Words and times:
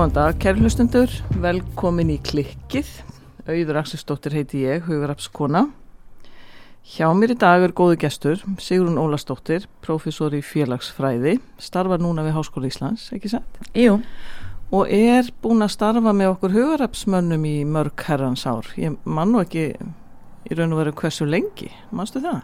Góðan 0.00 0.14
dag, 0.16 0.36
kæri 0.40 0.62
hlustundur, 0.62 1.12
velkomin 1.44 2.08
í 2.08 2.14
klikkið. 2.24 2.88
Auður 3.44 3.78
Akselsdóttir 3.82 4.32
heiti 4.32 4.62
ég, 4.62 4.86
Hugarapskona. 4.86 5.66
Hjá 6.94 7.10
mér 7.12 7.34
í 7.34 7.36
dag 7.42 7.60
er 7.66 7.74
góðu 7.76 7.98
gestur, 8.00 8.40
Sigrun 8.64 8.96
Ólastóttir, 8.96 9.66
profesor 9.84 10.32
í 10.32 10.40
félagsfræði, 10.40 11.34
starfar 11.60 12.00
núna 12.00 12.24
við 12.24 12.32
Háskóla 12.38 12.70
Íslands, 12.70 13.10
ekki 13.12 13.34
satt? 13.34 13.60
Jú. 13.76 13.98
Og 14.72 14.88
er 14.88 15.28
búin 15.44 15.66
að 15.66 15.74
starfa 15.74 16.16
með 16.16 16.32
okkur 16.32 16.56
hugarapsmönnum 16.56 17.44
í 17.44 17.58
mörg 17.68 18.06
herrans 18.08 18.46
ár. 18.48 18.72
Ég 18.80 18.96
man 19.04 19.34
nú 19.34 19.44
ekki 19.44 19.68
í 19.76 20.56
raun 20.56 20.72
og 20.72 20.80
veru 20.80 20.96
hversu 21.02 21.28
lengi, 21.28 21.68
mannstu 21.92 22.24
það? 22.24 22.40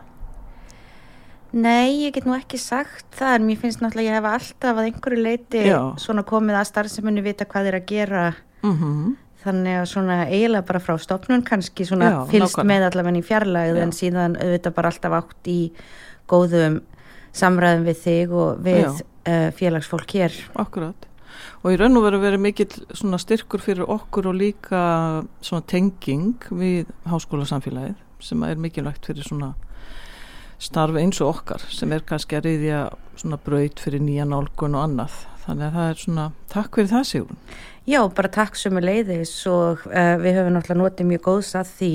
Nei, 1.56 2.04
ég 2.04 2.12
get 2.12 2.26
nú 2.28 2.34
ekki 2.36 2.58
sagt 2.60 3.06
það, 3.16 3.34
en 3.38 3.46
mér 3.48 3.60
finnst 3.62 3.80
náttúrulega 3.80 4.02
að 4.02 4.10
ég 4.10 4.18
hef 4.18 4.26
alltaf 4.32 4.80
að 4.80 4.88
einhverju 4.90 5.22
leiti 5.22 5.62
Já. 5.64 5.78
svona 6.02 6.26
komið 6.28 6.58
að 6.60 6.66
starfsemunni 6.68 7.24
vita 7.24 7.46
hvað 7.48 7.70
er 7.70 7.78
að 7.80 7.88
gera 7.94 8.26
Mm 8.66 9.14
þannig 9.46 9.80
að 9.80 9.88
svona 9.90 10.16
eiginlega 10.26 10.66
bara 10.66 10.82
frá 10.82 10.96
stopnun 11.00 11.44
kannski 11.46 11.86
svona 11.86 12.10
Já, 12.10 12.18
fylst 12.30 12.56
nákvæmlega. 12.56 12.68
með 12.72 12.86
allavega 12.88 13.20
í 13.20 13.26
fjarlægð 13.26 13.76
Já. 13.78 13.82
en 13.84 13.92
síðan 13.94 14.38
auðvitað 14.40 14.76
bara 14.78 14.92
alltaf 14.92 15.16
átt 15.20 15.50
í 15.50 15.58
góðum 16.30 16.78
samræðum 17.36 17.84
við 17.86 18.00
þig 18.02 18.32
og 18.34 18.64
við 18.64 18.86
uh, 18.88 19.50
félagsfólk 19.58 20.16
hér. 20.16 20.38
Akkurat. 20.58 21.06
Og 21.62 21.74
í 21.74 21.78
raun 21.78 21.98
og 21.98 22.06
veru 22.06 22.22
verið 22.22 22.42
mikill 22.42 22.72
svona 22.96 23.20
styrkur 23.20 23.62
fyrir 23.62 23.86
okkur 23.92 24.30
og 24.32 24.38
líka 24.40 24.80
svona 25.44 25.66
tenging 25.68 26.48
við 26.50 26.90
háskólasamfélagið 27.06 28.00
sem 28.24 28.42
er 28.48 28.58
mikilvægt 28.58 29.06
fyrir 29.06 29.26
svona 29.26 29.52
starfi 30.62 31.02
eins 31.02 31.20
og 31.20 31.34
okkar 31.34 31.64
sem 31.72 31.92
er 31.92 32.04
kannski 32.06 32.38
að 32.38 32.50
reyðja 32.50 32.82
svona 33.16 33.38
braut 33.42 33.80
fyrir 33.82 34.02
nýja 34.04 34.26
nálgun 34.28 34.76
og 34.76 34.86
annað. 34.86 35.16
Þannig 35.46 35.66
að 35.68 35.78
það 35.78 35.88
er 35.88 36.02
svona, 36.02 36.26
takk 36.50 36.78
fyrir 36.78 36.92
það 36.92 37.08
Sigrun. 37.10 37.40
Já, 37.86 38.00
bara 38.18 38.32
takk 38.34 38.58
sem 38.58 38.78
er 38.80 38.86
leiðis 38.88 39.34
og 39.50 39.84
uh, 39.86 40.14
við 40.18 40.40
höfum 40.40 40.56
náttúrulega 40.56 40.82
notið 40.82 41.10
mjög 41.12 41.26
góðs 41.28 41.52
að 41.60 41.74
því. 41.78 41.90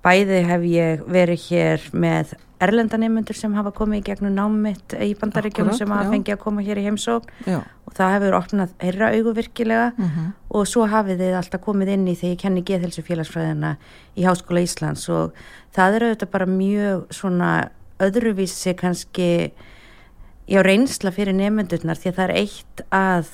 Bæði 0.00 0.38
hef 0.48 0.62
ég 0.64 1.02
verið 1.12 1.42
hér 1.50 1.82
með 1.92 2.32
erlendanemundur 2.60 3.36
sem 3.36 3.52
hafa 3.56 3.72
komið 3.76 4.00
í 4.00 4.04
gegnum 4.08 4.34
námitt 4.36 4.94
í 5.00 5.12
bandaríkjum 5.20 5.70
sem 5.76 5.92
hafa 5.92 6.10
fengið 6.12 6.34
að 6.34 6.42
koma 6.42 6.64
hér 6.64 6.80
í 6.80 6.84
heimsókn. 6.88 7.30
Og 7.88 7.94
það 7.96 8.14
hefur 8.16 8.36
opnað 8.40 8.74
þeirra 8.80 9.12
augu 9.16 9.34
virkilega. 9.38 9.90
Mm 9.96 10.32
og 10.50 10.66
svo 10.66 10.86
hafið 10.90 11.20
þið 11.22 11.36
alltaf 11.38 11.62
komið 11.62 11.92
inn 11.94 12.08
í 12.10 12.16
þegar 12.18 12.32
ég 12.32 12.40
kenni 12.42 12.62
geðhelsu 12.66 13.04
félagsfræðina 13.06 13.76
í 14.18 14.24
Háskóla 14.26 14.64
Íslands. 14.66 15.04
Og 15.14 15.36
það 15.76 15.96
er 15.96 16.06
auðvitað 16.06 16.32
bara 16.32 16.48
mjög 16.50 17.04
svona 17.14 17.50
öðruvísi 18.00 18.74
kannski 18.78 19.30
já 20.50 20.60
reynsla 20.66 21.12
fyrir 21.14 21.36
nefndurnar 21.36 21.98
því 22.00 22.10
að 22.10 22.18
það 22.18 22.28
er 22.28 22.36
eitt 22.40 22.84
að 22.90 23.32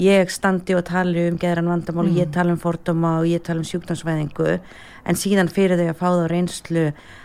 ég 0.00 0.30
standi 0.32 0.74
og 0.74 0.86
tali 0.88 1.28
um 1.28 1.36
geðran 1.38 1.68
vandamál 1.70 2.08
og 2.08 2.16
ég 2.18 2.32
tala 2.34 2.54
um 2.54 2.58
fordóma 2.58 3.18
og 3.20 3.28
ég 3.30 3.44
tala 3.46 3.62
um 3.62 3.68
sjúkdómsvæðingu 3.68 4.56
en 5.04 5.18
síðan 5.18 5.50
fyrir 5.52 5.78
þau 5.78 5.90
að 5.92 6.00
fá 6.00 6.08
þá 6.08 6.24
reynslu 6.32 6.84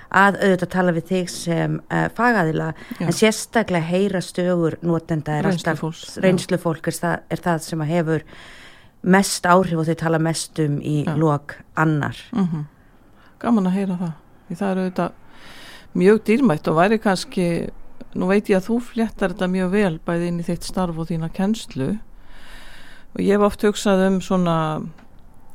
að 0.09 0.37
auðvitað 0.41 0.71
tala 0.73 0.93
við 0.93 1.07
þig 1.09 1.31
sem 1.33 1.79
uh, 1.79 2.05
fagaðila 2.17 2.71
Já. 2.97 3.05
en 3.07 3.15
sérstaklega 3.15 3.89
heyra 3.89 4.21
stögur 4.25 4.77
notenda 4.81 5.37
er 5.37 5.49
alltaf 5.49 5.79
Reynslufólks, 5.81 6.15
já. 6.17 6.21
reynslufólk 6.25 6.89
er 6.89 6.99
er 7.29 7.43
það 7.45 7.61
sem 7.65 7.83
að 7.85 7.93
hefur 7.93 8.25
mest 9.01 9.45
áhrif 9.45 9.79
og 9.79 9.87
þau 9.87 9.95
tala 9.95 10.19
mest 10.19 10.59
um 10.59 10.79
í 10.81 11.03
Já. 11.05 11.15
lok 11.15 11.55
annar 11.75 12.17
Mm 12.33 12.65
Gaman 13.39 13.67
að 13.67 13.71
heyra 13.71 13.95
það. 13.95 14.15
Því 14.47 14.55
það 14.59 14.69
er 14.69 14.79
auðvitað 14.79 15.11
mjög 15.97 16.21
dýrmætt 16.27 16.69
og 16.69 16.77
væri 16.77 16.99
kannski, 17.01 17.47
nú 18.13 18.29
veit 18.29 18.49
ég 18.49 18.59
að 18.59 18.69
þú 18.69 18.79
fléttar 18.91 19.33
þetta 19.33 19.49
mjög 19.49 19.73
vel 19.73 19.95
bæði 20.05 20.31
inn 20.31 20.39
í 20.41 20.47
þitt 20.47 20.67
starf 20.67 20.97
og 20.97 21.09
þína 21.09 21.31
kennslu 21.33 21.89
og 23.15 23.21
ég 23.23 23.35
hef 23.35 23.45
oft 23.47 23.65
hugsað 23.65 24.05
um 24.07 24.19
svona 24.21 24.57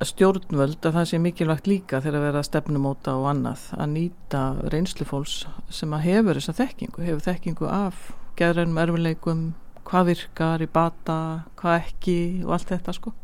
stjórnvöld 0.05 0.83
að 0.83 0.97
það 0.99 1.09
sé 1.09 1.21
mikilvægt 1.23 1.69
líka 1.71 2.01
þegar 2.03 2.19
að 2.19 2.27
vera 2.27 2.45
stefnumóta 2.47 3.15
og 3.19 3.29
annað 3.31 3.67
að 3.79 3.93
nýta 3.95 4.43
reynslufólks 4.73 5.37
sem 5.73 5.95
að 5.95 6.07
hefur 6.09 6.41
þessa 6.41 6.57
þekkingu, 6.59 7.05
hefur 7.07 7.27
þekkingu 7.29 7.69
af 7.71 8.09
geðrænum 8.39 8.81
erfileikum, 8.83 9.45
hvað 9.87 10.11
virkar 10.11 10.65
í 10.65 10.69
bata, 10.71 11.19
hvað 11.61 11.79
ekki 11.85 12.17
og 12.43 12.57
allt 12.57 12.73
þetta 12.73 12.97
sko. 12.97 13.15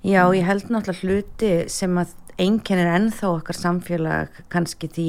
Já, 0.00 0.24
ég 0.34 0.46
held 0.48 0.70
náttúrulega 0.72 1.04
hluti 1.04 1.52
sem 1.70 1.98
að 2.00 2.16
einkennir 2.40 2.90
ennþá 2.90 3.34
okkar 3.36 3.58
samfélag 3.58 4.42
kannski 4.52 4.88
því 4.90 5.08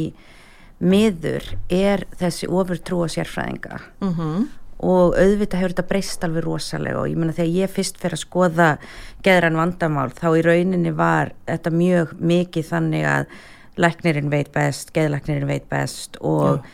miður 0.81 1.45
er 1.69 2.05
þessi 2.19 2.49
ofurtrú 2.49 3.03
á 3.05 3.07
sérfræðinga. 3.13 3.79
Mm 4.01 4.49
og 4.81 5.13
auðvitað 5.13 5.59
hefur 5.61 5.73
þetta 5.75 5.89
breyst 5.89 6.23
alveg 6.25 6.45
rosalega 6.45 7.01
og 7.03 7.09
ég 7.11 7.19
meina 7.19 7.35
þegar 7.37 7.51
ég 7.53 7.73
fyrst 7.73 7.99
fyrir 8.01 8.17
að 8.17 8.23
skoða 8.23 8.69
geðran 9.25 9.59
vandamál 9.59 10.07
þá 10.17 10.27
í 10.39 10.45
rauninni 10.47 10.93
var 10.97 11.33
þetta 11.45 11.73
mjög 11.75 12.15
mikið 12.17 12.65
þannig 12.71 13.05
að 13.11 13.35
læknirinn 13.81 14.33
veit 14.33 14.49
best, 14.55 14.89
geðlæknirinn 14.95 15.49
veit 15.49 15.69
best 15.69 16.17
og 16.25 16.65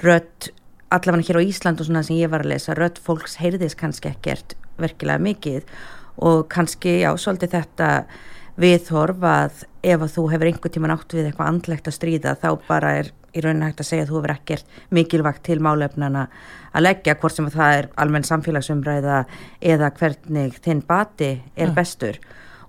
rödd 0.00 0.50
allavega 0.90 1.28
hér 1.28 1.40
á 1.44 1.46
Ísland 1.52 1.82
og 1.82 1.90
svona 1.90 2.02
sem 2.06 2.18
ég 2.18 2.32
var 2.32 2.46
að 2.46 2.54
lesa 2.54 2.74
rödd 2.78 2.98
fólks 3.04 3.36
heyrðis 3.42 3.76
kannski 3.78 4.10
ekkert 4.10 4.56
verkilega 4.80 5.20
mikið 5.22 5.68
og 6.24 6.46
kannski 6.52 7.02
já, 7.04 7.12
svolítið 7.20 7.58
þetta 7.58 7.90
viðhorf 8.60 9.22
að 9.24 9.64
ef 9.84 10.00
að 10.00 10.14
þú 10.16 10.26
hefur 10.32 10.48
einhver 10.48 10.72
tíma 10.72 10.90
nátt 10.90 11.12
við 11.12 11.28
eitthvað 11.28 11.52
andlegt 11.52 11.88
að 11.88 11.96
stríða 11.96 12.34
þá 12.40 12.50
bara 12.66 12.96
er 13.02 13.12
í 13.34 13.44
rauninni 13.44 13.68
hægt 13.68 13.82
að 13.84 13.88
segja 13.90 14.06
að 14.06 14.12
þú 14.12 14.18
hefur 14.18 14.34
ekkert 14.34 14.76
mikilvægt 14.96 15.42
til 15.46 15.60
málefnana 15.62 16.26
að 16.74 16.86
leggja 16.86 17.16
hvort 17.20 17.36
sem 17.36 17.48
að 17.48 17.56
það 17.58 17.78
er 17.78 17.88
almenn 18.04 18.26
samfélagsumræða 18.28 19.18
eða 19.72 19.90
hvernig 19.98 20.60
þinn 20.64 20.84
bati 20.86 21.32
er 21.56 21.74
bestur 21.76 22.20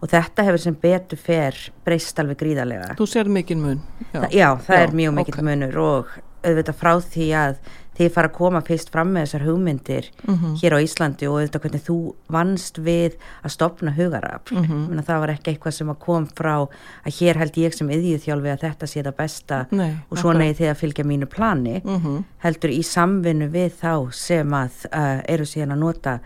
og 0.01 0.09
þetta 0.09 0.47
hefur 0.47 0.63
sem 0.63 0.77
betur 0.81 1.21
fer 1.21 1.57
breyst 1.85 2.17
alveg 2.19 2.39
gríðarlega. 2.41 2.95
Þú 2.97 3.07
sér 3.09 3.29
mikinn 3.29 3.61
mun. 3.61 3.81
Já, 4.09 4.23
já 4.33 4.47
það 4.65 4.79
Já, 4.79 4.83
er 4.87 4.95
mjög 4.97 5.13
mikill 5.19 5.37
ok. 5.37 5.45
munur 5.45 5.77
og 5.83 6.15
auðvitað 6.41 6.79
frá 6.79 6.91
því 7.05 7.27
að 7.37 7.59
þið 8.01 8.11
fara 8.15 8.29
að 8.29 8.33
koma 8.37 8.61
fyrst 8.67 8.89
fram 8.91 9.13
með 9.13 9.25
þessar 9.27 9.45
hugmyndir 9.47 10.09
Mhm. 10.27 10.55
hér 10.61 10.75
á 10.75 10.79
Íslandi 10.83 11.27
og 11.29 11.37
auðvitað 11.39 11.61
hvernig 11.65 11.83
þú 11.87 11.97
vannst 12.29 12.77
við 12.83 13.15
að 13.45 13.51
stopna 13.55 13.91
hugarafl. 13.95 14.55
Mm 14.57 15.01
það 15.01 15.19
var 15.19 15.29
ekki 15.29 15.51
eitthvað 15.55 15.73
sem 15.73 15.95
kom 15.95 16.27
frá 16.27 16.67
að 17.05 17.15
hér 17.19 17.35
held 17.37 17.53
ég 17.57 17.73
sem 17.73 17.87
yðjúð 17.89 18.23
þjálfi 18.25 18.51
að 18.53 18.59
þetta 18.65 18.87
sé 18.87 19.03
það 19.03 19.15
besta 19.17 19.67
Nei, 19.71 19.97
og 20.11 20.17
svona 20.17 20.45
er 20.49 20.53
þið 20.53 20.69
að 20.71 20.77
fylgja 20.81 21.05
mínu 21.05 21.25
plani 21.29 21.81
Mhm. 21.83 22.23
heldur 22.43 22.69
í 22.69 22.83
samvinnu 22.83 23.49
við 23.51 23.71
þá 23.81 24.11
sem 24.13 24.49
að 24.51 24.85
uh, 24.93 25.21
eru 25.27 25.43
síðan 25.43 25.71
að 25.73 25.77
nota 25.79 26.19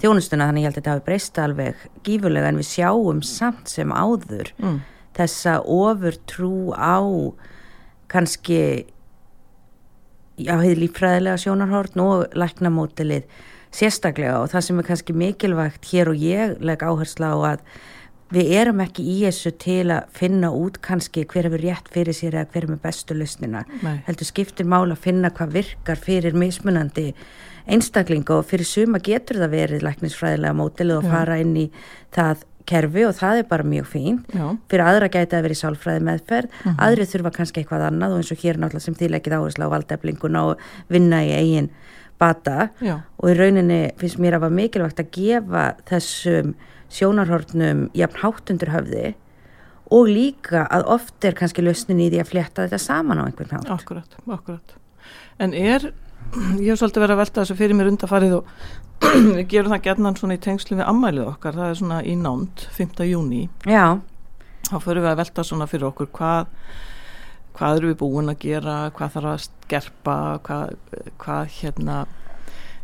þjónustuna 0.00 0.48
þannig 0.50 0.62
ég 0.62 0.64
held 0.64 0.74
að 0.76 0.82
þetta 0.82 0.90
hafi 0.94 1.04
breyst 1.04 1.38
alveg 1.38 1.74
gífurlega 2.02 2.48
en 2.48 2.56
við 2.58 2.66
sjáum 2.74 3.22
samt 3.24 3.68
sem 3.68 3.90
áður 3.90 4.50
Mm. 4.60 4.80
þessa 5.14 5.62
ofur 5.66 6.16
trú 6.26 6.72
á 6.74 6.98
kannski 8.08 8.86
já, 10.36 10.54
hefði 10.58 10.76
líffræðilega 10.82 11.40
sjónarhorn 11.44 12.04
og 12.04 12.38
læknamótilið 12.38 13.26
sérstaklega 13.74 14.38
og 14.42 14.52
það 14.52 14.66
sem 14.68 14.78
er 14.80 14.88
kannski 14.88 15.16
mikilvægt 15.18 15.90
hér 15.90 16.12
og 16.12 16.22
ég 16.22 16.56
legg 16.62 16.84
áhersla 16.86 17.32
á 17.34 17.38
að 17.54 17.66
við 18.34 18.52
erum 18.56 18.80
ekki 18.82 19.04
í 19.04 19.16
þessu 19.22 19.52
til 19.62 19.92
að 19.94 20.06
finna 20.16 20.50
út 20.54 20.80
kannski 20.82 21.26
hver 21.30 21.48
hefur 21.48 21.62
rétt 21.62 21.90
fyrir 21.94 22.16
sér 22.16 22.38
eða 22.38 22.50
hver 22.50 22.66
er 22.66 22.72
með 22.72 22.80
bestu 22.86 23.16
lausnina. 23.18 23.64
Heldur 24.08 24.26
skiptir 24.26 24.66
mál 24.66 24.88
að 24.88 25.02
finna 25.04 25.30
hvað 25.34 25.58
virkar 25.58 26.00
fyrir 26.00 26.38
mismunandi 26.38 27.12
einstaklinga 27.70 28.40
og 28.40 28.48
fyrir 28.48 28.68
suma 28.68 29.00
getur 29.02 29.40
það 29.42 29.54
verið 29.54 29.86
læknisfræðilega 29.86 30.58
mótilið 30.58 30.98
og 30.98 31.06
fara 31.12 31.38
inn 31.40 31.54
í 31.56 31.68
það 32.14 32.42
kerfi 32.66 33.04
og 33.04 33.14
það 33.18 33.38
er 33.42 33.48
bara 33.50 33.62
mjög 33.68 33.86
fínt 33.92 34.30
Já. 34.34 34.46
fyrir 34.70 34.84
aðra 34.86 35.08
gæti 35.12 35.36
að 35.36 35.42
vera 35.46 35.54
í 35.56 35.60
sálfræði 35.62 36.04
meðferð 36.08 36.48
Mhm. 36.64 36.76
aðri 36.78 37.06
þurfa 37.12 37.32
kannski 37.36 37.62
eitthvað 37.64 37.86
annað 37.90 38.12
og 38.12 38.18
eins 38.22 38.32
og 38.32 38.38
hér 38.44 38.56
náttúrulega 38.56 38.80
sem 38.86 38.94
þið 38.94 39.10
leggið 39.14 39.36
áherslu 39.38 39.64
á 39.68 39.74
valdeflinguna 39.74 40.44
og 40.50 40.58
vinna 40.88 41.20
í 41.24 41.32
eigin 41.36 41.68
bata 42.18 42.70
Já. 42.80 43.00
og 43.20 43.28
í 43.30 43.34
rauninni 43.36 43.80
finnst 43.98 44.18
mér 44.18 44.36
að 44.38 44.40
var 44.46 44.50
mikilvægt 44.50 45.00
að 45.02 45.10
gefa 45.12 45.64
þessum 45.90 46.54
sjónarhortnum 46.90 47.90
jafn 47.94 48.20
hátt 48.22 48.50
undir 48.50 48.70
höfði 48.72 49.14
og 49.92 50.06
líka 50.08 50.64
að 50.72 50.86
oft 50.94 51.24
er 51.28 51.32
kannski 51.36 51.62
lausnin 51.64 52.00
í 52.00 52.08
því 52.10 52.20
að 52.22 52.30
flétta 52.32 52.64
þetta 52.64 52.80
saman 52.80 53.18
á 53.20 53.24
einhvern 53.28 53.50
hátt 53.58 53.70
Akkurat, 53.70 54.16
akkurat. 54.26 54.74
En 55.38 55.52
er, 55.52 55.92
ég 56.34 56.72
hef 56.72 56.80
svolítið 56.80 57.04
verið 57.04 57.14
að 57.14 57.20
velta 57.20 57.42
þessu 57.42 57.56
fyrir 57.58 57.78
mér 57.78 57.90
undarfarið 57.92 58.32
og 58.38 58.48
við 59.36 59.44
gerum 59.52 59.74
það 59.74 59.84
gerðnan 59.84 60.16
svona 60.18 60.38
í 60.38 60.40
tengslu 60.42 60.78
við 60.78 60.88
ammælið 60.90 61.28
okkar, 61.30 61.58
það 61.58 61.70
er 61.70 61.78
svona 61.80 62.00
í 62.02 62.16
nánd, 62.18 62.64
5. 62.74 63.04
júni, 63.06 63.44
Já, 63.68 64.00
þá 64.70 64.76
förum 64.82 65.04
við 65.04 65.12
að 65.12 65.20
velta 65.22 65.46
svona 65.46 65.68
fyrir 65.70 65.88
okkur 65.90 66.10
hvað, 66.18 66.48
hvað 67.58 67.78
eru 67.78 67.92
við 67.92 67.98
búin 68.02 68.32
að 68.32 68.40
gera, 68.46 68.78
hvað 68.96 69.14
þarf 69.16 69.32
að 69.34 69.44
skerpa, 69.46 70.16
hvað, 70.48 70.74
hvað 71.22 71.54
hérna 71.60 72.00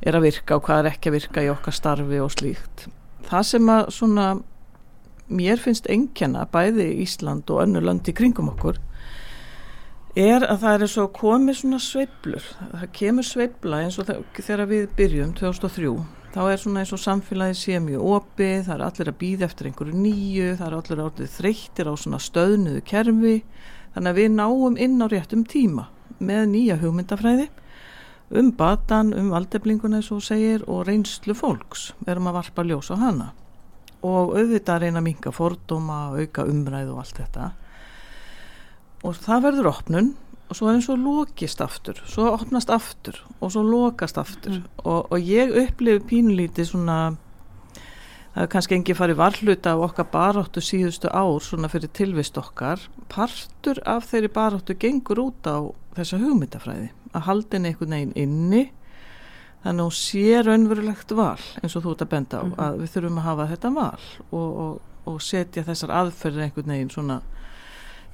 er 0.01 0.17
að 0.17 0.29
virka 0.29 0.57
og 0.57 0.69
hvað 0.69 0.85
er 0.85 0.93
ekki 0.93 1.11
að 1.11 1.17
virka 1.19 1.45
í 1.45 1.51
okkar 1.53 1.77
starfi 1.77 2.21
og 2.23 2.31
slíkt. 2.33 2.87
Það 3.27 3.49
sem 3.51 3.73
að 3.73 3.91
svona, 3.95 4.29
mér 5.31 5.61
finnst 5.63 5.91
engjanna 5.91 6.47
bæði 6.53 6.89
Ísland 7.03 7.51
og 7.51 7.65
önnu 7.67 7.83
lönd 7.85 8.09
í 8.09 8.15
kringum 8.17 8.53
okkur 8.55 8.79
er 10.19 10.43
að 10.47 10.63
það 10.65 10.83
er 10.85 10.91
svo 10.91 11.05
komið 11.15 11.59
svona 11.61 11.79
sveiblur 11.83 12.47
það 12.73 12.87
kemur 12.99 13.27
sveibla 13.27 13.83
eins 13.85 13.99
og 14.03 14.09
þe- 14.09 14.23
þegar 14.41 14.67
við 14.71 14.89
byrjum 14.99 15.35
2003 15.39 15.93
þá 16.35 16.41
er 16.53 16.61
svona 16.63 16.83
eins 16.83 16.93
og 16.95 17.01
samfélagi 17.03 17.57
sé 17.59 17.79
mjög 17.83 18.03
opið, 18.17 18.65
það 18.67 18.75
er 18.77 18.85
allir 18.87 19.09
að 19.11 19.19
býða 19.23 19.47
eftir 19.49 19.67
einhverju 19.71 19.95
nýju, 19.99 20.49
það 20.61 20.67
er 20.67 20.77
allir 20.79 21.01
orðið 21.05 21.33
þreyttir 21.37 21.91
á 21.91 21.95
svona 21.99 22.21
stöðnuðu 22.23 22.83
kerfi. 22.87 23.33
Þannig 23.97 24.11
að 24.13 24.21
við 24.21 24.29
náum 24.37 24.77
inn 24.79 25.03
á 25.03 25.07
réttum 25.11 25.43
tíma 25.51 25.89
með 26.23 26.45
nýja 26.53 26.77
hugmyndafræði 26.79 27.49
um 28.31 28.53
batan, 28.55 29.11
um 29.19 29.33
aldeblinguna 29.35 29.99
eins 29.99 30.13
og 30.15 30.23
segir 30.23 30.63
og 30.71 30.85
reynslu 30.87 31.35
fólks. 31.35 31.89
Erum 32.07 32.31
að 32.31 32.39
varpa 32.39 32.63
ljós 32.63 32.93
á 32.95 32.97
hana. 33.03 33.33
Og 34.07 34.31
auðvitað 34.39 34.77
að 34.77 34.83
reyna 34.87 35.03
að 35.03 35.09
minga 35.09 35.33
fordóma 35.35 35.99
auka 36.15 36.47
umræð 36.47 36.93
og 36.95 37.03
allt 37.03 37.19
þetta 37.25 37.51
og 39.07 39.17
það 39.17 39.47
verður 39.49 39.71
opnun 39.73 40.13
og 40.51 40.59
svo 40.59 40.71
eins 40.73 40.89
og 40.91 41.01
lokist 41.01 41.63
aftur 41.63 42.01
svo 42.11 42.33
opnast 42.35 42.71
aftur 42.75 43.19
og 43.39 43.53
svo 43.55 43.63
lokast 43.65 44.19
aftur 44.21 44.59
mm. 44.59 44.65
og, 44.85 45.13
og 45.13 45.19
ég 45.19 45.53
upplifi 45.63 46.03
pínulítið 46.11 46.73
svona 46.73 46.99
það 48.35 48.43
er 48.45 48.51
kannski 48.51 48.77
engi 48.77 48.97
farið 48.99 49.21
varhluta 49.21 49.75
á 49.75 49.79
okkar 49.79 50.11
baráttu 50.13 50.63
síðustu 50.63 51.11
ár 51.11 51.39
svona 51.45 51.71
fyrir 51.71 51.93
tilvist 51.95 52.39
okkar 52.39 52.83
partur 53.11 53.81
af 53.87 54.11
þeirri 54.11 54.33
baráttu 54.35 54.77
gengur 54.79 55.23
út 55.29 55.47
á 55.51 55.71
þessa 55.97 56.21
hugmyndafræði 56.23 56.91
að 57.15 57.27
haldin 57.27 57.67
einhvern 57.67 57.97
veginn 57.97 58.15
inni 58.19 58.63
þannig 59.65 59.83
að 59.83 59.87
hún 59.87 59.97
sé 59.99 60.43
raunverulegt 60.47 61.13
val 61.19 61.41
eins 61.61 61.75
og 61.77 61.85
þú 61.85 61.95
ert 61.95 62.05
að 62.07 62.13
benda 62.15 62.39
á 62.41 62.43
mm 62.43 62.53
-hmm. 62.53 62.63
að 62.65 62.79
við 62.81 62.93
þurfum 62.95 63.19
að 63.19 63.29
hafa 63.29 63.51
þetta 63.51 63.71
val 63.71 64.05
og, 64.31 64.49
og, 64.63 64.81
og 65.05 65.23
setja 65.23 65.63
þessar 65.63 65.91
aðferðir 65.91 66.43
einhvern 66.43 66.73
veginn 66.73 66.91
svona 66.91 67.21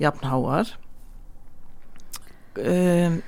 jafnháar. 0.03 0.75
Um, 2.57 3.21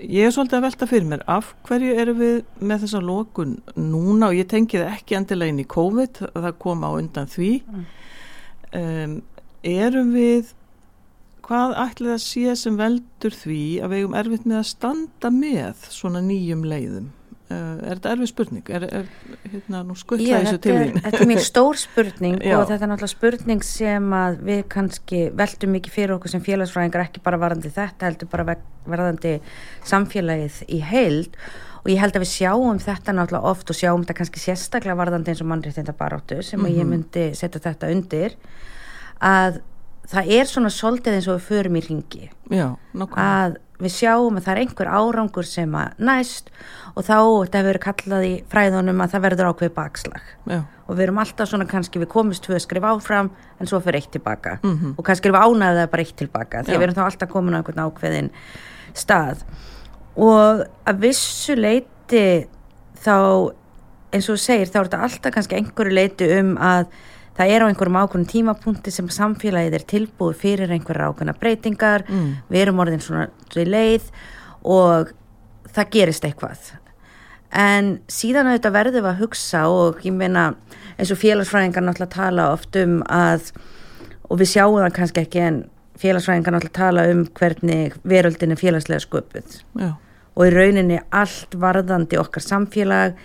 ég 0.00 0.26
er 0.26 0.34
svolítið 0.34 0.58
að 0.58 0.66
velta 0.66 0.88
fyrir 0.88 1.08
mér 1.10 1.24
af 1.30 1.52
hverju 1.68 1.96
eru 2.00 2.14
við 2.16 2.36
með 2.60 2.84
þessa 2.84 3.02
lókun 3.04 3.56
núna? 3.76 4.30
Og 4.30 4.38
ég 4.38 4.48
tengi 4.50 4.80
það 4.80 4.92
ekki 4.94 5.18
endilega 5.18 5.54
inn 5.54 5.64
í 5.64 5.70
COVID 5.76 6.22
það 6.34 6.52
kom 6.62 6.86
á 6.86 6.90
undan 6.92 7.32
því. 7.32 7.50
Um, 8.76 9.18
erum 9.66 10.14
við 10.16 10.54
hvað 11.46 11.76
ætlið 11.78 12.16
að 12.16 12.24
sé 12.24 12.56
sem 12.58 12.78
veldur 12.78 13.34
því 13.34 13.60
að 13.84 13.92
við 13.92 14.02
erum 14.02 14.16
erfitt 14.18 14.48
með 14.48 14.60
að 14.62 14.70
standa 14.72 15.30
með 15.30 15.86
svona 15.94 16.24
nýjum 16.24 16.64
leiðum 16.66 17.12
er 17.54 17.92
þetta 17.94 18.12
erfið 18.14 18.30
spurning? 18.30 18.70
Er, 18.74 18.86
er 19.00 19.04
hérna 19.52 19.82
nú 19.86 19.94
skuttla 19.98 20.40
þessu 20.42 20.58
til 20.64 20.74
því? 20.76 21.02
Þetta 21.04 21.20
er 21.20 21.30
mjög 21.30 21.44
stór 21.46 21.78
spurning 21.80 22.40
og 22.56 22.64
þetta 22.70 22.78
er 22.78 22.90
náttúrulega 22.90 23.12
spurning 23.12 23.62
sem 23.66 24.16
að 24.18 24.40
við 24.48 24.64
kannski 24.72 25.22
veldum 25.38 25.76
mikið 25.76 25.96
fyrir 25.98 26.16
okkur 26.16 26.34
sem 26.34 26.42
félagsfræðingar 26.46 27.06
ekki 27.06 27.22
bara 27.26 27.40
varðandi 27.42 27.72
þetta 27.76 28.10
heldur 28.10 28.32
bara 28.32 28.58
varðandi 28.86 29.36
samfélagið 29.86 30.58
í 30.74 30.82
heild 30.90 31.38
og 31.84 31.92
ég 31.92 32.02
held 32.02 32.18
að 32.18 32.24
við 32.24 32.32
sjáum 32.32 32.82
þetta 32.82 33.14
náttúrulega 33.14 33.52
oft 33.52 33.70
og 33.70 33.78
sjáum 33.78 34.02
þetta 34.02 34.18
kannski 34.18 34.42
sérstaklega 34.42 34.98
varðandi 34.98 35.30
eins 35.30 35.44
og 35.44 35.50
mannréttinda 35.52 35.94
baráttu 35.94 36.42
sem 36.42 36.58
mm 36.58 36.66
-hmm. 36.66 36.78
ég 36.78 36.82
mhm. 36.82 36.90
myndi 36.90 37.34
setja 37.34 37.62
þetta 37.62 37.92
undir 37.94 38.36
að 39.22 39.60
það 40.06 40.32
er 40.38 40.44
svona 40.50 40.70
soldið 40.70 41.14
eins 41.14 41.28
og 41.28 41.38
við 41.38 41.46
förum 41.50 41.76
í 41.76 41.82
ringi 41.86 42.30
Já, 42.50 42.76
að 43.16 43.56
við 43.82 43.92
sjáum 43.92 44.38
að 44.38 44.46
það 44.46 44.52
er 44.52 44.60
einhver 44.62 44.90
árangur 44.90 45.48
sem 45.48 45.74
að 45.76 46.00
næst 46.08 46.50
og 46.94 47.04
þá 47.04 47.16
þetta 47.18 47.60
hefur 47.60 47.68
verið 47.70 47.84
kallað 47.84 48.26
í 48.26 48.32
fræðunum 48.52 49.02
að 49.04 49.12
það 49.14 49.24
verður 49.26 49.50
ákveð 49.50 49.72
bakslag 49.76 50.30
Já. 50.48 50.58
og 50.64 50.92
við 50.96 51.04
erum 51.06 51.20
alltaf 51.22 51.50
svona 51.50 51.68
kannski 51.68 52.00
við 52.00 52.10
komist 52.14 52.46
tvö 52.46 52.60
skrif 52.62 52.86
áfram 52.88 53.30
en 53.60 53.70
svo 53.70 53.80
fyrir 53.84 54.00
eitt 54.00 54.12
tilbaka 54.16 54.58
mm 54.62 54.74
-hmm. 54.74 54.94
og 54.96 55.04
kannski 55.04 55.28
erum 55.28 55.40
við 55.40 55.46
ánaðið 55.46 55.82
að 55.82 55.90
bara 55.92 56.02
eitt 56.02 56.16
tilbaka 56.16 56.62
því 56.62 56.76
við 56.76 56.82
erum 56.82 56.98
þá 56.98 57.04
alltaf 57.04 57.28
komin 57.30 57.54
á 57.54 57.58
einhvern 57.60 57.84
ákveðin 57.84 58.30
stað 58.94 59.44
og 60.16 60.64
að 60.86 61.00
vissu 61.00 61.56
leiti 61.56 62.46
þá 63.04 63.52
eins 64.12 64.28
og 64.32 64.38
segir 64.40 64.70
þá 64.70 64.78
er 64.80 64.88
þetta 64.88 65.02
alltaf 65.02 65.34
kannski 65.34 65.56
einhverju 65.56 65.92
leiti 65.92 66.30
um 66.38 66.56
að 66.56 66.86
það 67.36 67.52
er 67.52 67.64
á 67.64 67.68
einhverjum 67.68 68.00
ákveðin 68.00 68.30
tímapunkti 68.32 68.94
sem 68.94 69.10
samfélagið 69.12 69.78
er 69.78 69.86
tilbúið 69.92 70.40
fyrir 70.40 70.72
einhverja 70.74 71.10
ákveðina 71.10 71.36
breytingar 71.40 72.06
mm. 72.08 72.32
við 72.48 72.64
erum 72.64 72.82
orðin 72.84 73.04
svona 73.04 73.28
leið 73.56 74.10
og 74.66 75.12
það 75.76 75.92
gerist 75.94 76.26
eitthvað 76.26 76.72
en 77.56 77.96
síðan 78.10 78.50
auðvitað 78.50 78.76
verðum 78.76 79.04
við 79.04 79.12
að 79.12 79.22
hugsa 79.22 79.62
og 79.70 80.02
ég 80.04 80.14
meina 80.16 80.48
eins 80.96 81.12
og 81.12 81.20
félagsfræðingar 81.20 81.84
náttúrulega 81.84 82.16
tala 82.16 82.50
oft 82.54 82.76
um 82.80 82.98
að 83.12 83.52
og 84.26 84.40
við 84.40 84.52
sjáum 84.56 84.80
það 84.80 84.94
kannski 84.96 85.22
ekki 85.22 85.42
en 85.44 85.62
félagsfræðingar 86.00 86.56
náttúrulega 86.56 86.80
tala 86.80 87.06
um 87.12 87.24
hvernig 87.38 87.96
veröldin 88.04 88.54
er 88.54 88.60
félagslega 88.60 89.04
sköpuð 89.04 89.58
Já. 89.78 89.90
og 90.34 90.42
í 90.46 90.52
rauninni 90.54 91.00
allt 91.10 91.56
varðandi 91.56 92.18
okkar 92.20 92.44
samfélag 92.44 93.20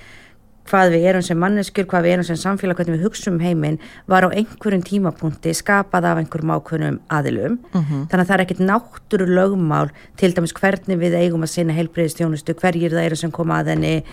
hvað 0.70 0.94
við 0.96 1.06
erum 1.10 1.24
sem 1.26 1.40
manneskjur, 1.42 1.88
hvað 1.90 2.06
við 2.06 2.14
erum 2.16 2.28
sem 2.28 2.40
samfélag, 2.40 2.78
hvernig 2.78 3.00
við 3.00 3.06
hugsaum 3.08 3.38
um 3.38 3.46
heiminn 3.46 3.80
var 4.12 4.28
á 4.28 4.30
einhverjum 4.30 4.84
tímapunkti 4.88 5.54
skapað 5.58 6.08
af 6.12 6.22
einhverjum 6.22 6.54
ákveðnum 6.56 7.00
aðilum 7.10 7.58
mm 7.58 7.82
-hmm. 7.82 8.04
þannig 8.10 8.24
að 8.24 8.30
það 8.30 8.36
er 8.38 8.46
ekkit 8.46 8.66
náttúru 8.70 9.26
lögmál 9.26 9.90
til 10.18 10.34
dæmis 10.34 10.54
hvernig 10.54 11.00
við 11.00 11.18
eigum 11.18 11.44
að 11.44 11.54
sinna 11.56 11.74
heilbreyðistjónustu, 11.74 12.54
hverjir 12.54 12.92
það 12.92 13.06
eru 13.06 13.16
sem 13.16 13.32
koma 13.32 13.60
að 13.60 13.68
henni 13.74 14.04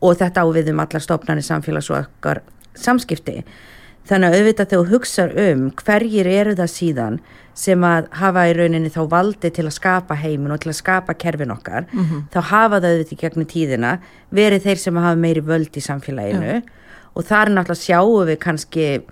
og 0.00 0.16
þetta 0.16 0.42
ávið 0.42 0.70
um 0.70 0.80
allar 0.80 1.02
stofnarnir 1.02 1.44
samfélags 1.44 1.90
og 1.90 2.06
okkar 2.06 2.42
samskipti 2.74 3.44
þannig 4.08 4.28
að 4.28 4.36
auðvitað 4.38 4.72
þegar 4.72 4.82
þú 4.82 4.92
hugsa 4.92 5.28
um 5.44 5.64
hverjir 5.78 6.28
eru 6.30 6.56
það 6.58 6.70
síðan 6.72 7.18
sem 7.54 7.84
að 7.84 8.08
hafa 8.16 8.44
í 8.48 8.54
rauninni 8.56 8.90
þá 8.92 9.02
valdi 9.12 9.50
til 9.52 9.66
að 9.66 9.74
skapa 9.76 10.16
heimin 10.16 10.54
og 10.54 10.62
til 10.62 10.70
að 10.72 10.78
skapa 10.78 11.14
kerfin 11.14 11.52
okkar 11.52 11.86
mm 11.90 12.04
-hmm. 12.04 12.22
þá 12.32 12.40
hafa 12.40 12.80
það 12.80 12.92
auðvitað 12.92 13.12
í 13.12 13.20
gegnum 13.22 13.46
tíðina 13.46 13.98
verið 14.30 14.62
þeir 14.62 14.78
sem 14.78 14.96
hafa 14.96 15.16
meiri 15.16 15.40
völd 15.40 15.76
í 15.76 15.80
samfélaginu 15.80 16.54
ja. 16.54 16.62
og 17.14 17.24
þar 17.24 17.48
náttúrulega 17.48 17.84
sjáum 17.84 18.26
við 18.26 18.38
kannski 18.38 19.02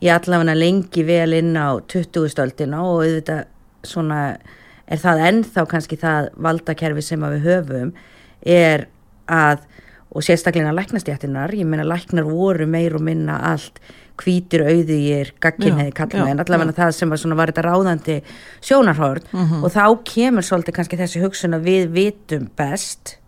í 0.00 0.08
allavega 0.08 0.54
lengi 0.54 1.02
vel 1.02 1.32
inn 1.32 1.56
á 1.56 1.80
20. 1.80 2.28
stöldina 2.28 2.82
og 2.82 3.02
auðvitað 3.02 3.44
svona 3.82 4.38
er 4.86 4.98
það 4.98 5.24
ennþá 5.28 5.66
kannski 5.66 5.96
það 5.96 6.30
valdakerfi 6.36 7.02
sem 7.02 7.20
við 7.20 7.44
höfum 7.44 7.92
er 8.46 8.86
að 9.26 9.58
og 10.08 10.24
sérstaklega 10.24 10.72
læknastjættinar, 10.72 11.52
ég 11.52 11.66
meina 11.68 11.84
læknar 11.84 12.24
voru 12.24 12.66
meir 12.66 12.94
og 12.96 13.02
minna 13.04 13.36
allt 13.52 13.80
hvítur 14.18 14.64
auðugir 14.66 15.32
gagginniði 15.42 15.94
kallum 15.96 16.32
en 16.32 16.42
allavega 16.42 16.74
það 16.76 16.92
sem 16.96 17.12
var, 17.12 17.22
var 17.38 17.52
þetta 17.52 17.64
ráðandi 17.66 18.18
sjónarhórn 18.64 19.24
mm 19.30 19.44
-hmm. 19.44 19.64
og 19.64 19.72
þá 19.74 19.84
kemur 20.04 20.46
svolítið 20.46 20.76
kannski 20.76 21.00
þessi 21.00 21.22
hugsun 21.22 21.56
að 21.56 21.66
við 21.70 21.88
vitum 21.94 22.50
best. 22.56 23.18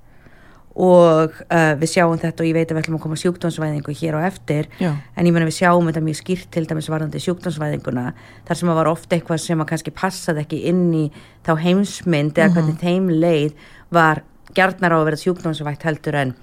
Og 0.81 1.35
uh, 1.51 1.75
við 1.77 1.89
sjáum 1.91 2.17
þetta 2.17 2.41
og 2.41 2.47
ég 2.47 2.55
veit 2.55 2.71
að 2.71 2.77
við 2.77 2.83
ætlum 2.85 2.97
að 2.97 3.03
koma 3.03 3.17
sjúkdómsvæðingu 3.19 3.93
hér 4.01 4.15
á 4.17 4.21
eftir. 4.23 4.69
Já. 4.79 4.95
en 5.17 5.27
ég 5.27 5.33
menna 5.33 5.49
við 5.51 5.59
sjáum 5.59 5.87
þetta 5.91 6.01
mjög 6.01 6.19
skýrt 6.23 6.51
til 6.51 6.65
dæmis 6.65 6.89
varðandi 6.89 7.21
sjúkdómsvæðinguna. 7.21 8.15
Þar 8.47 8.57
sem 8.57 8.71
að 8.71 8.79
var 8.79 8.89
ofta 8.89 9.17
eitthvað 9.17 9.41
sem 9.43 9.61
að 9.61 9.67
kannski 9.67 9.91
passaði 9.91 10.41
ekki 10.41 10.63
inn 10.71 10.95
í 10.95 11.11
þá 11.45 11.53
heimsmynd 11.59 12.39
eða 12.39 12.49
mm 12.49 12.55
-hmm. 12.55 12.55
hvernig 12.55 12.79
þeim 12.81 13.09
leið 13.11 13.53
var 13.91 14.23
gerðnar 14.55 14.95
á 14.95 14.99
að 15.03 15.05
vera 15.05 15.23
sjúkdómsvægt 15.25 15.83
heldur 15.83 16.15
en 16.15 16.35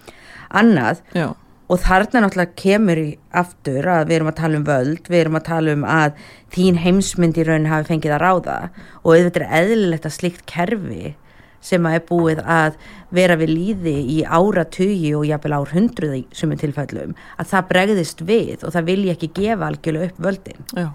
annað. 0.51 1.01
Já 1.15 1.33
og 1.67 1.81
þarna 1.83 2.23
náttúrulega 2.23 2.55
kemur 2.59 2.99
í 3.01 3.07
aftur 3.35 3.87
að 3.91 4.09
við 4.09 4.17
erum 4.17 4.31
að 4.31 4.39
tala 4.39 4.59
um 4.59 4.65
völd, 4.67 5.07
við 5.11 5.19
erum 5.19 5.39
að 5.39 5.47
tala 5.49 5.73
um 5.75 5.85
að 5.87 6.27
þín 6.55 6.81
heimsmynd 6.83 7.39
í 7.39 7.47
raunin 7.47 7.71
hafi 7.71 7.89
fengið 7.91 8.15
að 8.15 8.23
ráða 8.23 8.57
og 9.03 9.09
auðvitað 9.13 9.41
er 9.41 9.55
eðlilegt 9.61 10.07
að 10.07 10.15
slikt 10.15 10.45
kerfi 10.47 11.15
sem 11.67 11.87
að 11.89 11.97
er 11.97 12.05
búið 12.07 12.39
að 12.45 12.77
vera 13.17 13.35
við 13.39 13.51
líði 13.51 13.95
í 14.13 14.17
áratugi 14.23 15.11
og 15.17 15.25
jafnvel 15.27 15.57
ár 15.57 15.73
hundruði 15.73 16.21
sem 16.37 16.53
er 16.53 16.61
tilfællum 16.61 17.17
að 17.35 17.51
það 17.51 17.67
bregðist 17.73 18.23
við 18.29 18.63
og 18.63 18.73
það 18.75 18.89
vilja 18.93 19.17
ekki 19.17 19.31
gefa 19.41 19.67
algjörlega 19.67 20.11
upp 20.11 20.23
völdin. 20.27 20.63
Já. 20.77 20.87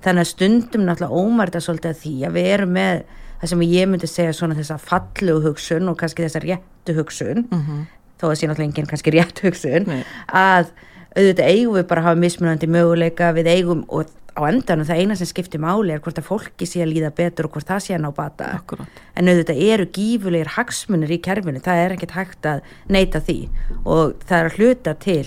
Þannig 0.00 0.24
að 0.24 0.30
stundum 0.32 0.86
náttúrulega 0.88 1.22
ómarta 1.22 1.60
svolítið 1.62 1.92
að 1.92 2.02
því 2.02 2.14
að 2.26 2.36
við 2.38 2.50
erum 2.56 2.74
með 2.74 3.02
það 3.40 3.52
sem 3.52 3.64
ég 3.68 3.88
myndi 3.88 4.10
segja 4.10 4.36
svona 4.36 4.56
þessa 4.56 4.80
fallu 4.80 5.38
hugsun 5.44 5.92
og 5.92 5.98
kannski 6.00 6.24
þessa 6.24 6.42
réttu 6.44 6.96
hugsun 6.96 7.44
mm 7.44 7.64
-hmm 7.68 7.88
þó 8.20 8.30
að 8.30 8.38
sé 8.38 8.48
náttúrulega 8.48 8.70
enginn 8.70 8.90
kannski 8.90 9.14
rétt 9.16 9.42
hugsun 9.44 9.88
Nei. 9.88 10.04
að 10.28 10.72
auðvitað 11.16 11.50
eigum 11.50 11.76
við 11.78 11.86
bara 11.90 12.02
að 12.04 12.08
hafa 12.10 12.22
mismunandi 12.22 12.70
möguleika 12.70 13.32
við 13.34 13.50
eigum 13.50 13.84
og 13.88 14.12
á 14.36 14.40
endanum 14.46 14.86
það 14.86 15.02
eina 15.02 15.16
sem 15.18 15.28
skiptir 15.28 15.62
máli 15.62 15.94
er 15.94 16.02
hvort 16.02 16.18
að 16.20 16.28
fólki 16.28 16.68
sé 16.68 16.82
að 16.84 16.92
líða 16.94 17.10
betur 17.16 17.48
og 17.48 17.56
hvort 17.56 17.68
það 17.68 17.82
sé 17.84 17.96
að 17.96 18.04
ná 18.04 18.10
bata 18.14 18.50
Akkurat. 18.60 19.00
en 19.18 19.30
auðvitað 19.30 19.62
eru 19.66 19.86
gífulegir 19.96 20.52
hagsmunir 20.56 21.14
í 21.14 21.20
kerfinu, 21.24 21.62
það 21.64 21.82
er 21.84 21.94
ekkert 21.96 22.16
hægt 22.16 22.48
að 22.48 22.60
neyta 22.88 23.22
því 23.26 23.38
og 23.84 24.20
það 24.26 24.36
er 24.38 24.50
að 24.50 24.58
hluta 24.58 24.94
til 25.02 25.24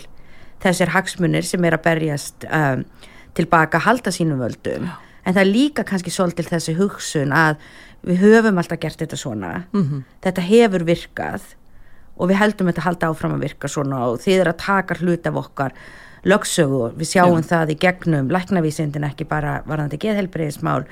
þessir 0.64 0.94
hagsmunir 0.94 1.48
sem 1.48 1.66
er 1.68 1.78
að 1.78 1.86
berjast 1.88 2.48
um, 2.48 2.86
tilbaka 3.36 3.82
að 3.82 3.88
halda 3.90 4.14
sínum 4.16 4.44
völdum 4.44 4.88
Já. 4.88 4.96
en 5.26 5.36
það 5.36 5.44
er 5.44 5.52
líka 5.52 5.88
kannski 5.88 6.14
svolítil 6.14 6.48
þessi 6.48 6.78
hugsun 6.80 7.36
að 7.36 7.60
við 8.04 8.24
höfum 8.24 8.60
alltaf 8.60 8.80
gert 8.80 9.04
þetta 9.04 9.20
svona 9.20 9.52
mm 9.72 9.84
-hmm. 9.84 10.08
þetta 10.24 10.48
hefur 10.48 10.88
virkað 10.88 11.52
og 12.18 12.30
við 12.30 12.40
heldum 12.42 12.70
þetta 12.70 12.84
að 12.84 12.90
halda 12.90 13.12
áfram 13.12 13.36
að 13.38 13.46
virka 13.48 13.72
svona 13.72 14.04
og 14.10 14.22
þið 14.24 14.44
er 14.44 14.52
að 14.52 14.62
taka 14.64 15.00
hlut 15.02 15.28
af 15.30 15.40
okkar 15.44 15.76
lögsögu 16.24 16.80
og 16.88 17.00
við 17.00 17.12
sjáum 17.16 17.42
Já. 17.42 17.50
það 17.50 17.74
í 17.74 17.80
gegnum 17.82 18.32
læknavísindin 18.32 19.10
ekki 19.10 19.28
bara 19.28 19.58
varðandi 19.68 20.00
geðhelbreyðismál 20.04 20.86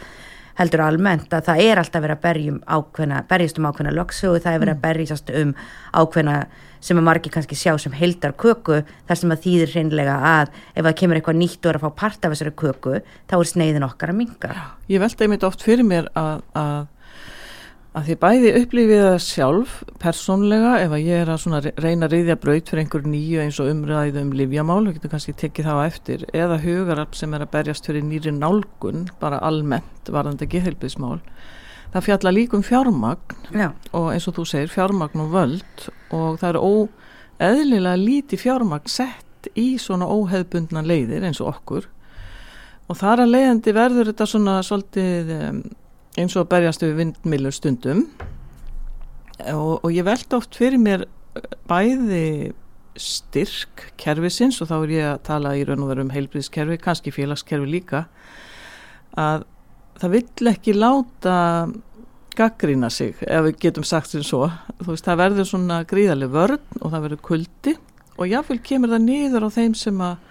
heldur 0.57 0.83
almennt 0.83 1.31
að 1.33 1.45
það 1.47 1.61
er 1.63 1.79
alltaf 1.79 2.03
verið 2.03 2.17
að 2.17 2.25
berjum 2.25 2.57
ákveðna, 2.67 3.21
berjast 3.29 3.61
um 3.61 3.69
ákveðna 3.69 3.93
lögsögu, 3.95 4.41
það 4.43 4.53
er 4.53 4.63
verið 4.65 4.75
að 4.75 4.83
berjast 4.83 5.31
um 5.41 5.53
ákveðna 5.95 6.35
sem 6.81 6.97
að 6.97 7.05
margir 7.07 7.33
kannski 7.33 7.57
sjá 7.57 7.75
sem 7.79 7.93
heildar 7.95 8.33
köku 8.41 8.81
þar 9.07 9.19
sem 9.19 9.33
að 9.33 9.43
þýðir 9.45 9.73
hreinlega 9.75 10.15
að 10.31 10.55
ef 10.73 10.85
það 10.87 10.95
kemur 11.01 11.19
eitthvað 11.19 11.39
nýtt 11.39 11.65
og 11.65 11.71
er 11.71 11.79
að 11.79 11.85
fá 11.85 11.99
part 12.01 12.25
af 12.25 12.33
þessari 12.33 12.55
köku 12.57 12.95
þá 13.29 13.35
er 13.37 13.51
sneiðin 13.51 13.85
okkar 13.87 14.13
að 14.13 14.19
minga. 14.21 14.55
Ég 14.89 15.03
velta 15.03 15.25
einmitt 15.25 15.45
oft 15.47 15.63
fyrir 15.65 15.87
mér 15.87 16.09
að, 16.17 16.41
að 16.57 16.81
að 17.91 18.05
því 18.07 18.15
bæði 18.21 18.51
upplifið 18.61 19.01
það 19.03 19.17
sjálf 19.25 19.71
persónlega 19.99 20.75
ef 20.79 20.93
að 20.95 21.07
ég 21.09 21.23
er 21.25 21.31
að 21.33 21.65
reyna 21.83 22.07
að 22.07 22.13
reyðja 22.15 22.35
braut 22.39 22.69
fyrir 22.71 22.83
einhver 22.85 23.07
nýju 23.11 23.41
eins 23.43 23.57
og 23.59 23.71
umræðu 23.71 24.21
um 24.21 24.29
livjamál, 24.39 24.85
við 24.85 24.99
getum 24.99 25.11
kannski 25.11 25.35
tekið 25.41 25.67
það 25.67 25.81
á 25.83 25.87
eftir 25.89 26.23
eða 26.31 26.59
hugararp 26.63 27.17
sem 27.19 27.35
er 27.35 27.43
að 27.43 27.51
berjast 27.57 27.89
fyrir 27.89 28.05
nýri 28.07 28.31
nálgun, 28.31 29.09
bara 29.19 29.41
almennt 29.43 30.11
varðandi 30.11 30.47
geðhelpiðsmál 30.53 31.19
það 31.91 32.05
fjalla 32.07 32.33
líkum 32.37 32.63
fjármagn 32.63 33.51
Já. 33.51 33.73
og 33.91 34.07
eins 34.13 34.29
og 34.29 34.37
þú 34.39 34.47
segir 34.47 34.71
fjármagn 34.71 35.25
og 35.25 35.35
völd 35.35 35.85
og 36.15 36.39
það 36.39 36.47
er 36.53 36.61
óeðlilega 36.63 37.99
líti 37.99 38.39
fjármagn 38.39 38.87
sett 38.87 39.51
í 39.59 39.75
svona 39.81 40.07
óheðbundna 40.07 40.85
leiðir 40.85 41.27
eins 41.27 41.43
og 41.43 41.51
okkur 41.57 41.91
og 42.87 42.99
þar 42.99 43.25
að 43.25 43.35
leiðandi 43.35 43.75
verður 43.75 44.11
þetta 44.13 44.29
svona 44.31 44.57
svolítið 44.63 45.35
eins 46.19 46.35
og 46.35 46.49
berjast 46.51 46.83
við 46.83 46.97
vindmilur 46.99 47.55
stundum. 47.55 48.05
Og, 49.51 49.79
og 49.81 49.89
ég 49.93 50.05
veld 50.05 50.33
oft 50.37 50.57
fyrir 50.57 50.81
mér 50.81 51.07
bæði 51.69 52.51
styrk 52.99 53.87
kervisins 53.99 54.59
og 54.61 54.69
þá 54.69 54.75
er 54.77 54.91
ég 54.93 55.07
að 55.13 55.21
tala 55.29 55.53
í 55.55 55.63
raun 55.67 55.85
og 55.85 55.93
veru 55.93 56.03
um 56.05 56.11
heilbríðskerfi, 56.11 56.77
kannski 56.81 57.13
félagskerfi 57.15 57.69
líka 57.69 58.03
að 59.17 59.45
það 60.01 60.15
vill 60.17 60.51
ekki 60.51 60.75
láta 60.75 61.37
gaggrína 62.37 62.89
sig, 62.91 63.15
ef 63.27 63.45
við 63.47 63.57
getum 63.65 63.85
sagt 63.87 64.11
sem 64.11 64.23
svo, 64.23 64.47
þú 64.79 64.93
veist, 64.93 65.07
það 65.07 65.21
verður 65.21 65.47
svona 65.49 65.81
gríðarlega 65.87 66.35
vörn 66.35 66.77
og 66.79 66.91
það 66.93 67.05
verður 67.05 67.23
kuldi 67.27 67.73
og 68.17 68.29
jáfnveil 68.31 68.61
kemur 68.63 68.93
það 68.93 69.07
niður 69.07 69.47
á 69.47 69.49
þeim 69.57 69.75
sem 69.77 70.03
að 70.05 70.27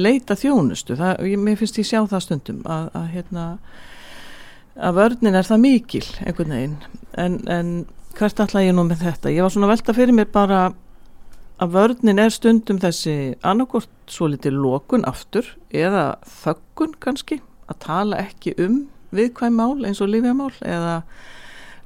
leita 0.00 0.36
þjónustu, 0.38 0.96
það, 0.96 1.24
ég, 1.28 1.40
mér 1.40 1.58
finnst 1.60 1.80
ég 1.80 1.88
sjá 1.88 2.00
það 2.08 2.24
stundum 2.24 2.62
að, 2.64 2.86
að 2.96 3.08
hérna 3.12 3.46
að 4.76 5.00
vörnin 5.00 5.36
er 5.36 5.48
það 5.48 5.64
mikil 5.66 6.06
einhvern 6.22 6.54
veginn. 6.56 6.78
En, 7.18 7.40
en 7.50 7.72
hvert 8.16 8.40
ætla 8.44 8.64
ég 8.64 8.76
nú 8.76 8.86
með 8.88 9.04
þetta? 9.06 9.32
Ég 9.32 9.44
var 9.44 9.52
svona 9.52 9.70
velta 9.70 9.94
fyrir 9.96 10.16
mér 10.16 10.30
bara 10.32 10.62
að 11.62 11.74
vörnin 11.76 12.20
er 12.22 12.32
stundum 12.32 12.80
þessi 12.82 13.16
annarkort 13.46 13.90
svo 14.10 14.30
litið 14.32 14.56
lókun 14.58 15.06
aftur 15.08 15.46
eða 15.70 16.16
þöggun 16.42 16.96
kannski 17.02 17.38
að 17.70 17.78
tala 17.84 18.18
ekki 18.22 18.56
um 18.60 18.84
viðkvæm 19.14 19.58
mál 19.60 19.84
eins 19.86 20.00
og 20.02 20.10
lífjamál 20.10 20.52
eða 20.64 21.02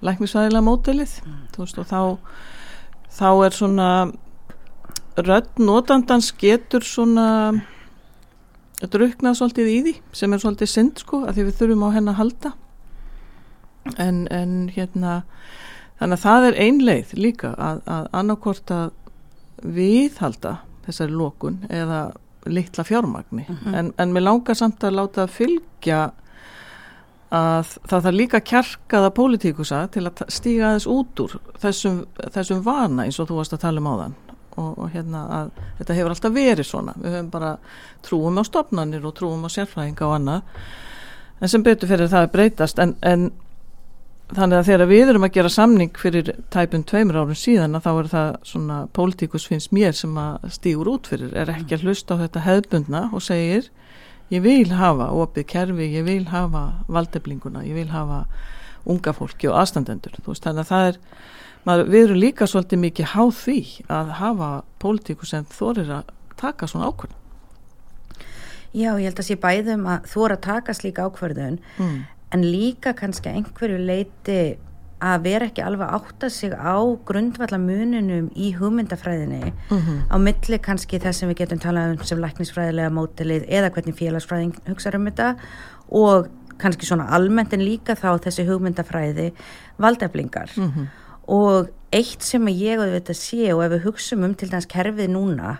lækmisvæðilega 0.06 0.64
mótelið 0.64 1.16
mm. 1.24 1.40
veist, 1.58 1.80
og 1.80 1.88
þá 1.90 2.00
þá 3.16 3.28
er 3.46 3.56
svona 3.56 3.88
rödd 5.16 5.62
notandans 5.62 6.30
getur 6.36 6.84
svona 6.84 7.26
druknað 8.92 9.38
svolítið 9.38 9.72
í 9.72 9.78
því 9.86 9.94
sem 10.16 10.32
er 10.32 10.42
svolítið 10.42 10.72
synd 10.72 11.02
sko 11.02 11.22
að 11.24 11.38
því 11.38 11.46
við 11.48 11.60
þurfum 11.60 11.86
á 11.88 11.90
henn 11.96 12.12
að 12.12 12.18
halda 12.20 12.52
en, 13.98 14.26
en 14.30 14.68
hérna 14.74 15.22
þannig 16.00 16.18
að 16.18 16.24
það 16.24 16.46
er 16.48 16.60
einleið 16.66 17.16
líka 17.16 17.54
að, 17.54 17.82
að 17.86 18.08
annarkort 18.12 18.70
að 18.74 18.90
viðhalda 19.62 20.58
þessari 20.86 21.16
lókun 21.16 21.62
eða 21.72 22.12
litla 22.46 22.84
fjármagni. 22.86 23.46
Mm 23.48 23.56
-hmm. 23.56 23.74
en, 23.74 23.92
en 23.98 24.12
mér 24.12 24.22
langar 24.22 24.54
samt 24.54 24.84
að 24.84 24.98
láta 25.00 25.22
að 25.24 25.34
fylgja 25.34 26.10
að 27.34 27.72
það 27.88 28.04
þarf 28.04 28.14
líka 28.14 28.40
kjarkaða 28.40 29.10
pólitíkusa 29.10 29.80
til 29.90 30.06
að 30.06 30.22
stíga 30.30 30.68
aðeins 30.68 30.86
út 30.86 31.20
úr 31.24 31.34
þessum, 31.58 32.04
þessum 32.32 32.62
vana 32.62 33.04
eins 33.04 33.18
og 33.18 33.28
þú 33.28 33.40
varst 33.40 33.56
að 33.56 33.64
tala 33.66 33.82
um 33.82 33.90
áðan. 33.90 34.14
Og, 34.56 34.78
og 34.78 34.90
hérna 34.90 35.22
að 35.28 35.48
þetta 35.78 35.94
hefur 35.94 36.14
alltaf 36.14 36.32
verið 36.32 36.66
svona. 36.66 36.94
Við 36.96 37.16
höfum 37.16 37.30
bara 37.30 37.56
trúum 38.02 38.38
á 38.40 38.42
stopnarnir 38.46 39.04
og 39.04 39.14
trúum 39.18 39.44
á 39.44 39.50
sérfræðinga 39.52 40.06
og 40.06 40.14
annað. 40.14 40.42
En 41.40 41.48
sem 41.48 41.62
betur 41.62 41.88
fyrir 41.88 42.08
það 42.08 42.24
að 42.24 42.32
breytast. 42.32 42.78
En, 42.78 42.94
en 43.02 43.26
þannig 44.34 44.58
að 44.58 44.68
þegar 44.70 44.90
við 44.90 45.10
erum 45.12 45.24
að 45.26 45.34
gera 45.36 45.50
samning 45.52 45.98
fyrir 46.00 46.30
tæpun 46.50 46.84
tveimur 46.88 47.20
árum 47.20 47.38
síðan 47.38 47.78
þá 47.78 47.90
er 47.92 48.08
það 48.10 48.30
svona 48.50 48.78
pólitíkus 48.96 49.46
finnst 49.46 49.70
mér 49.74 49.94
sem 49.94 50.16
að 50.18 50.48
stígur 50.56 50.90
út 50.96 51.10
fyrir. 51.10 51.30
Er 51.38 51.52
ekki 51.52 51.76
að 51.76 51.86
hlusta 51.86 52.16
á 52.18 52.22
þetta 52.24 52.42
hefðbundna 52.46 53.02
og 53.14 53.22
segir 53.22 53.68
ég 54.34 54.42
vil 54.42 54.72
hafa 54.74 55.12
opið 55.14 55.46
kerfi, 55.52 55.90
ég 55.94 56.06
vil 56.08 56.24
hafa 56.32 56.64
valdeblinguna, 56.90 57.62
ég 57.68 57.78
vil 57.78 57.92
hafa 57.92 58.24
unga 58.86 59.14
fólki 59.14 59.50
og 59.50 59.60
aðstandendur. 59.60 60.18
Veist, 60.26 60.42
þannig 60.42 60.66
að 60.66 60.72
það 60.72 60.88
er, 60.88 60.98
maður, 61.68 61.92
við 61.94 62.08
erum 62.08 62.20
líka 62.24 62.50
svolítið 62.50 62.82
mikið 62.82 63.12
háð 63.14 63.32
því 63.44 63.60
að 63.94 64.12
hafa 64.18 64.50
pólitíkus 64.82 65.34
sem 65.34 65.46
þorir 65.54 65.94
að 66.00 66.10
taka 66.34 66.66
svona 66.70 66.90
ákvörðun. 66.90 67.22
Já, 68.76 68.90
ég 68.98 69.06
held 69.06 69.22
að 69.22 69.30
sé 69.30 69.38
bæðum 69.40 69.86
að 69.88 70.10
þóra 70.10 70.36
taka 70.42 70.74
slíka 70.76 71.06
ákvörðun 71.06 71.62
mm 71.78 72.04
en 72.34 72.42
líka 72.42 72.94
kannski 72.96 73.30
einhverju 73.30 73.78
leiti 73.78 74.56
að 75.02 75.26
vera 75.26 75.46
ekki 75.50 75.60
alveg 75.60 75.90
átta 75.92 76.28
sig 76.32 76.54
á 76.56 76.80
grundvallamununum 77.08 78.30
í 78.32 78.52
hugmyndafræðinni 78.56 79.52
mm 79.52 79.78
-hmm. 79.78 79.98
á 80.08 80.16
milli 80.16 80.58
kannski 80.58 80.98
þess 80.98 81.20
sem 81.20 81.28
við 81.28 81.38
getum 81.42 81.58
talað 81.60 81.90
um 81.92 82.04
sem 82.04 82.18
læknisfræðilega 82.18 82.90
mótilið 82.90 83.44
eða 83.48 83.70
hvernig 83.70 83.94
félagsfræðing 83.94 84.54
hugsaður 84.68 84.96
um 84.96 85.06
þetta 85.06 85.36
og 85.90 86.28
kannski 86.58 86.86
svona 86.86 87.10
almennt 87.10 87.52
en 87.52 87.60
líka 87.60 87.94
þá 87.94 88.18
þessi 88.24 88.48
hugmyndafræði 88.48 89.32
valdeflingar 89.78 90.50
mm 90.56 90.72
-hmm. 90.72 90.86
og 91.28 91.68
eitt 91.92 92.22
sem 92.22 92.46
ég 92.48 92.80
auðvitað 92.80 93.16
sé 93.16 93.52
og 93.52 93.64
ef 93.64 93.72
við 93.72 93.84
hugsaum 93.84 94.24
um 94.24 94.34
til 94.34 94.50
dæns 94.50 94.66
kerfið 94.66 95.10
núna 95.10 95.58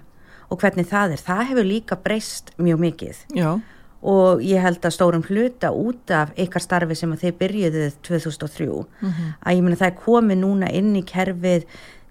og 0.48 0.58
hvernig 0.58 0.86
það 0.86 1.12
er, 1.12 1.18
það 1.18 1.48
hefur 1.48 1.64
líka 1.64 1.96
breyst 1.96 2.50
mjög 2.58 2.78
mikið 2.78 3.16
Já 3.34 3.60
og 4.06 4.42
ég 4.44 4.62
held 4.62 4.84
að 4.86 4.94
stórum 4.94 5.24
hluta 5.26 5.72
út 5.74 6.10
af 6.14 6.30
ykkar 6.38 6.62
starfi 6.62 6.94
sem 6.94 7.12
að 7.12 7.24
þeir 7.24 7.36
byrjuðuð 7.40 7.98
2003 8.06 8.66
mm 8.66 9.10
-hmm. 9.10 9.34
að 9.42 9.56
ég 9.56 9.62
meina 9.62 9.76
það 9.76 9.90
er 9.90 10.00
komið 10.04 10.38
núna 10.38 10.70
inn 10.70 10.96
í 10.96 11.02
kerfið 11.02 11.66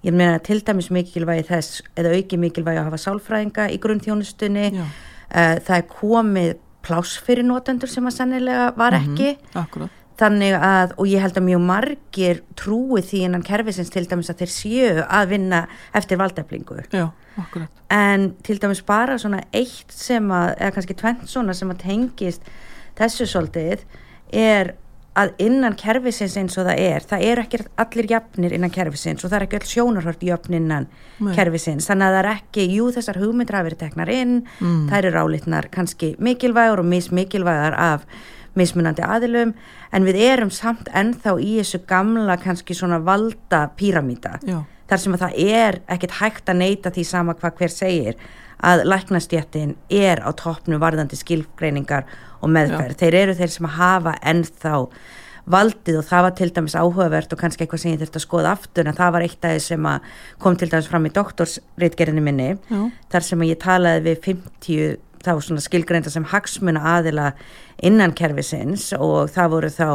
ég 0.05 0.13
meina 0.13 0.37
til 0.37 0.61
dæmis 0.65 0.91
mikilvægi 0.93 1.47
þess 1.49 1.81
eða 1.97 2.13
auki 2.15 2.37
mikilvægi 2.37 2.81
að 2.81 2.89
hafa 2.89 3.01
sálfræðinga 3.05 3.69
í 3.73 3.79
grunnþjónustunni. 3.81 4.67
Uh, 4.75 5.57
það 5.65 5.77
er 5.77 5.87
komið 5.89 6.51
pláss 6.85 7.17
fyrir 7.25 7.47
notendur 7.47 7.89
sem 7.89 8.05
að 8.05 8.17
sannilega 8.19 8.71
var 8.77 8.93
mhm, 8.93 9.13
ekki. 9.13 9.37
Mm 9.55 9.61
-hmm. 9.61 9.89
Þannig 10.19 10.55
að 10.55 10.95
og 10.95 11.11
ég 11.11 11.23
held 11.23 11.37
að 11.37 11.47
mjög 11.49 11.63
margir 11.67 12.41
trúi 12.55 13.03
því 13.03 13.25
innan 13.27 13.45
kerfisins 13.45 13.91
til 13.91 14.05
dæmis 14.07 14.31
að 14.31 14.43
þeir 14.43 14.53
séu 14.53 15.05
að 15.05 15.29
vinna 15.35 15.65
eftir 15.93 16.21
valdeflingu 16.21 16.83
Já 16.91 17.09
en 17.89 18.31
til 18.43 18.61
dæmis 18.61 18.81
bara 18.85 19.17
svona 19.19 19.41
eitt 19.53 19.91
sem 19.91 20.31
að, 20.31 20.55
eða 20.59 20.71
kannski 20.77 20.97
tvent 20.97 21.27
svona 21.29 21.55
sem 21.57 21.71
að 21.71 21.83
tengist 21.83 22.49
þessu 22.95 23.27
svolítið 23.29 23.83
er 24.31 24.73
að 25.15 25.31
innan 25.39 25.75
kerfisins 25.79 26.35
eins 26.39 26.57
og 26.59 26.67
það 26.67 26.81
er 26.83 27.05
það 27.07 27.25
eru 27.29 27.43
ekki 27.45 27.59
allir 27.79 28.07
jafnir 28.11 28.55
innan 28.55 28.73
kerfisins 28.73 29.23
og 29.23 29.31
það 29.31 29.37
er 29.37 29.45
ekki 29.45 29.59
öll 29.59 29.69
sjónarhört 29.71 30.23
jöfn 30.27 30.57
innan 30.57 30.87
Nei. 31.19 31.31
kerfisins, 31.37 31.87
þannig 31.87 32.07
að 32.07 32.15
það 32.15 32.21
er 32.21 32.31
ekki 32.33 32.65
jú 32.73 32.87
þessar 32.95 33.21
hugmyndra 33.23 33.61
að 33.61 33.69
vera 33.69 33.81
teknar 33.83 34.11
inn 34.11 34.35
mm. 34.43 34.81
það 34.89 34.97
eru 34.99 35.13
rálitnar 35.15 35.69
kannski 35.71 36.15
mikilvægur 36.19 36.83
og 36.83 36.89
mismikilvægar 36.91 37.79
af 37.79 38.07
mismunandi 38.55 39.03
aðilum 39.05 39.55
en 39.91 40.07
við 40.07 40.21
erum 40.29 40.53
samt 40.53 40.87
ennþá 40.93 41.35
í 41.39 41.57
þessu 41.59 41.83
gamla 41.89 42.37
kannski 42.41 42.77
svona 42.77 43.01
valda 43.03 43.67
píramíta 43.75 44.39
Já 44.45 44.61
þar 44.89 45.01
sem 45.01 45.17
að 45.17 45.25
það 45.25 45.43
er 45.57 45.79
ekkert 45.95 46.17
hægt 46.19 46.49
að 46.51 46.61
neyta 46.61 46.93
því 46.93 47.05
sama 47.09 47.35
hvað 47.39 47.59
hver 47.59 47.73
segir 47.73 48.23
að 48.65 48.85
læknastjættin 48.87 49.75
er 49.91 50.21
á 50.23 50.29
toppnu 50.37 50.79
varðandi 50.81 51.17
skilgreiningar 51.19 52.07
og 52.39 52.51
meðferð. 52.53 52.95
Já. 52.95 52.99
Þeir 53.03 53.19
eru 53.21 53.37
þeir 53.39 53.53
sem 53.55 53.69
hafa 53.75 54.15
ennþá 54.25 54.75
valdið 55.55 55.99
og 55.99 56.05
það 56.07 56.23
var 56.25 56.33
til 56.39 56.47
dæmis 56.55 56.75
áhugavert 56.77 57.33
og 57.33 57.41
kannski 57.41 57.65
eitthvað 57.65 57.81
sem 57.83 57.93
ég 57.93 57.99
þurfti 58.01 58.17
að 58.17 58.23
skoða 58.23 58.53
aftur 58.55 58.87
en 58.89 58.97
það 58.97 59.11
var 59.13 59.25
eitt 59.27 59.45
aðeins 59.45 59.67
sem 59.69 59.89
að 59.89 60.07
kom 60.41 60.55
til 60.57 60.69
dæmis 60.71 60.89
fram 60.89 61.05
í 61.05 61.11
doktorsreitgerinu 61.13 62.23
minni 62.25 62.47
Já. 62.55 62.79
þar 63.13 63.27
sem 63.27 63.45
ég 63.45 63.59
talaði 63.61 64.01
við 64.07 64.23
50 64.25 64.95
þá 65.25 65.33
svona 65.41 65.63
skilgreinda 65.63 66.13
sem 66.13 66.25
hagsmuna 66.29 66.83
aðila 66.95 67.31
innan 67.83 68.13
kervisins 68.15 68.91
og 68.95 69.31
það 69.35 69.51
voru 69.55 69.69
þá 69.73 69.87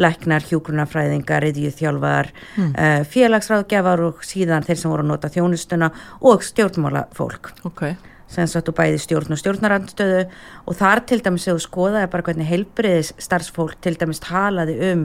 læknar, 0.00 0.46
hjúgrunafræðingar, 0.48 1.46
yðjúþjálfar, 1.50 2.32
mm. 2.56 2.74
uh, 2.74 2.98
félagsráðgjafar 3.12 4.04
og 4.08 4.26
síðan 4.26 4.66
þeir 4.66 4.82
sem 4.82 4.92
voru 4.92 5.06
að 5.06 5.12
nota 5.12 5.32
þjónustuna 5.32 5.92
og 6.24 6.44
stjórnmála 6.46 7.08
fólk. 7.16 7.52
Okay. 7.66 7.96
sem 8.26 8.48
satt 8.50 8.66
og 8.66 8.74
bæði 8.74 8.98
stjórn 8.98 9.36
og 9.36 9.38
stjórnarandstöðu 9.38 10.24
og 10.66 10.74
þar 10.74 11.04
til 11.06 11.20
dæmis 11.22 11.44
hefur 11.46 11.62
skoðaði 11.62 12.08
bara 12.10 12.24
hvernig 12.26 12.48
heilbriðis 12.50 13.12
starfsfólk 13.22 13.76
til 13.84 13.92
dæmis 14.00 14.18
talaði 14.24 14.74
um 14.88 15.04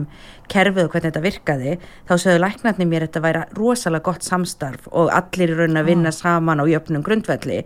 kerfið 0.50 0.88
og 0.88 0.90
hvernig 0.90 1.12
þetta 1.12 1.22
virkaði 1.28 1.76
þá 2.08 2.12
sögðu 2.16 2.42
læknarni 2.42 2.88
mér 2.90 3.06
þetta 3.06 3.22
væri 3.22 3.44
rosalega 3.54 4.08
gott 4.08 4.26
samstarf 4.26 4.90
og 4.90 5.14
allir 5.14 5.54
í 5.54 5.60
raun 5.60 5.78
að 5.78 5.92
vinna 5.92 6.10
ah. 6.10 6.18
saman 6.18 6.62
á 6.62 6.66
jöfnum 6.66 7.06
grundvelli 7.06 7.60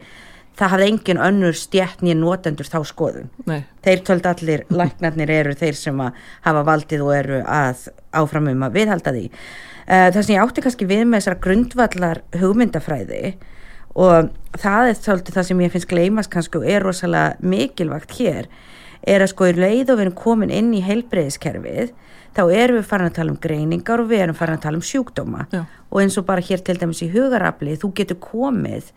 það 0.56 0.72
hafði 0.72 0.88
engin 0.90 1.22
önnur 1.22 1.56
stjætt 1.56 2.02
nýja 2.04 2.18
notendur 2.18 2.68
þá 2.70 2.78
skoðun. 2.88 3.30
Nei, 3.48 3.60
þeir 3.84 4.04
töldu 4.06 4.30
allir, 4.32 4.64
læknarnir 4.80 5.32
eru 5.32 5.56
þeir 5.58 5.78
sem 5.78 6.00
hafa 6.02 6.64
valdið 6.66 7.04
og 7.06 7.12
eru 7.16 7.42
að 7.44 7.88
áframum 8.16 8.64
að 8.66 8.78
viðhalda 8.80 9.16
því. 9.16 9.26
Uh, 9.86 10.08
það 10.14 10.22
sem 10.22 10.34
ég 10.34 10.46
átti 10.46 10.64
kannski 10.64 10.88
við 10.88 11.04
með 11.04 11.20
þessara 11.20 11.42
grundvallar 11.44 12.22
hugmyndafræði 12.40 13.36
og 13.96 14.32
það 14.58 14.90
er 14.90 14.96
svolítið 14.98 15.36
það 15.36 15.46
sem 15.48 15.60
ég 15.62 15.72
finnst 15.72 15.90
gleymast 15.92 16.32
kannski 16.32 16.58
og 16.60 16.66
er 16.68 16.84
rosalega 16.84 17.52
mikilvægt 17.52 18.16
hér 18.18 18.48
er 19.06 19.22
að 19.22 19.30
sko 19.30 19.46
í 19.48 19.54
leið 19.56 19.92
og 19.92 20.00
við 20.00 20.04
erum 20.06 20.18
komin 20.18 20.52
inn 20.52 20.72
í 20.74 20.82
heilbreyðiskerfið 20.84 21.94
þá 22.36 22.42
erum 22.52 22.80
við 22.80 22.88
farin 22.90 23.08
að 23.08 23.16
tala 23.16 23.32
um 23.32 23.38
greiningar 23.40 24.02
og 24.02 24.10
við 24.10 24.24
erum 24.26 24.36
farin 24.36 24.58
að 24.58 24.66
tala 24.66 24.80
um 24.80 24.84
sjúkdóma. 24.84 25.46
Já. 25.52 25.62
og 25.90 26.02
eins 26.02 26.18
og 26.18 26.26
bara 26.26 26.44
hér 26.44 26.60
til 26.66 26.76
dæmis 26.80 27.00
í 27.06 27.08
hugarafli 27.12 27.76
þú 27.80 27.92
getur 27.96 28.18
komið 28.20 28.90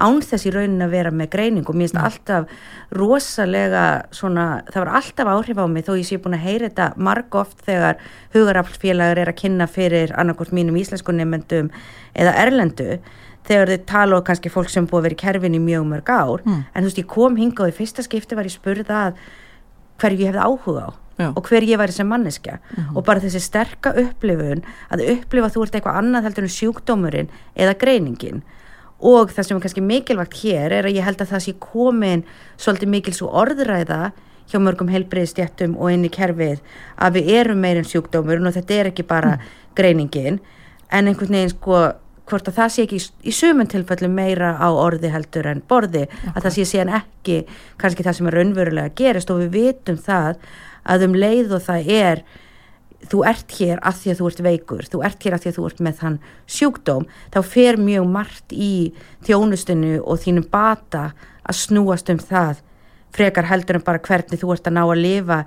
án 0.00 0.20
þess 0.24 0.46
í 0.48 0.52
raunin 0.54 0.84
að 0.84 0.94
vera 0.96 1.10
með 1.14 1.30
greining 1.34 1.66
og 1.68 1.76
mér 1.76 1.90
finnst 1.90 2.00
alltaf 2.00 2.52
rosalega 2.96 3.84
svona, 4.14 4.46
það 4.70 4.84
var 4.84 4.92
alltaf 5.00 5.32
áhrif 5.34 5.60
á 5.60 5.66
mig 5.68 5.86
þó 5.86 5.92
ég 5.98 6.08
sé 6.08 6.20
búin 6.22 6.38
að 6.38 6.46
heyra 6.46 6.70
þetta 6.70 6.86
marg 6.96 7.36
oft 7.42 7.60
þegar 7.66 8.00
hugaraflfélagar 8.34 9.22
er 9.22 9.32
að 9.32 9.40
kynna 9.42 9.68
fyrir 9.70 10.14
annarkort 10.16 10.54
mínum 10.56 10.78
íslensku 10.80 11.14
nefndum 11.16 11.70
eða 12.14 12.34
erlendu 12.46 12.98
þegar 13.46 13.72
þið 13.72 13.86
tala 13.90 14.18
og 14.18 14.26
kannski 14.26 14.52
fólk 14.52 14.70
sem 14.70 14.86
búið 14.86 15.00
að 15.00 15.06
vera 15.08 15.16
í 15.18 15.22
kerfin 15.22 15.58
í 15.58 15.62
mjög 15.62 15.86
mörg 15.90 16.10
ár. 16.14 16.42
Mm. 16.46 16.64
en 16.72 16.82
þú 16.82 16.90
veist 16.90 17.00
ég 17.02 17.08
kom 17.10 17.38
hingað 17.38 17.68
og 17.68 17.72
í 17.72 17.78
fyrsta 17.80 18.04
skipti 18.06 18.38
var 18.38 18.48
ég 18.48 18.54
spurð 18.54 18.92
að 18.94 19.18
hverju 20.02 20.22
ég 20.22 20.32
hefði 20.32 20.46
áhuga 20.46 20.84
á 20.88 20.90
Já. 21.20 21.28
og 21.36 21.44
hver 21.46 21.66
ég 21.66 21.78
væri 21.78 21.92
sem 21.92 22.08
manneskja. 22.08 22.58
Og 22.94 23.04
bara 23.04 23.20
þessi 23.20 23.42
sterka 23.42 23.92
upplifun 24.00 24.64
að 24.90 25.04
upplifa 25.12 25.50
þú 25.52 25.66
ert 25.66 25.76
eitthvað 25.76 25.98
annað 26.00 26.28
heldur 26.28 26.46
en 26.46 26.54
sjúkdómurinn 26.56 27.32
eða 27.54 27.76
greiningin 27.78 28.42
og 29.02 29.32
það 29.34 29.46
sem 29.46 29.56
er 29.56 29.64
kannski 29.64 29.84
mikilvægt 29.84 30.36
hér 30.42 30.76
er 30.78 30.88
að 30.88 30.98
ég 30.98 31.06
held 31.06 31.22
að 31.22 31.32
það 31.34 31.44
sé 31.46 31.54
komin 31.62 32.22
svolítið 32.60 32.92
mikil 32.92 33.14
svo 33.16 33.30
orðræða 33.42 34.12
hjá 34.52 34.58
mörgum 34.62 34.90
heilbreyðstjættum 34.92 35.74
og 35.78 35.94
inn 35.94 36.06
í 36.06 36.12
kerfið 36.12 36.60
að 37.02 37.18
við 37.18 37.32
erum 37.40 37.62
meirinn 37.64 37.88
sjúkdómurinn 37.88 38.48
og 38.50 38.56
þetta 38.56 38.78
er 38.78 38.90
ekki 38.92 39.06
bara 39.08 39.36
greiningin. 39.78 40.38
En 40.92 41.08
einhvern 41.08 41.34
veginn 41.34 41.54
sko 41.54 41.82
hvort 42.28 42.48
að 42.48 42.58
það 42.58 42.72
sé 42.72 42.84
ekki 42.86 42.98
í, 43.00 43.06
í 43.28 43.34
sumun 43.34 43.70
tilfellum 43.70 44.14
meira 44.14 44.54
á 44.60 44.68
orði 44.70 45.10
heldur 45.12 45.48
en 45.50 45.62
borði 45.68 46.04
að 46.32 46.44
það 46.44 46.54
sé 46.56 46.66
síðan 46.70 46.94
ekki 47.00 47.40
kannski 47.80 48.06
það 48.06 48.18
sem 48.18 48.30
er 48.30 48.38
raunverulega 48.38 48.94
gerist. 48.98 49.32
Og 49.32 49.42
við 49.42 49.56
vitum 49.56 49.98
það 50.00 50.42
að 50.82 51.06
um 51.08 51.18
leið 51.18 51.56
og 51.56 51.64
það 51.66 51.92
er 51.96 52.24
þú 53.10 53.22
ert 53.28 53.54
hér 53.58 53.80
að 53.82 53.98
því 54.00 54.12
að 54.12 54.20
þú 54.20 54.28
ert 54.30 54.42
veikur 54.46 54.88
þú 54.92 55.02
ert 55.06 55.26
hér 55.26 55.36
að 55.36 55.44
því 55.44 55.50
að 55.50 55.56
þú 55.58 55.66
ert 55.68 55.82
með 55.86 56.00
þann 56.02 56.18
sjúkdóm 56.56 57.06
þá 57.34 57.38
fer 57.54 57.78
mjög 57.80 58.08
margt 58.14 58.54
í 58.54 58.72
þjónustinu 59.26 59.94
og 60.02 60.20
þínum 60.22 60.48
bata 60.52 61.04
að 61.42 61.58
snúast 61.58 62.12
um 62.12 62.20
það 62.22 62.62
frekar 63.12 63.48
heldur 63.50 63.78
en 63.78 63.86
bara 63.86 64.02
hvernig 64.02 64.40
þú 64.40 64.52
ert 64.54 64.68
að 64.70 64.76
ná 64.78 64.82
að 64.84 65.02
lifa 65.02 65.40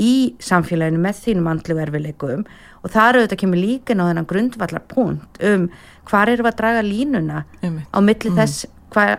í 0.00 0.34
samfélaginu 0.42 1.00
með 1.02 1.22
þínum 1.24 1.48
andlu 1.50 1.78
erfileikum 1.82 2.44
og 2.80 2.92
það 2.92 3.08
eru 3.08 3.24
þetta 3.24 3.40
kemur 3.42 3.60
líka 3.60 3.96
ná 3.96 4.04
þennan 4.06 4.28
grundvallar 4.30 4.84
punkt 4.90 5.40
um 5.44 5.66
hvar 6.10 6.30
erum 6.30 6.46
við 6.46 6.52
að 6.52 6.60
draga 6.60 6.84
línuna 6.86 7.42
á 7.66 7.98
milli 8.04 8.34
þess 8.36 8.68
hva, 8.94 9.18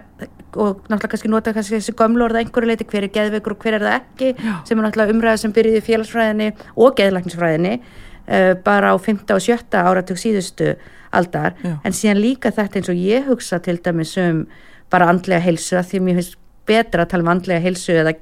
og 0.56 0.82
náttúrulega 0.90 1.12
kannski 1.14 1.32
nota 1.32 1.54
kannski 1.56 1.78
þessi 1.78 1.96
gömlu 1.98 2.26
orða 2.26 2.42
einhverju 2.42 2.70
leiti 2.72 2.88
hver 2.90 3.08
er 3.08 3.14
geðveikur 3.16 3.56
og 3.56 3.66
hver 3.66 3.78
er 3.78 3.86
það 3.86 3.98
ekki 4.00 4.32
Já. 4.36 4.54
sem 4.68 4.80
er 4.80 4.88
náttúrulega 4.88 5.16
umræða 5.16 5.42
sem 5.44 5.54
byrjuði 5.56 5.84
félagsfræðinni 5.88 6.50
og 6.76 6.98
geðlæknisfræðinni 7.00 7.74
uh, 7.78 8.54
bara 8.66 8.92
á 8.92 8.96
5. 9.00 9.24
og 9.36 9.42
7. 9.48 9.80
áratug 9.80 10.20
síðustu 10.20 10.74
aldar 11.12 11.56
Já. 11.64 11.78
en 11.84 11.96
síðan 11.96 12.22
líka 12.24 12.52
þetta 12.56 12.82
eins 12.82 12.92
og 12.92 13.02
ég 13.02 13.32
hugsa 13.32 13.62
til 13.64 13.80
dæmis 13.84 14.16
um 14.22 14.46
bara 14.92 15.10
andlega 15.12 15.44
heilsu 15.46 15.78
að 15.80 15.92
því 15.92 16.04
mér 16.06 16.22
finnst 16.22 16.38
betra 16.68 17.06
að 17.06 17.12
tala 17.14 17.26
um 17.26 17.32
andlega 17.34 17.64
heilsu 17.64 17.96
eða 17.98 18.14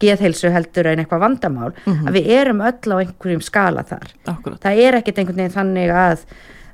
geðheilsu 0.00 0.52
heldur 0.54 0.88
en 0.92 1.02
eitthvað 1.02 1.24
vandamál 1.24 1.72
að 2.06 2.14
við 2.16 2.30
erum 2.36 2.62
öll 2.64 2.94
á 2.94 2.96
einhverjum 3.00 3.42
skala 3.44 3.84
þar 3.88 4.12
Akkurat, 4.30 4.60
það 4.62 4.82
er 4.84 4.98
ekkert 5.00 5.20
einhvern 5.20 5.42
veginn 5.42 5.56
þannig 5.56 5.92
að 5.92 6.24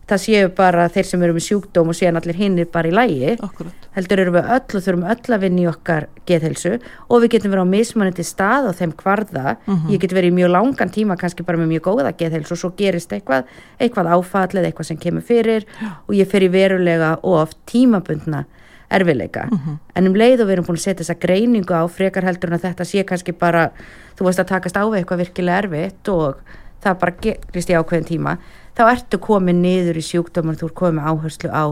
það 0.07 0.21
séu 0.23 0.51
bara 0.55 0.87
þeir 0.93 1.09
sem 1.09 1.23
eru 1.27 1.35
með 1.35 1.45
sjúkdóm 1.49 1.91
og 1.91 1.97
síðan 1.99 2.19
allir 2.21 2.39
hinn 2.39 2.59
er 2.63 2.69
bara 2.71 2.91
í 2.91 2.95
lægi 2.95 3.33
akkurat. 3.43 3.87
Heldur 3.97 4.23
erum 4.23 4.37
við 4.37 4.51
öll 4.57 4.79
og 4.79 4.85
þurfum 4.85 5.07
öll 5.13 5.35
að 5.35 5.45
vinna 5.47 5.63
í 5.65 5.69
okkar 5.71 6.07
geðhelsu 6.31 6.73
og 7.09 7.23
við 7.25 7.33
getum 7.35 7.55
verið 7.55 7.67
á 7.67 7.75
mismunandi 7.75 8.27
stað 8.27 8.69
á 8.71 8.73
þeim 8.79 8.93
kvarða. 9.01 9.57
Ég 9.91 10.03
get 10.03 10.15
verið 10.15 10.31
í 10.31 10.37
mjög 10.39 10.53
langan 10.55 10.93
tíma 10.95 11.17
kannski 11.19 11.47
bara 11.47 11.59
með 11.59 11.73
mjög 11.75 11.89
góða 11.89 12.13
geðhelsu 12.21 12.55
og 12.55 12.61
svo 12.63 12.71
gerist 12.79 13.13
eitthvað 13.13 13.49
eitthvað 13.81 14.13
áfall 14.15 14.53
eða 14.55 14.71
eitthvað 14.71 14.91
sem 14.93 15.01
kemur 15.03 15.27
fyrir 15.27 15.67
og 16.07 16.15
ég 16.15 16.31
fer 16.31 16.47
í 16.47 16.53
verulega 16.55 17.17
og 17.23 17.41
oft 17.43 17.59
tímabundna 17.67 18.45
erfileika 18.91 19.49
en 19.95 20.07
um 20.07 20.15
leið 20.15 20.45
og 20.45 20.47
við 20.47 20.53
erum 20.55 20.67
búin 20.69 20.79
að 20.79 20.85
setja 20.85 21.03
þessa 21.03 21.19
greiningu 21.19 21.75
á 21.75 21.83
frekar 21.91 22.23
heldur 22.23 22.53
en 22.53 22.59
að 22.61 22.69
þetta 22.69 22.85
sé 22.87 23.03
kannski 23.03 23.33
bara 23.35 23.73
þú 24.15 24.29
veist 24.29 24.39
að 24.39 24.53
takast 24.53 24.79
á 24.79 24.87
eitthvað 24.87 25.25
virkilega 25.25 25.65
erfitt 25.65 26.09
og 26.09 26.39
það 26.85 27.01
bara 27.01 27.17
gerist 27.25 27.73
í 27.73 27.75
ákveðin 27.75 28.07
tíma 28.07 28.37
þá 28.77 28.85
ertu 28.91 29.21
komin 29.23 29.63
niður 29.65 30.01
í 30.01 30.05
sjúkdómar 30.05 30.59
þú 30.61 30.71
ert 30.71 30.79
komin 30.79 31.05
áherslu 31.05 31.51
á 31.51 31.65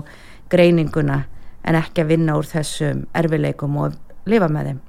greininguna 0.52 1.24
en 1.64 1.78
ekki 1.78 2.04
að 2.04 2.12
vinna 2.12 2.36
úr 2.38 2.48
þessum 2.48 3.06
erfileikum 3.16 3.78
og 3.80 3.96
lifa 4.28 4.48
með 4.52 4.70
þeim. 4.70 4.82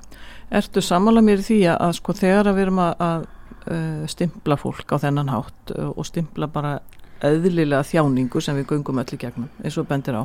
Ertu 0.55 0.83
sammála 0.83 1.23
mér 1.25 1.41
því 1.43 1.61
að, 1.73 1.95
sko 1.97 2.15
þegar 2.15 2.51
að 2.51 2.57
við 2.57 2.65
erum 2.67 2.81
að, 2.83 2.93
að 3.05 3.25
uh, 3.71 4.03
stimpla 4.11 4.59
fólk 4.59 4.91
á 4.93 4.97
þennan 5.07 5.31
hátt 5.33 5.73
uh, 5.75 5.89
og 5.95 6.07
stimpla 6.07 6.49
bara 6.51 6.77
eðlilega 7.25 7.85
þjáningu 7.87 8.41
sem 8.43 8.57
við 8.59 8.69
göngum 8.73 9.01
öll 9.01 9.15
í 9.15 9.19
gegnum 9.19 9.49
eins 9.63 9.79
og 9.79 9.87
bendir 9.89 10.19
á 10.19 10.23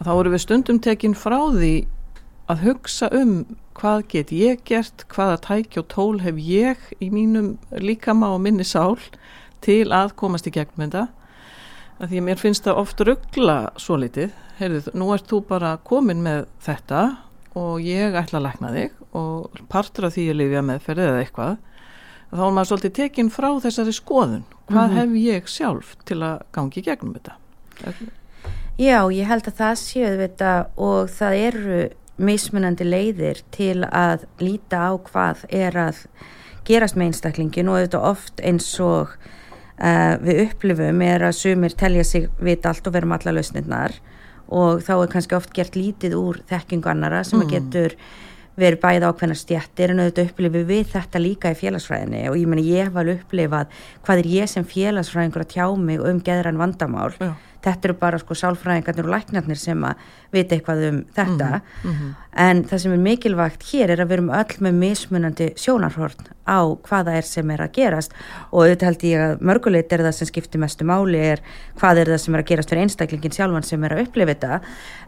þá 0.00 0.12
erum 0.16 0.34
við 0.34 0.44
stundum 0.44 0.80
tekin 0.82 1.16
frá 1.16 1.38
því 1.54 1.74
að 2.50 2.64
hugsa 2.66 3.08
um 3.14 3.34
hvað 3.78 4.02
get 4.10 4.32
ég 4.34 4.62
gert, 4.66 5.04
hvaða 5.12 5.38
tæki 5.44 5.80
og 5.80 5.88
tól 5.92 6.20
hef 6.24 6.40
ég 6.42 6.80
í 7.00 7.10
mínum 7.12 7.54
líkama 7.70 8.32
og 8.34 8.42
minni 8.44 8.66
sál 8.66 8.98
til 9.64 9.86
að 9.92 10.14
komast 10.20 10.48
í 10.48 10.54
gegnum 10.54 10.86
þetta 10.86 11.06
að 12.00 12.12
því 12.12 12.20
að 12.20 12.26
mér 12.28 12.40
finnst 12.40 12.64
það 12.64 12.78
oft 12.80 13.02
ruggla 13.04 13.56
svo 13.80 13.98
litið, 14.00 14.30
heyrðu, 14.60 14.94
nú 14.96 15.10
ert 15.12 15.26
þú 15.28 15.42
bara 15.50 15.74
komin 15.84 16.22
með 16.24 16.46
þetta 16.64 17.02
og 17.60 17.82
ég 17.84 18.16
ætla 18.16 18.40
að 18.40 18.46
lækna 18.46 18.70
þig 18.76 19.02
og 19.20 19.60
partur 19.72 20.08
af 20.08 20.14
því 20.14 20.30
að 20.30 20.40
lifja 20.40 20.62
meðferði 20.64 21.08
eða 21.08 21.20
eitthvað 21.24 21.58
þá 22.30 22.42
er 22.46 22.54
maður 22.54 22.70
svolítið 22.70 22.96
tekin 23.00 23.30
frá 23.34 23.48
þessari 23.64 23.94
skoðun. 23.94 24.44
Hvað 24.70 24.96
hef 24.96 25.14
ég 25.18 25.48
sjálf 25.50 25.94
til 26.06 26.20
að 26.22 26.44
gangi 26.54 26.78
í 26.78 26.84
gegnum 26.86 27.16
þetta? 27.16 27.36
Já, 28.80 28.98
ég 29.10 29.26
held 29.28 29.48
að 29.50 29.58
það 29.58 29.80
séu 29.80 30.12
þetta 30.20 30.52
og 30.80 31.10
það 31.12 31.38
eru 31.40 31.80
mismunandi 32.20 32.86
leiðir 32.86 33.42
til 33.54 33.82
að 33.88 34.26
líta 34.40 34.86
á 34.88 34.90
hvað 35.08 35.44
er 35.48 35.78
að 35.88 36.04
gerast 36.68 36.96
með 36.96 37.10
einstaklingin 37.10 37.70
og 37.72 37.80
þetta 37.80 38.02
oft 38.12 38.42
eins 38.44 38.68
og 38.84 39.16
uh, 39.80 40.14
við 40.22 40.44
upplifum 40.46 41.04
er 41.06 41.26
að 41.28 41.36
sumir 41.40 41.76
telja 41.78 42.06
sig 42.06 42.28
vita 42.40 42.72
allt 42.72 42.86
og 42.86 42.96
verum 42.96 43.16
alla 43.16 43.36
lausnirnar 43.36 43.96
og 44.50 44.82
þá 44.82 44.94
er 44.96 45.12
kannski 45.12 45.38
oft 45.38 45.54
gert 45.54 45.78
lítið 45.78 46.16
úr 46.18 46.40
þekkingu 46.50 46.90
annara 46.90 47.22
sem 47.26 47.38
mm. 47.40 47.50
getur 47.52 47.96
verið 48.60 48.80
bæði 48.82 49.06
ákveðna 49.08 49.36
stjættir 49.38 49.92
en 49.92 50.02
auðvitað 50.02 50.32
upplifið 50.32 50.64
við 50.68 50.88
þetta 50.92 51.20
líka 51.22 51.52
í 51.52 51.58
félagsfræðinni 51.58 52.24
og 52.28 52.36
ég 52.36 52.50
meni 52.50 52.64
ég 52.66 52.90
alveg 52.90 53.22
upplifað 53.22 53.70
hvað 54.04 54.22
er 54.22 54.28
ég 54.34 54.50
sem 54.50 54.66
félagsfræðingur 54.66 55.46
að 55.46 55.54
tjá 55.54 55.64
mig 55.78 56.02
um 56.02 56.18
geðran 56.26 56.58
vandamál 56.60 57.12
Já. 57.14 57.30
þetta 57.64 57.88
eru 57.88 57.96
bara 58.02 58.20
sko 58.20 58.36
sálfræðingarnir 58.36 59.06
og 59.06 59.14
læknarnir 59.14 59.60
sem 59.60 59.86
að 59.86 60.02
vita 60.34 60.58
eitthvað 60.58 60.84
um 60.90 61.00
þetta 61.16 61.50
Mhm, 61.84 62.12
en 62.38 62.62
það 62.68 62.82
sem 62.84 62.92
er 62.94 63.00
mikilvægt 63.02 63.64
hér 63.72 63.90
er 63.90 64.02
að 64.02 64.10
við 64.10 64.16
erum 64.18 64.34
öll 64.38 64.58
með 64.62 64.76
mismunandi 64.78 65.48
sjónarhorn 65.58 66.28
á 66.46 66.60
hvaða 66.86 67.14
er 67.18 67.26
sem 67.26 67.50
er 67.50 67.62
að 67.64 67.72
gerast. 67.76 68.14
Og 68.50 68.64
auðvitað 68.64 68.88
held 68.88 69.04
ég 69.08 69.24
að 69.24 69.42
mörguleit 69.50 69.92
er 69.92 70.04
það 70.06 70.16
sem 70.16 70.30
skiptir 70.30 70.62
mestu 70.62 70.86
máli 70.86 71.20
er 71.32 71.42
hvað 71.80 72.02
er 72.02 72.12
það 72.12 72.22
sem 72.24 72.36
er 72.36 72.42
að 72.42 72.48
gerast 72.50 72.72
fyrir 72.72 72.86
einstaklingin 72.86 73.34
sjálfan 73.34 73.66
sem 73.66 73.86
er 73.86 73.94
að 73.96 74.02
upplifa 74.04 74.34
þetta. 74.34 74.60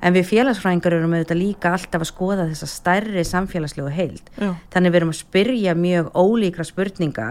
En 0.03 0.17
við 0.17 0.29
félagsfræðingar 0.33 0.99
erum 0.99 1.17
auðvitað 1.17 1.43
líka 1.43 1.75
alltaf 1.77 2.05
að 2.05 2.11
skoða 2.11 2.49
þessa 2.51 2.71
stærri 2.75 3.27
samfélagslegu 3.27 3.93
heild. 3.95 4.33
Já. 4.39 4.55
þannig 4.75 4.93
við 4.93 5.01
erum 5.01 5.13
að 5.13 5.21
spyrja 5.21 5.75
mjög 5.79 6.11
ólíkra 6.19 6.67
spurninga 6.67 7.29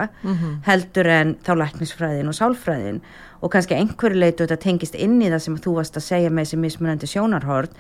heldur 0.68 1.10
en 1.12 1.36
þá 1.44 1.54
læknisfræðin 1.64 2.32
og 2.32 2.38
sálfræðin. 2.38 3.02
Og 3.42 3.52
kannski 3.52 3.76
einhverju 3.76 4.22
leitu 4.22 4.46
þetta 4.46 4.62
tengist 4.62 4.96
inn 4.96 5.20
í 5.22 5.32
það 5.32 5.44
sem 5.48 5.58
þú 5.58 5.80
varst 5.80 5.98
að 5.98 6.08
segja 6.08 6.30
með 6.30 6.46
þessi 6.46 6.62
mismunandi 6.62 7.10
sjónarhorn 7.10 7.72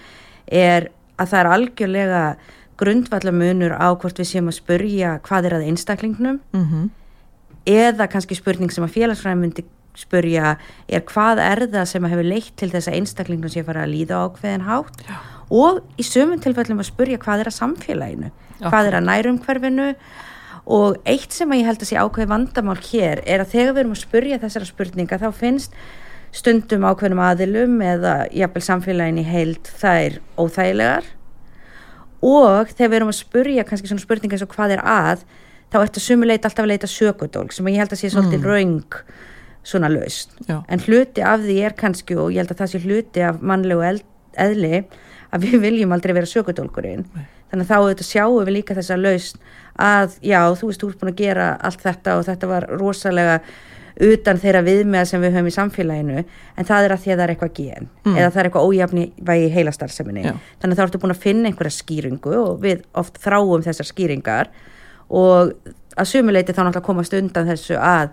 er 0.52 0.90
að 1.22 1.30
það 1.34 1.40
er 1.42 1.52
algjörlega 1.56 2.24
grundvallamunur 2.82 3.76
á 3.78 3.88
hvort 3.94 4.18
við 4.18 4.32
séum 4.32 4.50
að 4.50 4.58
spurja 4.58 5.20
hvað 5.28 5.48
er 5.50 5.60
að 5.60 5.68
einstaklingnum 5.70 6.42
mm 6.56 6.90
eða 7.70 8.08
kannski 8.10 8.34
spurning 8.34 8.72
sem 8.74 8.82
að 8.82 8.96
félagsfræðin 8.96 9.42
myndi 9.44 9.64
spurja 10.00 10.56
er 10.90 11.04
hvað 11.06 11.42
er 11.44 11.66
það 11.70 11.86
sem 11.92 12.08
hefur 12.10 12.26
leitt 12.26 12.56
til 12.58 12.72
þess 12.72 12.90
að 12.90 12.98
einstaklingnum 12.98 13.52
sé 13.52 13.62
að 13.62 13.68
fara 13.70 13.84
að 13.86 13.94
líða 13.94 14.22
ákveðin 14.26 14.66
hátt 14.66 15.04
Já. 15.06 15.18
og 15.52 15.82
í 16.00 16.06
sömum 16.08 16.42
tilfellum 16.42 16.82
að 16.82 16.90
spurja 16.90 17.20
hvað 17.22 17.44
er 17.44 17.52
að 17.52 17.58
samfélaginu 17.58 18.32
hvað 18.64 18.90
er 18.90 18.98
að 18.98 19.08
nærumhverfinu 19.10 19.88
og 20.72 20.98
eitt 21.10 21.36
sem 21.36 21.52
að 21.52 21.62
ég 21.62 21.70
held 21.70 21.84
að 21.84 21.92
sé 21.92 22.00
ákveði 22.00 22.32
vandamál 22.32 22.78
hér 22.88 23.24
er 23.26 23.44
að 23.44 23.54
þegar 23.54 23.74
við 23.76 23.84
erum 23.84 23.96
að 23.98 24.04
spurja 24.06 24.42
þessara 24.42 24.70
spurninga 24.72 25.22
þá 25.22 25.30
finnst 25.36 25.78
stundum 26.36 26.86
ákveðnum 26.88 27.24
aðilum 27.26 27.80
eða 27.84 28.16
jafnvel 28.36 28.64
samfélagin 28.64 29.20
í 29.20 29.28
heild 29.28 29.72
þær 29.82 30.20
óþægilegar 30.40 31.10
og 32.22 32.72
þegar 32.72 32.92
við 32.92 32.98
erum 33.00 33.12
að 33.12 33.20
spurja 33.20 33.66
kannski 33.68 33.90
svona 33.90 34.04
spurninga 34.04 34.38
eins 34.38 34.46
og 34.46 34.54
hvað 34.54 34.78
er 34.78 34.84
að 34.86 35.26
þá 35.72 35.78
ertu 35.82 36.04
sumuleit 36.04 36.46
alltaf 36.46 36.64
að 36.64 36.72
leita 36.74 36.90
sökudólk 36.92 37.56
sem 37.56 37.68
ég 37.72 37.82
held 37.82 37.96
að 37.96 38.02
sé 38.02 38.12
svolítið 38.14 38.40
mm. 38.40 38.48
raung 38.48 39.00
svona 39.68 39.92
laust 39.92 40.36
en 40.50 40.84
hluti 40.88 41.24
af 41.26 41.44
því 41.44 41.58
er 41.68 41.76
kannski 41.78 42.18
og 42.18 42.32
ég 42.34 42.44
held 42.44 42.54
að 42.54 42.64
það 42.64 42.72
sé 42.74 42.84
hluti 42.86 43.26
af 43.26 43.42
mannlegu 43.46 43.84
eðli 44.42 44.84
að 45.32 45.48
við 45.48 45.58
viljum 45.66 45.96
aldrei 45.96 46.16
vera 46.18 46.30
sökudólkurinn 46.30 47.04
Nei. 47.16 47.26
þannig 47.52 47.66
að 47.66 47.72
þá 47.72 47.78
auðvitað 47.78 48.10
sjáum 48.10 48.40
við 48.42 48.56
líka 48.58 48.78
þessa 48.78 49.00
laust 49.00 49.42
að 49.82 50.18
já, 50.26 50.40
þú 50.60 50.70
veist, 50.70 50.82
þú 50.82 50.90
ert 50.90 51.02
búin 51.02 51.14
að 51.14 51.22
gera 51.22 51.52
allt 51.64 51.84
þetta 51.86 52.16
og 52.18 52.26
þetta 52.28 52.50
var 52.52 52.68
rosalega 52.82 53.38
utan 54.02 54.40
þeirra 54.42 54.62
viðmeða 54.66 55.06
sem 55.12 55.22
við 55.22 55.36
höfum 55.38 55.48
í 55.52 55.54
samfélaginu 55.56 56.18
en 56.22 56.66
það 56.68 56.86
er 56.88 56.94
að 56.96 57.02
því 57.04 57.12
að 57.14 57.18
það 57.20 57.24
er 57.28 57.34
eitthvað 57.36 57.54
gen 57.60 57.90
Mm. 58.02 58.16
eða 58.18 58.30
það 58.34 58.40
er 58.42 58.48
eitthvað 58.50 58.68
ójafni 58.72 59.04
vægi 59.30 59.50
heilastarseminni 59.54 60.24
Já. 60.26 60.34
þannig 60.62 60.74
að 60.74 60.80
þá 60.80 60.86
ertu 60.88 61.02
búin 61.04 61.14
að 61.16 61.22
finna 61.26 61.50
einhverja 61.52 61.76
skýringu 61.78 62.34
og 62.42 62.62
við 62.64 62.82
oft 62.98 63.20
þráum 63.22 63.62
þessar 63.68 63.86
skýringar 63.92 64.50
og 65.10 65.52
að 65.98 66.08
sumuleiti 66.10 66.54
þá 66.56 66.64
náttúrulega 66.66 66.86
komast 66.88 67.14
undan 67.14 67.50
þessu 67.52 67.78
að 67.78 68.10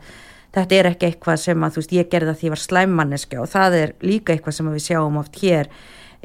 þetta 0.54 0.74
er 0.78 0.88
ekki 0.92 1.06
eitthvað 1.12 1.40
sem 1.40 1.64
að 1.64 1.72
þú 1.76 1.80
veist 1.82 1.94
ég 1.96 2.10
gerði 2.12 2.32
að 2.34 2.40
því 2.42 2.50
var 2.54 2.62
slæmmanneska 2.64 3.40
og 3.42 3.48
það 3.52 3.76
er 3.82 3.92
líka 4.02 4.32
eitthvað 4.34 4.56
sem 4.58 4.70
við 4.72 4.84
sjáum 4.90 5.18
oft 5.20 5.40
hér 5.42 5.68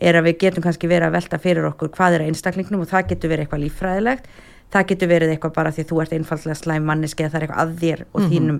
er 0.03 0.17
að 0.17 0.25
við 0.27 0.37
getum 0.41 0.63
kannski 0.65 0.89
verið 0.89 1.07
að 1.07 1.15
velta 1.19 1.39
fyrir 1.43 1.67
okkur 1.69 1.91
hvað 1.93 2.15
er 2.17 2.23
einstaklingnum 2.27 2.81
og 2.83 2.89
það 2.91 3.09
getur 3.13 3.29
verið 3.31 3.45
eitthvað 3.45 3.63
líffræðilegt 3.67 4.27
það 4.73 4.89
getur 4.89 5.09
verið 5.11 5.33
eitthvað 5.33 5.53
bara 5.55 5.71
því 5.73 5.85
þú 5.89 6.01
ert 6.01 6.13
einfallega 6.17 6.57
slæmmanneski 6.57 7.23
eða 7.23 7.33
það 7.33 7.39
er 7.39 7.45
eitthvað 7.47 7.63
að 7.63 7.73
þér 7.83 8.03
og 8.09 8.27
þínum 8.31 8.59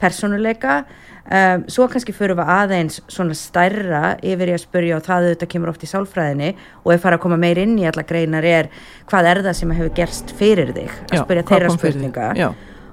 persónuleika. 0.00 0.76
Um, 1.24 1.64
svo 1.72 1.86
kannski 1.88 2.12
fyrir 2.12 2.36
við 2.36 2.50
aðeins 2.52 2.98
svona 3.08 3.36
stærra 3.38 4.02
yfir 4.20 4.52
í 4.52 4.54
að 4.58 4.62
spurja 4.66 4.98
og 4.98 5.06
það 5.06 5.28
auðvitað 5.30 5.52
kemur 5.54 5.72
oft 5.72 5.86
í 5.86 5.88
sálfræðinni 5.88 6.50
og 6.82 6.92
ef 6.92 7.04
fara 7.04 7.16
að 7.16 7.24
koma 7.24 7.38
meir 7.40 7.60
inn 7.62 7.78
í 7.80 7.86
alla 7.88 8.04
greinar 8.04 8.44
er 8.44 8.68
hvað 9.08 9.30
er 9.30 9.42
það 9.46 9.58
sem 9.60 9.74
hefur 9.78 9.94
gerst 9.96 10.34
fyrir 10.36 10.74
þig? 10.76 10.92
Að 11.08 11.16
Já, 11.16 11.22
spurja 11.22 11.46
þeirra 11.48 11.74
spurninga. 11.78 12.50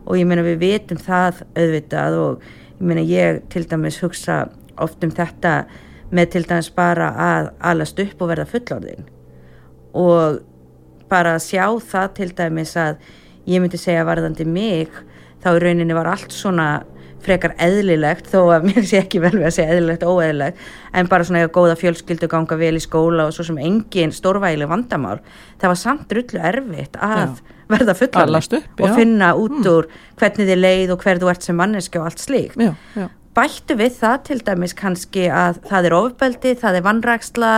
Og 0.07 0.17
ég 0.17 0.29
meina 0.29 0.45
við 0.45 0.61
vitum 0.63 1.01
það 1.01 1.43
auðvitað 1.51 2.19
og 2.21 2.45
ég 2.79 2.85
meina 2.87 3.03
ég 3.05 3.41
til 3.51 3.65
dæmis 3.69 3.99
hugsa 4.01 4.45
oft 4.81 5.03
um 5.03 5.11
þetta 5.13 5.65
með 6.11 6.31
til 6.37 6.45
dæmis 6.47 6.71
bara 6.75 7.11
að 7.27 7.51
alast 7.73 7.99
upp 7.99 8.23
og 8.23 8.31
verða 8.31 8.47
fullorðin. 8.47 9.11
Og 9.99 10.39
bara 11.11 11.35
að 11.37 11.45
sjá 11.49 11.65
það 11.91 12.15
til 12.19 12.31
dæmis 12.37 12.73
að 12.79 13.03
ég 13.49 13.61
myndi 13.61 13.79
segja 13.81 14.07
varðandi 14.07 14.47
mig 14.47 14.95
þá 15.41 15.53
í 15.55 15.61
rauninni 15.65 15.97
var 15.97 16.11
allt 16.13 16.33
svona 16.35 16.71
frekar 17.21 17.53
eðlilegt 17.61 18.29
þó 18.31 18.39
að 18.55 18.67
mér 18.69 18.85
sé 18.87 19.01
ekki 19.01 19.21
vel 19.21 19.33
við 19.35 19.47
að 19.49 19.55
segja 19.57 19.75
eðlilegt 19.75 20.05
og 20.07 20.19
óeðlilegt 20.19 20.65
en 20.97 21.09
bara 21.11 21.27
svona 21.27 21.43
eiga 21.43 21.53
góða 21.53 21.77
fjölskyldu 21.79 22.29
ganga 22.31 22.57
vel 22.57 22.73
í 22.77 22.83
skóla 22.83 23.27
og 23.29 23.35
svo 23.35 23.45
sem 23.47 23.59
engin 23.61 24.13
stórvægileg 24.15 24.71
vandamál 24.71 25.19
það 25.61 25.67
var 25.73 25.79
samt 25.83 26.07
drullu 26.09 26.43
erfitt 26.51 26.97
að 26.97 27.41
verða 27.71 27.93
Alast 27.93 28.03
fullorðin 28.03 28.57
upp, 28.57 28.81
og 28.81 28.89
já. 28.89 28.95
finna 28.97 29.31
út 29.39 29.71
úr 29.71 29.89
hvernig 30.19 30.49
þið 30.49 30.61
leið 30.65 30.93
og 30.95 31.05
hver 31.05 31.21
þú 31.21 31.31
ert 31.31 31.47
sem 31.47 31.57
manneski 31.61 32.01
og 32.01 32.09
allt 32.09 32.23
slíkt 32.23 32.59
Já, 32.59 32.73
já. 32.97 33.07
bættu 33.37 33.77
við 33.79 33.97
það 34.01 34.17
til 34.27 34.39
dæmis 34.49 34.75
kannski 34.77 35.27
að 35.29 35.61
það 35.69 35.89
er 35.89 35.97
ofbeldi, 36.01 36.55
það 36.59 36.79
er 36.79 36.87
vannræksla 36.89 37.53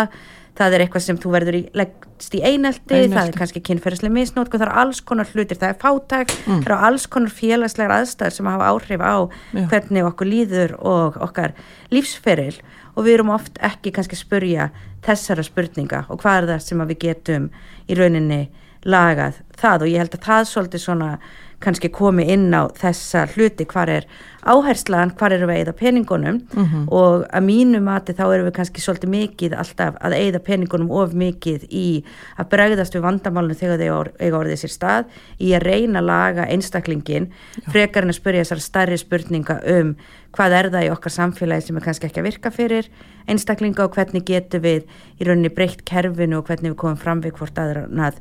það 0.59 0.75
er 0.75 0.85
eitthvað 0.85 1.07
sem 1.07 1.21
þú 1.21 1.33
verður 1.33 1.59
í, 1.59 1.63
leggst 2.23 2.35
í 2.37 2.41
einelti, 2.43 2.93
Einelti. 2.95 3.13
það 3.15 3.27
er 3.27 3.37
kannski 3.37 3.61
kynferðislega 3.67 4.13
misnótkun, 4.15 4.59
það 4.61 4.67
er 4.67 4.77
alls 4.79 5.01
konar 5.01 5.25
hlutir, 5.33 5.57
það 5.57 5.69
er 5.69 5.79
fátæk, 5.81 6.29
Mm. 6.47 6.61
það 6.63 6.65
eru 6.65 6.77
alls 6.87 7.05
konar 7.07 7.29
félagslegar 7.29 7.91
aðstæður 7.99 8.31
sem 8.31 8.45
hafa 8.45 8.69
áhrif 8.71 9.01
á 9.01 9.29
Já. 9.53 9.67
hvernig 9.67 10.03
okkur 10.05 10.27
líður 10.27 10.75
og 10.79 11.17
okkar 11.21 11.53
lífsferil 11.91 12.55
og 12.95 13.05
við 13.05 13.13
erum 13.13 13.29
oft 13.29 13.57
ekki 13.59 13.91
kannski 13.91 14.15
að 14.15 14.23
spurja 14.25 14.69
þessara 15.03 15.43
spurninga 15.43 16.05
og 16.09 16.21
hvað 16.21 16.43
er 16.43 16.47
það 16.53 16.61
sem 16.61 16.79
að 16.79 16.87
við 16.93 16.99
getum 16.99 17.49
í 17.89 17.95
rauninni 17.95 18.49
lagað 18.85 19.33
það 19.57 19.81
og 19.81 19.87
ég 19.87 19.97
held 19.97 20.15
að 20.15 20.25
það 20.27 20.43
svolítið 20.47 20.79
svona 20.79 21.19
kannski 21.59 21.89
komi 21.89 22.27
inn 22.29 22.51
á 22.53 22.67
þessa 22.71 23.27
hluti 23.35 23.65
hvar 23.65 23.89
er 23.89 24.05
áherslan, 24.45 25.11
hvar 25.17 25.31
eru 25.33 25.47
við 25.47 25.55
að 25.55 25.61
eyða 25.63 25.73
peningunum 25.79 26.41
Mhm. 26.53 26.87
og 26.91 27.25
að 27.31 27.43
mínu 27.47 27.81
mati 27.83 28.13
þá 28.13 28.23
erum 28.33 28.47
við 28.49 28.55
kannski 28.57 28.81
svolítið 28.83 29.09
mikið 29.13 29.53
alltaf 29.57 29.95
að 30.01 30.15
eyða 30.19 30.39
peningunum 30.43 30.91
of 30.91 31.13
mikið 31.13 31.67
í 31.71 32.03
að 32.39 32.49
bregðast 32.49 32.93
við 32.95 33.05
vandamálunum 33.07 33.55
þegar 33.59 33.77
þeir 33.79 34.11
eiga 34.19 34.39
orðið 34.39 34.59
sér 34.63 34.73
stað 34.73 35.05
í 35.39 35.53
að 35.55 35.63
reyna 35.63 35.99
að 35.99 36.05
laga 36.11 36.47
einstaklingin 36.49 37.29
frekar 37.71 38.03
en 38.03 38.09
að 38.09 38.19
spyrja 38.19 38.43
þessar 38.43 38.59
stærri 38.67 38.97
spurninga 38.97 39.59
um 39.79 39.95
hvað 40.33 40.51
er 40.59 40.69
það 40.73 40.85
í 40.87 40.91
okkar 40.91 41.13
samfélagi 41.13 41.61
sem 41.67 41.77
er 41.77 41.83
kannski 41.85 42.07
ekki 42.09 42.19
að 42.19 42.27
virka 42.31 42.49
fyrir 42.51 42.87
einstaklinga 43.29 43.83
og 43.85 43.93
hvernig 43.95 44.25
getum 44.25 44.61
við 44.63 44.83
í 45.21 45.27
rauninni 45.27 45.49
breytt 45.53 45.85
kerfinu 45.85 46.39
og 46.41 46.47
hvernig 46.47 46.73
við 46.73 46.79
komum 46.81 46.97
fram 46.97 47.21
við 47.21 47.37
hvort 47.37 47.55
aðrað 47.61 48.13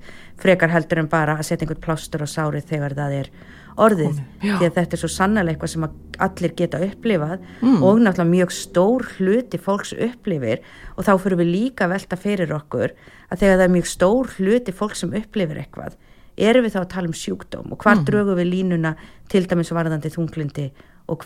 frekar 0.42 0.68
heldur 0.74 0.98
en 1.02 1.08
bara 1.08 1.36
að 1.38 1.42
setja 1.48 1.64
einhvern 1.66 1.80
plástur 1.80 2.22
á 2.22 2.28
sárið 2.28 2.68
þegar 2.68 2.94
það 2.98 3.12
er 3.22 3.30
orðið 3.76 4.20
Já. 4.42 4.58
því 4.58 4.66
að 4.68 4.74
þetta 4.76 4.92
er 4.96 5.00
svo 5.02 5.08
sannlega 5.08 5.52
eitthvað 5.54 5.72
sem 5.72 5.86
allir 6.18 6.52
geta 6.56 6.78
upplifað 6.84 7.38
Mm. 7.62 7.82
og 7.82 7.98
náttúrulega 8.00 8.30
mjög 8.32 8.50
stór 8.52 9.02
hluti 9.18 9.58
fólks 9.58 9.92
upplifir 9.96 10.60
og 10.96 11.04
þá 11.04 11.12
fyrir 11.22 11.38
við 11.40 11.52
líka 11.52 11.88
velta 11.88 12.16
fyrir 12.16 12.52
okkur 12.52 12.92
að 13.30 13.38
þegar 13.38 13.58
það 13.58 13.64
er 13.68 13.74
mjög 13.76 13.86
stór 13.86 14.26
hluti 14.38 14.72
fólk 14.72 14.94
sem 14.96 15.12
upplifir 15.12 15.56
eitthvað 15.62 15.94
erum 16.36 16.64
við 16.64 16.72
þá 16.76 16.80
að 16.82 16.88
tala 16.88 17.06
um 17.06 17.12
sjúkdóm 17.12 17.72
og 17.72 17.78
hvar 17.78 17.96
Mhm. 17.96 18.04
drögum 18.06 18.36
við 18.36 18.50
línuna 18.52 18.94
til 19.28 19.46
dæmis 19.46 19.70
varðandi 19.72 20.10
þunglindi 20.10 20.70
og 21.08 21.18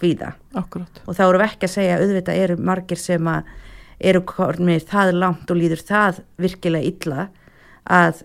Akkurat. 0.54 1.00
og 1.06 1.14
þá 1.14 1.20
erum 1.28 1.40
við 1.40 1.48
ekki 1.50 1.66
að 1.66 1.74
segja 1.76 1.98
auðvitað 2.00 2.36
eru 2.42 2.56
margir 2.56 2.98
sem 2.98 3.22
að 3.24 3.42
eru 4.00 4.20
komnir 4.20 4.80
það 4.84 5.12
langt 5.14 5.50
og 5.50 5.56
líður 5.56 5.82
það 5.82 6.20
virkilega 6.38 6.84
illa 6.84 7.28
að 7.88 8.22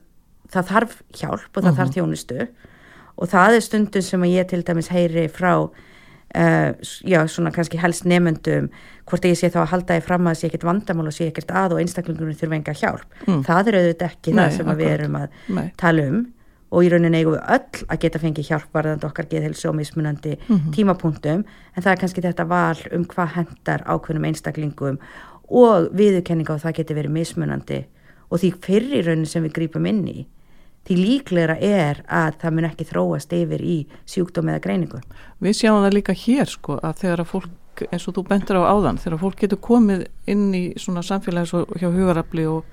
það 0.52 0.66
þarf 0.68 0.96
hjálp 1.14 1.58
og 1.58 1.64
það 1.64 1.76
þarf 1.78 1.94
þjónustu 1.96 2.48
og 3.22 3.30
það 3.30 3.56
er 3.60 3.62
stundum 3.68 4.02
sem 4.06 4.24
ég 4.28 4.48
til 4.50 4.64
dæmis 4.66 4.90
heyri 4.92 5.28
frá 5.30 5.54
uh, 5.62 6.72
já, 7.06 7.22
svona 7.30 7.52
kannski 7.54 7.78
helst 7.82 8.06
nefendum 8.10 8.70
hvort 9.10 9.26
ég 9.28 9.36
sé 9.38 9.50
þá 9.52 9.62
að 9.66 9.72
halda 9.76 9.98
því 10.00 10.04
fram 10.08 10.28
að 10.32 10.38
sé 10.40 10.48
ekkert 10.50 10.64
vandamál 10.68 11.08
og 11.12 11.16
sé 11.16 11.28
ekkert 11.30 11.52
að 11.52 11.76
og 11.76 11.82
einstaklingunum 11.84 12.38
þurfa 12.40 12.58
enga 12.60 12.76
hjálp 12.82 13.18
Mm. 13.28 13.42
það 13.46 13.68
er 13.68 13.78
auðvitað 13.80 14.08
ekki 14.16 14.34
Nei, 14.34 14.44
það 14.46 14.56
sem 14.58 14.72
við 14.80 14.88
erum 14.96 15.16
að 15.20 15.28
Nei. 15.50 15.72
tala 15.78 16.06
um 16.10 16.22
og 16.72 16.86
í 16.86 16.90
rauninni 16.90 17.18
eigum 17.20 17.34
við 17.36 17.50
öll 17.52 17.84
að 17.92 18.00
geta 18.00 18.20
fengið 18.24 18.48
hjálp 18.48 18.70
varðandi 18.74 19.06
okkar 19.10 19.26
geðhelsu 19.28 19.68
og 19.70 19.76
mismunandi 19.76 20.38
Mhm. 20.48 20.72
tímapunktum 20.74 21.44
en 21.76 21.84
það 21.84 21.92
er 21.92 22.00
kannski 22.02 22.22
þetta 22.24 22.48
val 22.48 22.78
um 22.96 23.04
hvað 23.06 23.34
hendar 23.36 23.84
ákveðnum 23.86 24.26
einstaklingum 24.32 24.98
og 25.52 25.90
viðurkenninga 25.94 26.54
og 26.56 26.62
það 26.64 26.78
geti 26.80 26.96
verið 26.96 27.12
mismunandi 27.12 27.82
og 28.32 28.40
því 28.40 28.54
fyrri 28.64 29.02
raunin 29.04 29.28
sem 29.28 29.44
við 29.44 29.52
grípum 29.58 29.86
inn 29.90 30.08
í 30.08 30.26
því 30.88 30.98
líklegra 30.98 31.58
er 31.62 32.02
að 32.10 32.38
það 32.42 32.56
mun 32.58 32.68
ekki 32.72 32.88
þróast 32.90 33.34
yfir 33.38 33.64
í 33.64 33.78
sjúkdóm 34.10 34.52
eða 34.52 34.64
greiningu. 34.66 35.02
Við 35.44 35.58
sjáum 35.60 35.84
það 35.86 35.98
líka 35.98 36.16
hér 36.18 36.50
sko 36.50 36.78
að 36.82 37.04
þegar 37.04 37.24
að 37.24 37.32
fólk, 37.32 37.84
eins 37.88 38.08
og 38.10 38.18
þú 38.18 38.24
bendur 38.30 38.62
á 38.62 38.72
áðan, 38.72 39.00
þegar 39.02 39.18
að 39.18 39.26
fólk 39.26 39.44
getur 39.44 39.62
komið 39.68 40.06
inn 40.30 40.48
í 40.58 40.64
svona 40.82 41.04
samfélagi 41.06 41.52
svo 41.52 41.64
hjá 41.78 41.90
hugarafli 41.90 42.48
og, 42.50 42.66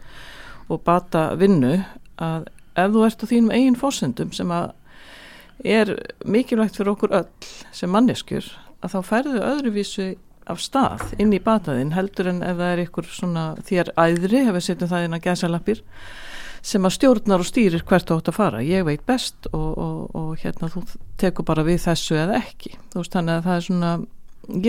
og 0.68 0.82
bata 0.86 1.30
vinnu 1.38 1.76
að 2.18 2.48
ef 2.78 2.94
þú 2.94 3.04
ert 3.06 3.24
á 3.24 3.30
þínum 3.30 3.54
eigin 3.54 3.78
fórsendum 3.78 4.32
sem 4.36 4.50
að 4.54 4.72
er 5.66 5.92
mikilvægt 6.24 6.78
fyrir 6.78 6.94
okkur 6.94 7.14
öll 7.18 7.48
sem 7.74 7.90
manneskjur 7.90 8.46
að 8.84 8.94
þá 8.94 8.98
færðu 9.08 9.40
öðruvísu 9.42 10.08
af 10.48 10.62
stað 10.62 11.02
inn 11.20 11.34
í 11.34 11.42
bataðinn 11.44 11.92
heldur 11.96 12.30
en 12.30 12.40
ef 12.46 12.56
það 12.60 12.72
er 12.72 12.82
ykkur 12.86 13.08
svona 13.10 13.44
þér 13.68 13.92
æðri, 13.98 14.44
ef 14.46 14.54
við 14.56 14.66
setjum 14.68 14.92
það 14.92 15.06
inn 15.08 15.16
að 15.18 15.24
gæsalappir 15.26 15.82
sem 16.68 16.84
að 16.84 16.94
stjórnar 16.98 17.42
og 17.42 17.48
stýrir 17.48 17.84
hvert 17.88 18.08
þú 18.08 18.18
átt 18.18 18.30
að 18.32 18.36
fara. 18.36 18.62
Ég 18.64 18.84
veit 18.84 19.04
best 19.08 19.48
og, 19.52 19.68
og, 19.72 19.98
og 20.18 20.30
hérna 20.42 20.68
þú 20.72 20.84
tekur 21.20 21.46
bara 21.48 21.64
við 21.66 21.82
þessu 21.86 22.18
eða 22.20 22.42
ekki. 22.42 22.74
Þú 22.92 23.02
veist 23.02 23.16
þannig 23.16 23.38
að 23.38 23.46
það 23.48 23.56
er 23.56 23.66
svona 23.68 23.92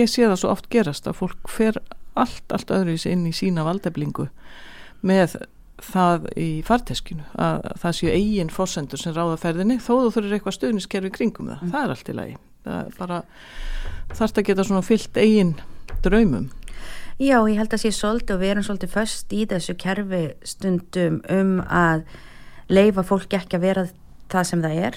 ég 0.00 0.10
sé 0.10 0.26
það 0.26 0.36
svo 0.42 0.52
oft 0.52 0.68
gerast 0.72 1.08
að 1.08 1.18
fólk 1.20 1.50
fer 1.52 1.80
allt, 2.18 2.44
allt 2.52 2.72
öðruvísi 2.74 3.14
inn 3.14 3.24
í 3.28 3.34
sína 3.36 3.64
valdeflingu 3.66 4.28
með 5.06 5.40
það 5.80 6.26
í 6.36 6.48
farteskinu 6.66 7.24
að 7.40 7.62
það 7.80 7.96
séu 7.96 8.12
eigin 8.12 8.52
fórsendur 8.52 9.00
sem 9.00 9.14
ráða 9.16 9.38
ferðinni 9.40 9.78
þó 9.80 9.92
þú 9.94 10.10
þurfir 10.16 10.36
eitthvað 10.36 10.56
stöðniskerfi 10.58 11.12
kringum 11.14 11.48
það, 11.48 11.62
það 11.72 11.82
er 11.82 11.94
allt 11.94 12.10
í 12.10 12.16
lagi. 12.18 12.38
Það 12.66 12.90
bara 12.98 13.20
þarfst 14.10 14.40
að 14.40 14.48
geta 14.50 14.66
svona 14.68 14.84
fyllt 14.84 15.20
eigin 15.22 15.54
draumum 16.04 16.50
Já, 17.20 17.36
ég 17.44 17.58
held 17.60 17.74
að 17.76 17.82
sé 17.82 17.90
svolítið 17.92 18.32
og 18.32 18.40
við 18.40 18.50
erum 18.54 18.64
svolítið 18.64 18.92
föst 18.94 19.32
í 19.36 19.42
þessu 19.48 19.74
kerfi 19.76 20.22
stundum 20.48 21.18
um 21.28 21.58
að 21.68 22.06
leifa 22.72 23.04
fólki 23.04 23.36
ekki 23.36 23.58
að 23.58 23.66
vera 23.66 23.84
það 24.32 24.46
sem 24.48 24.62
það 24.64 24.78
er. 24.86 24.96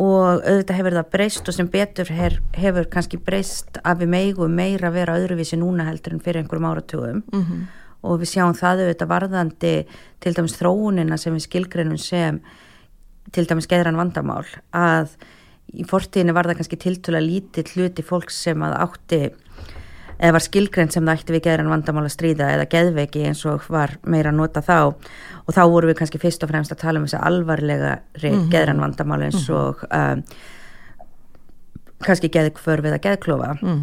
Og 0.00 0.40
auðvitað 0.40 0.78
hefur 0.78 0.96
það 0.96 1.10
breyst 1.12 1.50
og 1.50 1.56
sem 1.58 1.68
betur 1.70 2.08
her, 2.16 2.38
hefur 2.56 2.88
kannski 2.90 3.20
breyst 3.20 3.76
að 3.84 4.00
við 4.02 4.12
megum 4.16 4.56
meira 4.56 4.88
að 4.88 4.96
vera 4.96 5.18
öðruvísi 5.20 5.60
núna 5.60 5.84
heldur 5.90 6.16
en 6.16 6.24
fyrir 6.24 6.40
einhverjum 6.40 6.70
áratugum. 6.70 7.22
Mm 7.32 7.44
-hmm. 7.44 7.62
og 8.04 8.20
við 8.20 8.32
sjáum 8.32 8.56
það 8.56 8.80
auðvitað 8.80 9.12
varðandi 9.12 9.86
til 10.20 10.34
dæmis 10.34 10.58
þróunina 10.58 11.16
sem 11.16 11.34
við 11.34 11.46
skilgreinum 11.46 11.98
sem 11.98 12.40
til 13.32 13.46
dæmis 13.46 13.66
geðran 13.66 13.96
vandamál 13.96 14.44
að 14.72 15.16
í 15.72 15.84
fortíðinu 15.84 16.34
var 16.34 16.46
það 16.46 16.56
kannski 16.56 16.76
tiltöla 16.76 17.20
lítið 17.20 17.72
hluti 17.74 18.02
fólks 18.02 18.42
sem 18.44 18.62
að 18.62 18.76
átti 18.78 19.30
eða 20.18 20.34
var 20.36 20.44
skilgrend 20.44 20.94
sem 20.94 21.06
það 21.06 21.20
ætti 21.20 21.34
við 21.34 21.44
geðran 21.48 21.70
vandamál 21.72 22.04
að 22.06 22.14
stríða 22.14 22.50
eða 22.54 22.66
geðveiki 22.74 23.24
eins 23.28 23.44
og 23.50 23.64
var 23.72 23.96
meira 24.06 24.32
að 24.32 24.38
nota 24.40 24.62
þá 24.64 24.78
og 25.44 25.56
þá 25.56 25.62
voru 25.72 25.90
við 25.90 25.98
kannski 26.00 26.20
fyrst 26.22 26.44
og 26.44 26.52
fremst 26.52 26.74
að 26.74 26.82
tala 26.84 27.00
um 27.00 27.08
þessi 27.08 27.20
alvarlega 27.20 27.96
mm 27.96 28.22
-hmm. 28.22 28.50
geðran 28.52 28.84
vandamál 28.84 29.22
eins 29.22 29.48
og 29.50 29.84
um, 29.90 30.22
kannski 32.04 32.30
geðkvörf 32.32 32.84
eða 32.84 33.02
geðklofa 33.02 33.56
mm. 33.60 33.82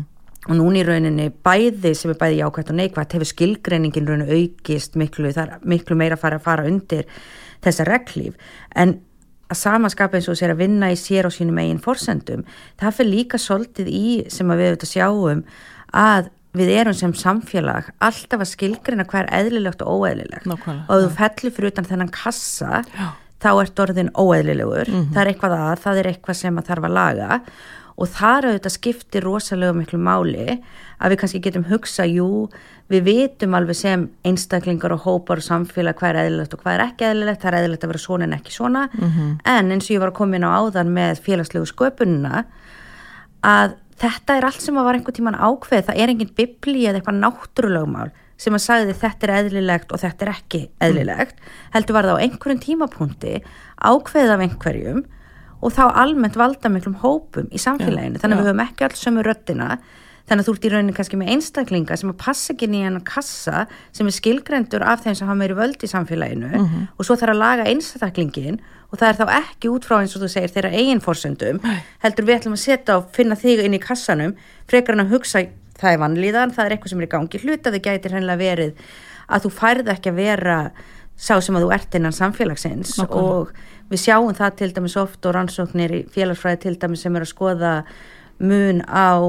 og 0.50 0.56
núni 0.56 0.82
í 0.82 0.88
rauninni 0.88 1.30
bæði 1.44 1.94
sem 1.96 2.12
er 2.12 2.18
bæði 2.18 2.42
jákvæmt 2.42 2.70
og 2.70 2.76
neikvæmt 2.76 3.14
hefur 3.14 3.26
skilgreiningin 3.26 4.08
rauninu 4.08 4.32
aukist 4.32 4.96
miklu, 4.96 5.32
miklu 5.64 5.96
meira 5.96 6.18
fara 6.18 6.36
að 6.36 6.48
fara 6.48 6.68
undir 6.70 7.06
þessa 7.62 7.86
reglíf 7.86 8.34
en 8.76 9.00
að 9.52 9.60
samaskap 9.60 10.16
eins 10.16 10.30
og 10.32 10.40
sér 10.40 10.54
að 10.54 10.64
vinna 10.64 10.92
í 10.94 10.98
sér 11.00 11.28
og 11.28 11.36
sínum 11.36 11.60
eigin 11.60 11.82
forsendum, 11.84 12.46
það 12.80 12.96
fyrir 12.98 13.12
líka 13.12 13.40
svolítið 13.42 13.92
í 13.92 14.06
sem 14.32 14.48
við 14.48 14.72
auðvitað 14.72 14.94
sjáum 14.94 15.44
að 15.92 16.30
við 16.58 16.72
erum 16.82 16.96
sem 16.98 17.14
samfélag 17.16 17.92
alltaf 18.04 18.44
að 18.44 18.50
skilgrina 18.52 19.08
hver 19.08 19.30
eðlilegt 19.32 19.84
og 19.86 20.02
óeðlilegt 20.04 20.48
Nákvæmlega, 20.50 20.88
og 20.88 21.04
þú 21.04 21.12
fellur 21.20 21.56
fyrir 21.56 21.72
utan 21.72 21.88
þennan 21.88 22.12
kassa 22.16 22.82
já. 22.92 23.06
þá 23.44 23.52
ert 23.54 23.84
orðin 23.86 24.12
óeðlilegur 24.16 24.90
mm 24.90 24.98
-hmm. 24.98 25.14
það 25.14 25.22
er 25.22 25.32
eitthvað 25.32 25.56
að, 25.60 25.76
það 25.86 26.02
er 26.02 26.12
eitthvað 26.12 26.42
sem 26.42 26.58
að 26.58 26.68
þarf 26.68 26.90
að 26.90 26.98
laga 27.00 27.42
og 28.02 28.08
þar 28.10 28.48
auðvitað 28.50 28.76
skiptir 28.76 29.24
rosalega 29.24 29.74
miklu 29.74 30.00
máli 30.00 30.60
að 31.02 31.10
við 31.12 31.20
kannski 31.22 31.42
getum 31.42 31.66
hugsa, 31.70 32.06
jú 32.06 32.50
við 32.92 33.04
vitum 33.04 33.54
alveg 33.54 33.76
sem 33.76 34.10
einstaklingar 34.28 34.92
og 34.92 35.06
hópar 35.06 35.40
og 35.40 35.44
samfélag 35.44 35.96
hvað 36.00 36.10
er 36.10 36.26
eðlilegt 36.26 36.54
og 36.54 36.64
hvað 36.64 36.74
er 36.74 36.86
ekki 36.86 37.08
eðlilegt, 37.08 37.42
það 37.42 37.54
er 37.54 37.60
eðlilegt 37.60 37.84
að 37.84 37.92
vera 37.94 38.04
svona 38.06 38.24
en 38.28 38.34
ekki 38.34 38.52
svona 38.52 38.90
mm 38.92 39.10
-hmm. 39.10 39.40
en 39.46 39.72
eins 39.72 39.86
og 39.86 39.96
ég 39.96 40.00
var 40.00 40.12
að 40.12 40.20
koma 40.20 40.36
inn 40.36 40.44
á 40.44 40.58
áðan 40.60 40.94
með 40.94 41.22
félagslegu 41.26 41.66
sköpununa 41.66 42.44
að 43.42 43.76
þetta 44.02 44.38
er 44.38 44.48
allt 44.48 44.64
sem 44.64 44.78
að 44.80 44.88
var 44.88 44.98
einhver 44.98 45.16
tíman 45.16 45.38
ákveð, 45.38 45.86
það 45.90 46.02
er 46.02 46.14
enginn 46.14 46.36
bibli 46.38 46.86
eða 46.90 47.02
eitthvað 47.02 47.22
náttúrulegumál 47.22 48.12
sem 48.42 48.58
að 48.58 48.64
sagði 48.66 48.98
þetta 48.98 49.28
er 49.28 49.34
eðlilegt 49.38 49.92
og 49.94 50.02
þetta 50.02 50.26
er 50.26 50.32
ekki 50.34 50.62
eðlilegt, 50.82 51.38
mm. 51.38 51.58
heldur 51.76 51.98
var 51.98 52.08
það 52.10 52.18
á 52.18 52.24
einhverjum 52.26 52.62
tímapunkti 52.66 53.34
ákveð 53.78 54.34
af 54.34 54.46
einhverjum 54.48 55.04
og 55.62 55.76
þá 55.76 55.84
almennt 56.02 56.40
valda 56.40 56.72
miklum 56.74 56.98
hópum 57.04 57.52
í 57.54 57.62
samfélaginu, 57.62 58.18
ja, 58.18 58.24
þannig 58.24 58.40
að 58.40 58.40
ja. 58.40 58.42
við 58.42 58.50
höfum 58.50 58.64
ekki 58.66 58.88
alls 58.88 59.04
sömu 59.06 59.26
röttina 59.28 59.68
þannig 60.32 60.46
að 60.46 60.48
þú 60.48 60.54
ert 60.56 60.66
í 60.66 60.72
rauninni 60.72 60.94
kannski 60.96 61.18
með 61.20 61.32
einstaklinga 61.36 61.98
sem 62.00 62.12
að 62.14 62.20
passa 62.24 62.54
ekki 62.54 62.70
nýjan 62.72 63.00
kassa 63.04 63.66
sem 63.92 64.08
er 64.08 64.16
skilgrendur 64.16 64.86
af 64.88 65.04
þeim 65.04 65.18
sem 65.20 65.28
hafa 65.28 65.40
meiri 65.42 65.58
völd 65.58 65.84
í 65.84 65.90
samfélaginu 65.92 66.48
mm 66.48 66.68
-hmm. 66.68 66.86
og 66.96 67.06
svo 67.06 67.18
þarf 67.20 67.36
að 67.36 67.42
laga 67.42 67.68
einstaklingin 67.68 68.62
og 68.92 69.00
það 69.00 69.10
er 69.10 69.20
þá 69.20 69.26
ekki 69.42 69.72
út 69.72 69.88
frá 69.88 69.98
eins 70.00 70.16
og 70.16 70.24
þú 70.24 70.30
segir 70.32 70.54
þeirra 70.56 70.72
eigin 70.72 71.04
fórsöndum 71.04 71.60
heldur 72.00 72.26
við 72.26 72.38
ætlum 72.40 72.56
að 72.56 72.64
setja 72.64 72.98
og 72.98 73.12
finna 73.12 73.36
þig 73.36 73.66
inn 73.66 73.76
í 73.76 73.84
kassanum 73.84 74.36
frekar 74.68 74.96
en 74.96 75.06
að 75.06 75.12
hugsa 75.12 75.46
það 75.82 75.94
er 75.94 76.00
vanlíðan, 76.00 76.54
það 76.56 76.66
er 76.66 76.72
eitthvað 76.72 76.90
sem 76.90 77.02
er 77.02 77.08
í 77.08 77.12
gangi 77.12 77.42
hluta 77.44 77.72
þau 77.72 77.82
gætir 77.82 78.14
hennilega 78.16 78.38
verið 78.38 78.74
að 79.28 79.46
þú 79.46 79.50
færð 79.50 79.92
ekki 79.96 80.12
að 80.12 80.16
vera 80.16 80.58
sá 81.18 81.36
sem 81.42 81.56
að 81.56 81.66
þú 81.66 81.74
ert 81.76 81.96
innan 81.96 82.16
samfélagsins 82.16 82.98
Nákvæmlega. 82.98 83.22
og 83.22 83.52
við 83.92 84.04
sjáum 84.06 84.36
það 84.38 84.56
til 84.62 84.72
dæmis 84.76 84.98
oft 84.98 85.26
og 85.26 85.36
rannsóknir 85.36 85.92
í 85.92 86.02
félagsfræði 86.12 86.62
til 86.66 86.76
dæmis 86.80 87.04
sem 87.06 87.16
er 87.16 87.26
að 87.26 87.34
skoða 87.34 87.74
mun 88.42 88.82
á 88.88 89.20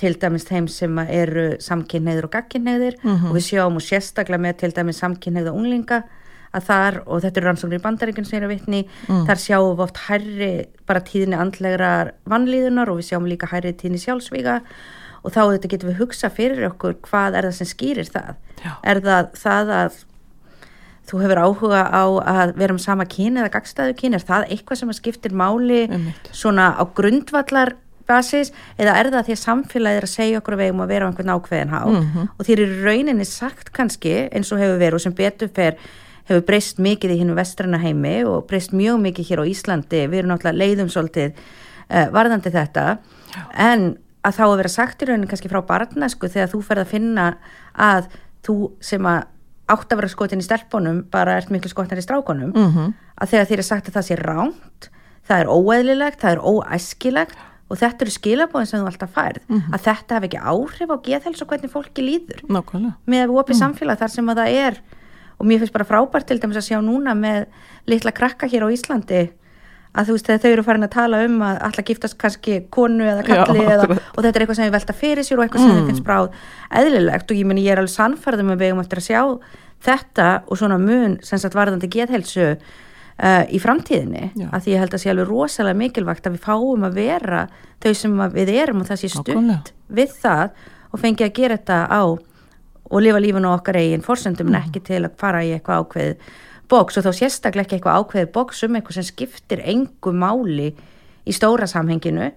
til 0.00 0.14
dæmis 0.20 0.46
þeim 0.48 0.68
sem 0.72 1.02
eru 1.04 1.50
samkynneigður 1.60 2.28
og 2.28 2.32
gagkynneigður 2.36 2.96
mm 3.02 3.10
-hmm. 3.10 3.28
og 3.28 3.36
við 3.36 3.46
sjáum 3.48 3.76
og 3.76 3.84
sérstaklega 3.84 4.44
með 4.46 4.56
til 4.62 4.72
dæmis 4.76 5.02
samkynneigða 5.02 5.52
unglinga 5.52 6.02
að 6.50 6.64
þar, 6.66 6.96
og 7.06 7.22
þetta 7.22 7.38
eru 7.38 7.46
rannsóknir 7.46 7.78
í 7.78 7.84
bandaríkjum 7.84 8.26
sem 8.26 8.40
er 8.40 8.46
að 8.48 8.54
vitni, 8.54 8.80
mm. 9.06 9.26
þar 9.28 9.38
sjáum 9.38 9.76
við 9.76 9.84
oft 9.84 10.00
hærri 10.08 10.66
bara 10.86 11.00
tíðinni 11.06 11.38
andlegra 11.38 11.90
vannlíðunar 12.26 12.90
og 12.90 12.98
við 12.98 13.10
sjáum 13.10 13.28
líka 13.30 13.46
hærri 13.46 13.72
tíðinni 13.72 14.02
sjálfsvíga 14.02 14.60
og 15.22 15.34
þá 15.34 15.40
þetta 15.52 15.70
getum 15.70 15.90
við 15.92 16.00
hugsa 16.00 16.30
fyrir 16.32 16.66
okkur 16.72 16.96
hvað 17.06 17.36
er 17.38 17.48
það 17.48 17.58
sem 17.58 17.70
skýrir 17.70 18.10
það 18.10 18.34
Já. 18.64 18.72
er 18.82 19.02
það 19.04 19.28
það 19.36 19.74
að 19.76 20.00
þú 21.10 21.20
hefur 21.24 21.42
áhuga 21.44 21.82
á 21.90 22.04
að 22.32 22.56
vera 22.60 22.74
með 22.76 22.84
sama 22.84 23.06
kín 23.10 23.38
eða 23.40 23.52
gagstæðu 23.54 23.94
kín, 23.98 24.14
er 24.14 24.24
það 24.24 24.48
eitthvað 24.48 24.80
sem 24.80 24.92
skiptir 24.94 25.34
máli 25.36 25.86
svona 26.32 26.70
á 26.78 26.82
grundvallar 26.94 27.74
basis 28.10 28.52
eða 28.76 28.98
er 28.98 29.10
það 29.14 29.26
því 29.28 29.36
að 29.36 29.42
samfélagið 29.44 30.00
er 30.00 30.08
að 30.08 30.12
segja 30.12 30.42
okkur 30.42 30.58
vegum 30.60 30.84
að 30.84 30.92
vera 30.92 31.06
á 31.06 31.08
einhvern 31.10 31.32
ákveðin 31.36 31.74
há 31.74 31.80
mm 31.86 32.02
-hmm. 32.02 32.28
og 32.36 32.46
þér 32.46 32.62
eru 32.66 32.84
rauninni 32.84 33.24
sagt 33.24 33.72
kannski 33.72 34.14
eins 34.28 34.52
og 34.52 34.60
hefur 34.60 34.78
verið 34.82 34.98
og 34.98 35.04
sem 35.06 35.14
betur 35.14 35.48
fer 35.54 35.78
hefur 36.28 36.46
breyst 36.46 36.78
mikið 36.78 37.14
í 37.14 37.18
hinn 37.22 37.34
vestrana 37.34 37.78
heimi 37.78 38.24
og 38.24 38.46
breyst 38.46 38.72
mjög 38.72 39.00
mikið 39.00 39.28
hér 39.30 39.42
á 39.42 39.50
Íslandi 39.50 40.06
við 40.06 40.18
erum 40.18 40.30
náttúrulega 40.30 40.60
leiðum 40.62 40.88
svolítið 40.88 41.32
uh, 41.90 42.06
varðandi 42.12 42.50
þetta 42.50 42.98
Já. 43.34 43.42
en 43.54 43.96
að 44.22 44.36
þá 44.36 44.44
að 44.46 44.56
vera 44.56 44.68
sagt 44.68 45.02
í 45.02 45.08
rauninni 45.08 45.28
kannski 45.30 45.48
frá 45.48 45.60
barnasku 45.66 46.28
þegar 46.28 46.52
þú 46.52 46.62
ferð 46.62 46.84
að 46.84 46.92
finna 46.92 47.26
að 47.74 48.10
þú 48.46 48.56
sem 48.80 49.06
að 49.06 49.22
átt 49.70 49.92
að 49.92 50.00
vera 50.00 50.10
skotin 50.10 50.42
í 50.42 50.46
stelpunum 50.46 51.04
bara 51.10 51.36
ert 51.38 51.50
miklu 51.52 51.70
skotin 51.70 52.00
í 52.00 52.04
strákunum 52.04 52.50
mm 52.50 52.70
-hmm. 52.74 52.92
að 53.22 53.30
þegar 53.30 53.46
þér 53.50 53.58
er 53.58 53.68
sagt 53.68 53.88
að 53.88 53.94
það 53.94 54.08
sé 54.08 54.16
ránt 54.16 54.90
það 55.28 55.40
er 55.40 55.52
óeðlilegt, 55.54 56.20
það 56.20 56.32
er 56.32 56.42
óæskilegt 56.42 57.38
og 57.70 57.78
þetta 57.78 58.04
eru 58.04 58.14
skilabóðin 58.14 58.68
sem 58.68 58.80
þú 58.82 58.90
alltaf 58.90 59.12
færð 59.14 59.42
mm 59.46 59.58
-hmm. 59.58 59.74
að 59.74 59.84
þetta 59.86 60.14
hef 60.14 60.24
ekki 60.28 60.40
áhrif 60.52 60.90
á 60.90 60.96
geðhels 61.06 61.42
og 61.42 61.48
hvernig 61.48 61.70
fólki 61.70 62.02
líður 62.02 62.40
Nákvæmlega. 62.48 62.94
með 63.06 63.26
opið 63.30 63.54
mm. 63.54 63.62
samfélag 63.62 63.98
þar 63.98 64.10
sem 64.10 64.28
að 64.28 64.40
það 64.40 64.48
er 64.66 64.80
og 65.38 65.46
mér 65.46 65.58
finnst 65.58 65.72
bara 65.72 65.84
frábært 65.88 66.26
til 66.26 66.40
dæmis 66.40 66.56
að 66.56 66.68
sjá 66.68 66.78
núna 66.82 67.14
með 67.14 67.46
litla 67.86 68.10
krakka 68.12 68.46
hér 68.46 68.66
á 68.66 68.68
Íslandi 68.74 69.30
að 69.90 70.06
þú 70.06 70.14
veist 70.14 70.26
þegar 70.26 70.42
þau 70.42 70.50
eru 70.50 70.62
farin 70.62 70.86
að 70.86 70.94
tala 70.94 71.24
um 71.26 71.40
að 71.42 71.56
alltaf 71.66 71.84
giftast 71.88 72.18
kannski 72.18 72.60
konu 72.70 73.04
eða 73.04 73.24
kalli 73.26 73.64
Já, 73.64 73.70
eða, 73.74 73.86
og 74.14 74.20
þetta 74.22 74.36
er 74.36 74.42
eitthvað 74.44 74.58
sem 74.58 74.68
við 74.68 74.76
velta 74.76 74.92
fyrir 74.92 75.26
sér 75.26 75.40
og 75.40 75.44
eitthvað 75.44 75.64
mm. 75.64 75.70
sem 75.70 75.80
við 75.80 75.88
finnst 75.90 76.06
bráð 76.06 76.28
eðlilegt 76.70 77.30
og 77.30 77.40
ég, 77.40 77.48
meni, 77.50 77.64
ég 77.66 77.74
er 77.74 77.82
alveg 77.82 77.94
sannfærðum 77.96 78.52
að 78.54 78.62
við 78.62 78.70
eigum 78.70 78.84
eftir 78.84 79.02
að 79.02 79.08
sjá 79.08 79.22
þetta 79.80 80.28
og 80.46 80.60
svona 80.60 80.78
mun 80.78 81.18
sem 81.26 81.42
sagt 81.42 81.58
varðandi 81.58 81.90
geðhelsu 81.90 82.46
uh, 83.20 83.44
í 83.52 83.60
framtíðinni 83.62 84.24
Já. 84.34 84.48
að 84.48 84.64
því 84.64 84.74
ég 84.74 84.82
held 84.84 84.96
að 84.96 85.02
sé 85.02 85.12
alveg 85.12 85.30
rosalega 85.30 85.80
mikilvægt 85.80 86.26
að 86.28 86.36
við 86.36 86.44
fáum 86.46 86.86
að 86.88 86.98
vera 86.98 87.46
þau 87.82 87.92
sem 88.02 88.20
við 88.34 88.52
erum 88.56 88.82
og 88.82 88.90
það 88.90 89.02
sé 89.02 89.12
stutt 89.14 89.72
við 89.88 90.18
það 90.20 90.60
og 90.90 91.02
fengi 91.02 91.26
að 91.26 91.34
gera 91.38 91.58
þetta 91.60 91.80
á 91.86 92.02
og 92.90 93.02
lifa 93.04 93.22
lífun 93.22 93.46
á 93.46 93.50
okkar 93.54 93.78
eigin 93.80 94.04
fórsendum 94.04 94.50
mm. 94.50 94.60
ekki 94.64 94.84
til 94.88 95.02
að 95.04 95.18
fara 95.20 95.42
í 95.46 95.52
eitthvað 95.54 95.84
ákveð 95.84 96.30
bóks 96.70 96.98
og 96.98 97.06
þá 97.06 97.10
sérstaklega 97.18 97.66
ekki 97.66 97.78
eitthvað 97.78 98.00
ákveð 98.00 98.30
bóks 98.34 98.64
um 98.66 98.78
eitthvað 98.78 99.00
sem 99.00 99.08
skiptir 99.10 99.62
engu 99.66 100.14
máli 100.14 100.70
í 101.26 101.34
stóra 101.34 101.68
samhenginu 101.70 102.30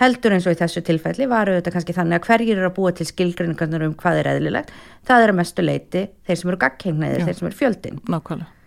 heldur 0.00 0.32
eins 0.32 0.46
og 0.48 0.56
í 0.56 0.60
þessu 0.60 0.80
tilfelli 0.84 1.28
varu 1.28 1.58
þetta 1.58 1.74
kannski 1.74 1.96
þannig 1.96 2.20
að 2.20 2.30
hverjir 2.30 2.56
eru 2.56 2.70
að 2.70 2.78
búa 2.78 2.94
til 2.96 3.08
skilgrinningarnir 3.08 3.84
um 3.84 3.98
hvað 4.00 4.22
er 4.22 4.30
eðlilegt 4.34 4.72
það 5.08 5.26
er 5.26 5.34
að 5.34 5.38
mestu 5.42 5.66
leiti 5.66 6.06
þeir 6.24 6.40
sem 6.40 6.52
eru 6.52 6.62
gagkengnaðir, 6.64 7.26
þeir 7.28 7.38
sem 7.40 7.50
eru 7.50 7.60
fjöldin 7.60 8.00
Nákvæmlega 8.08 8.59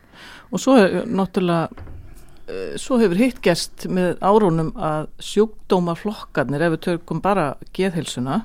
og 0.53 0.61
svo 0.61 0.77
er 0.77 0.99
náttúrulega 1.09 1.69
uh, 1.73 2.73
svo 2.79 2.99
hefur 3.01 3.19
hitt 3.19 3.41
gerst 3.45 3.87
með 3.89 4.19
árunum 4.21 4.73
að 4.77 5.09
sjúkdómaflokkarnir 5.31 6.67
ef 6.67 6.75
við 6.75 6.83
tökum 6.87 7.23
bara 7.23 7.53
geðhilsuna 7.75 8.43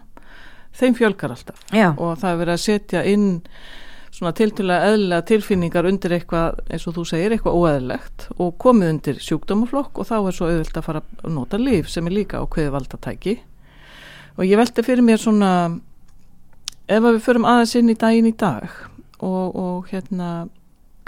þeim 0.79 0.97
fjölkar 0.99 1.35
alltaf 1.35 1.61
Já. 1.75 1.93
og 1.93 2.17
það 2.21 2.31
er 2.31 2.41
verið 2.43 2.55
að 2.55 2.65
setja 2.65 3.05
inn 3.09 3.29
svona 4.15 4.33
tiltúlega 4.35 4.93
eðlega 4.93 5.27
tilfinningar 5.29 5.87
undir 5.89 6.15
eitthvað 6.17 6.63
eins 6.73 6.87
og 6.89 6.97
þú 6.97 7.05
segir 7.11 7.35
eitthvað 7.35 7.59
óeðlegt 7.61 8.29
og 8.41 8.55
komið 8.63 8.93
undir 8.95 9.21
sjúkdómaflokk 9.23 10.01
og 10.01 10.09
þá 10.09 10.17
er 10.19 10.37
svo 10.39 10.49
auðvilt 10.49 10.81
að 10.81 10.87
fara 10.87 11.03
að 11.05 11.35
nota 11.35 11.61
líf 11.61 11.91
sem 11.93 12.09
er 12.09 12.17
líka 12.17 12.41
á 12.41 12.45
hverju 12.49 12.73
valdatæki 12.75 13.37
og 14.39 14.47
ég 14.47 14.59
veldi 14.61 14.85
fyrir 14.87 15.05
mér 15.05 15.21
svona 15.23 15.53
ef 16.89 17.05
við 17.05 17.21
förum 17.27 17.49
aðeins 17.49 17.75
inn 17.79 17.93
í 17.93 17.99
daginn 17.99 18.31
í 18.31 18.37
dag 18.39 18.69
og, 19.19 19.45
og 19.53 19.91
hérna 19.93 20.49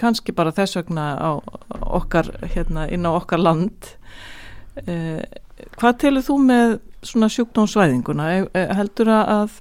kannski 0.01 0.35
bara 0.37 0.53
þess 0.57 0.79
vegna 0.79 1.07
á 1.21 1.31
okkar, 2.01 2.33
hérna, 2.55 2.87
inn 2.91 3.07
á 3.07 3.11
okkar 3.13 3.43
land. 3.43 3.93
Eh, 4.87 5.23
hvað 5.77 5.99
telur 6.05 6.25
þú 6.27 6.37
með 6.49 6.77
svona 7.07 7.31
sjúkdómsvæðinguna? 7.33 8.29
Eh, 8.35 8.47
eh, 8.55 8.75
heldur 8.79 9.13
að, 9.15 9.59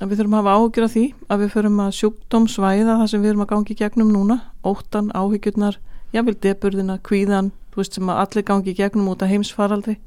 að 0.00 0.10
við 0.10 0.20
þurfum 0.20 0.36
að 0.38 0.42
hafa 0.42 0.56
ágjur 0.58 0.86
af 0.86 0.94
því 0.94 1.06
að 1.28 1.44
við 1.44 1.54
förum 1.54 1.80
að 1.84 1.96
sjúkdómsvæða 2.00 2.98
það 3.00 3.08
sem 3.12 3.24
við 3.24 3.32
erum 3.32 3.46
að 3.46 3.52
gangi 3.54 3.78
gegnum 3.80 4.12
núna? 4.14 4.38
Óttan, 4.66 5.10
áhyggjurnar, 5.14 5.80
jável 6.14 6.36
deburðina 6.36 7.00
kvíðan, 7.06 7.50
þú 7.72 7.82
veist 7.82 7.98
sem 7.98 8.12
að 8.12 8.22
allir 8.24 8.46
gangi 8.52 8.76
gegnum 8.78 9.10
út 9.12 9.24
af 9.26 9.32
heimsfaraldri. 9.32 9.98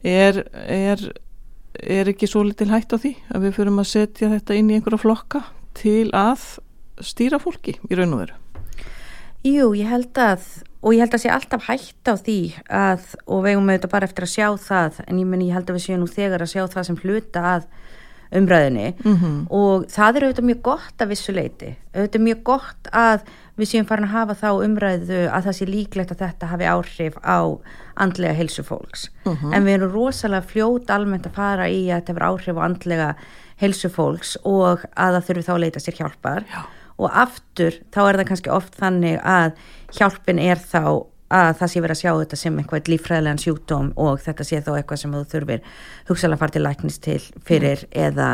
Er, 0.00 0.46
er 0.64 1.10
er 1.78 2.10
ekki 2.10 2.28
svo 2.28 2.42
litil 2.44 2.70
hægt 2.70 2.92
á 2.94 2.98
því 2.98 3.14
að 3.30 3.46
við 3.46 3.56
förum 3.58 3.80
að 3.80 3.90
setja 3.92 4.30
þetta 4.32 4.56
inn 4.58 4.70
í 4.70 4.76
einhverja 4.78 5.00
flokka 5.00 5.42
til 5.78 6.10
að 6.16 6.58
stýra 7.02 7.38
fólki 7.42 7.76
í 7.90 7.96
raun 7.98 8.14
og 8.16 8.22
veru? 8.24 8.34
Jú, 9.44 9.70
ég 9.78 9.88
held 9.88 10.12
að 10.20 10.42
og 10.82 10.94
ég 10.96 11.00
held 11.04 11.12
að 11.16 11.22
sé 11.24 11.30
alltaf 11.32 11.66
hægt 11.68 12.08
á 12.08 12.14
því 12.16 12.38
að, 12.72 13.02
og 13.28 13.42
við 13.44 13.50
hefum 13.54 13.68
auðvitað 13.68 13.90
bara 13.92 14.06
eftir 14.08 14.24
að 14.24 14.32
sjá 14.32 14.46
það 14.56 15.00
en 15.06 15.18
ég, 15.20 15.26
meni, 15.28 15.48
ég 15.50 15.56
held 15.58 15.68
að 15.68 15.76
við 15.76 15.84
séum 15.86 16.00
nú 16.00 16.08
þegar 16.08 16.40
að 16.44 16.52
sjá 16.54 16.62
það 16.72 16.86
sem 16.88 16.96
hluta 17.02 17.42
að 17.56 17.66
umræðinni 18.30 18.94
Mhm. 19.04 19.46
og 19.50 19.86
það 19.90 20.16
er 20.16 20.24
auðvitað 20.28 20.46
mjög 20.48 20.60
gott 20.62 20.98
að 21.02 21.08
vissu 21.10 21.32
leiti 21.34 21.70
auðvitað 21.94 22.24
mjög 22.28 22.42
gott 22.46 22.90
að 22.94 23.20
við 23.58 23.66
séum 23.72 23.86
farin 23.88 24.06
að 24.06 24.14
hafa 24.14 24.34
þá 24.38 24.48
umræðu 24.64 25.20
að 25.34 25.44
það 25.48 25.56
sé 25.58 25.66
líklegt 25.66 26.12
að 26.14 26.22
þetta 26.24 26.46
hafi 26.52 26.64
áhrif 26.70 27.16
á 27.26 27.38
andlega 27.96 28.34
heilsu 28.38 28.62
fólks 28.64 29.08
Mhm. 29.26 29.52
en 29.54 29.64
við 29.64 29.74
erum 29.80 29.92
rosalega 29.92 30.46
fljót 30.46 30.86
almennt 30.90 31.26
að 31.26 31.32
fara 31.34 31.64
í 31.68 31.88
að 31.90 32.00
þetta 32.00 32.12
hefur 32.14 32.28
áhrif 32.30 32.56
á 32.56 32.62
andlega 32.64 33.14
heilsu 33.60 33.88
fólks 33.90 34.36
og 34.44 34.84
að 34.96 35.18
það 35.18 35.26
þurfi 35.28 35.44
þá 35.44 35.52
að 35.56 35.60
leita 35.60 35.80
sér 35.80 35.96
hjálpar 35.98 36.44
Já. 36.48 36.62
Og 37.00 37.14
aftur 37.24 37.78
þá 37.94 38.00
er 38.10 38.18
það 38.20 38.28
kannski 38.30 38.52
oft 38.52 38.76
þannig 38.80 39.16
að 39.24 39.56
hjálpin 39.96 40.42
er 40.44 40.60
þá 40.60 40.82
að 41.30 41.50
það 41.60 41.70
sé 41.70 41.80
verið 41.84 41.94
að 41.94 42.00
sjá 42.02 42.12
þetta 42.18 42.36
sem 42.40 42.56
eitthvað 42.58 42.88
líffræðilegan 42.90 43.38
sjúkdóm 43.38 43.90
og 44.02 44.16
þetta 44.24 44.46
sé 44.48 44.58
þá 44.66 44.70
eitthvað 44.80 44.98
sem 45.04 45.12
þú 45.14 45.20
þurfir 45.30 45.60
hugsalega 46.08 46.36
að 46.36 46.40
fara 46.42 46.54
til 46.56 46.62
læknis 46.66 46.96
til 47.04 47.18
fyrir 47.46 47.84
eða, 47.94 48.30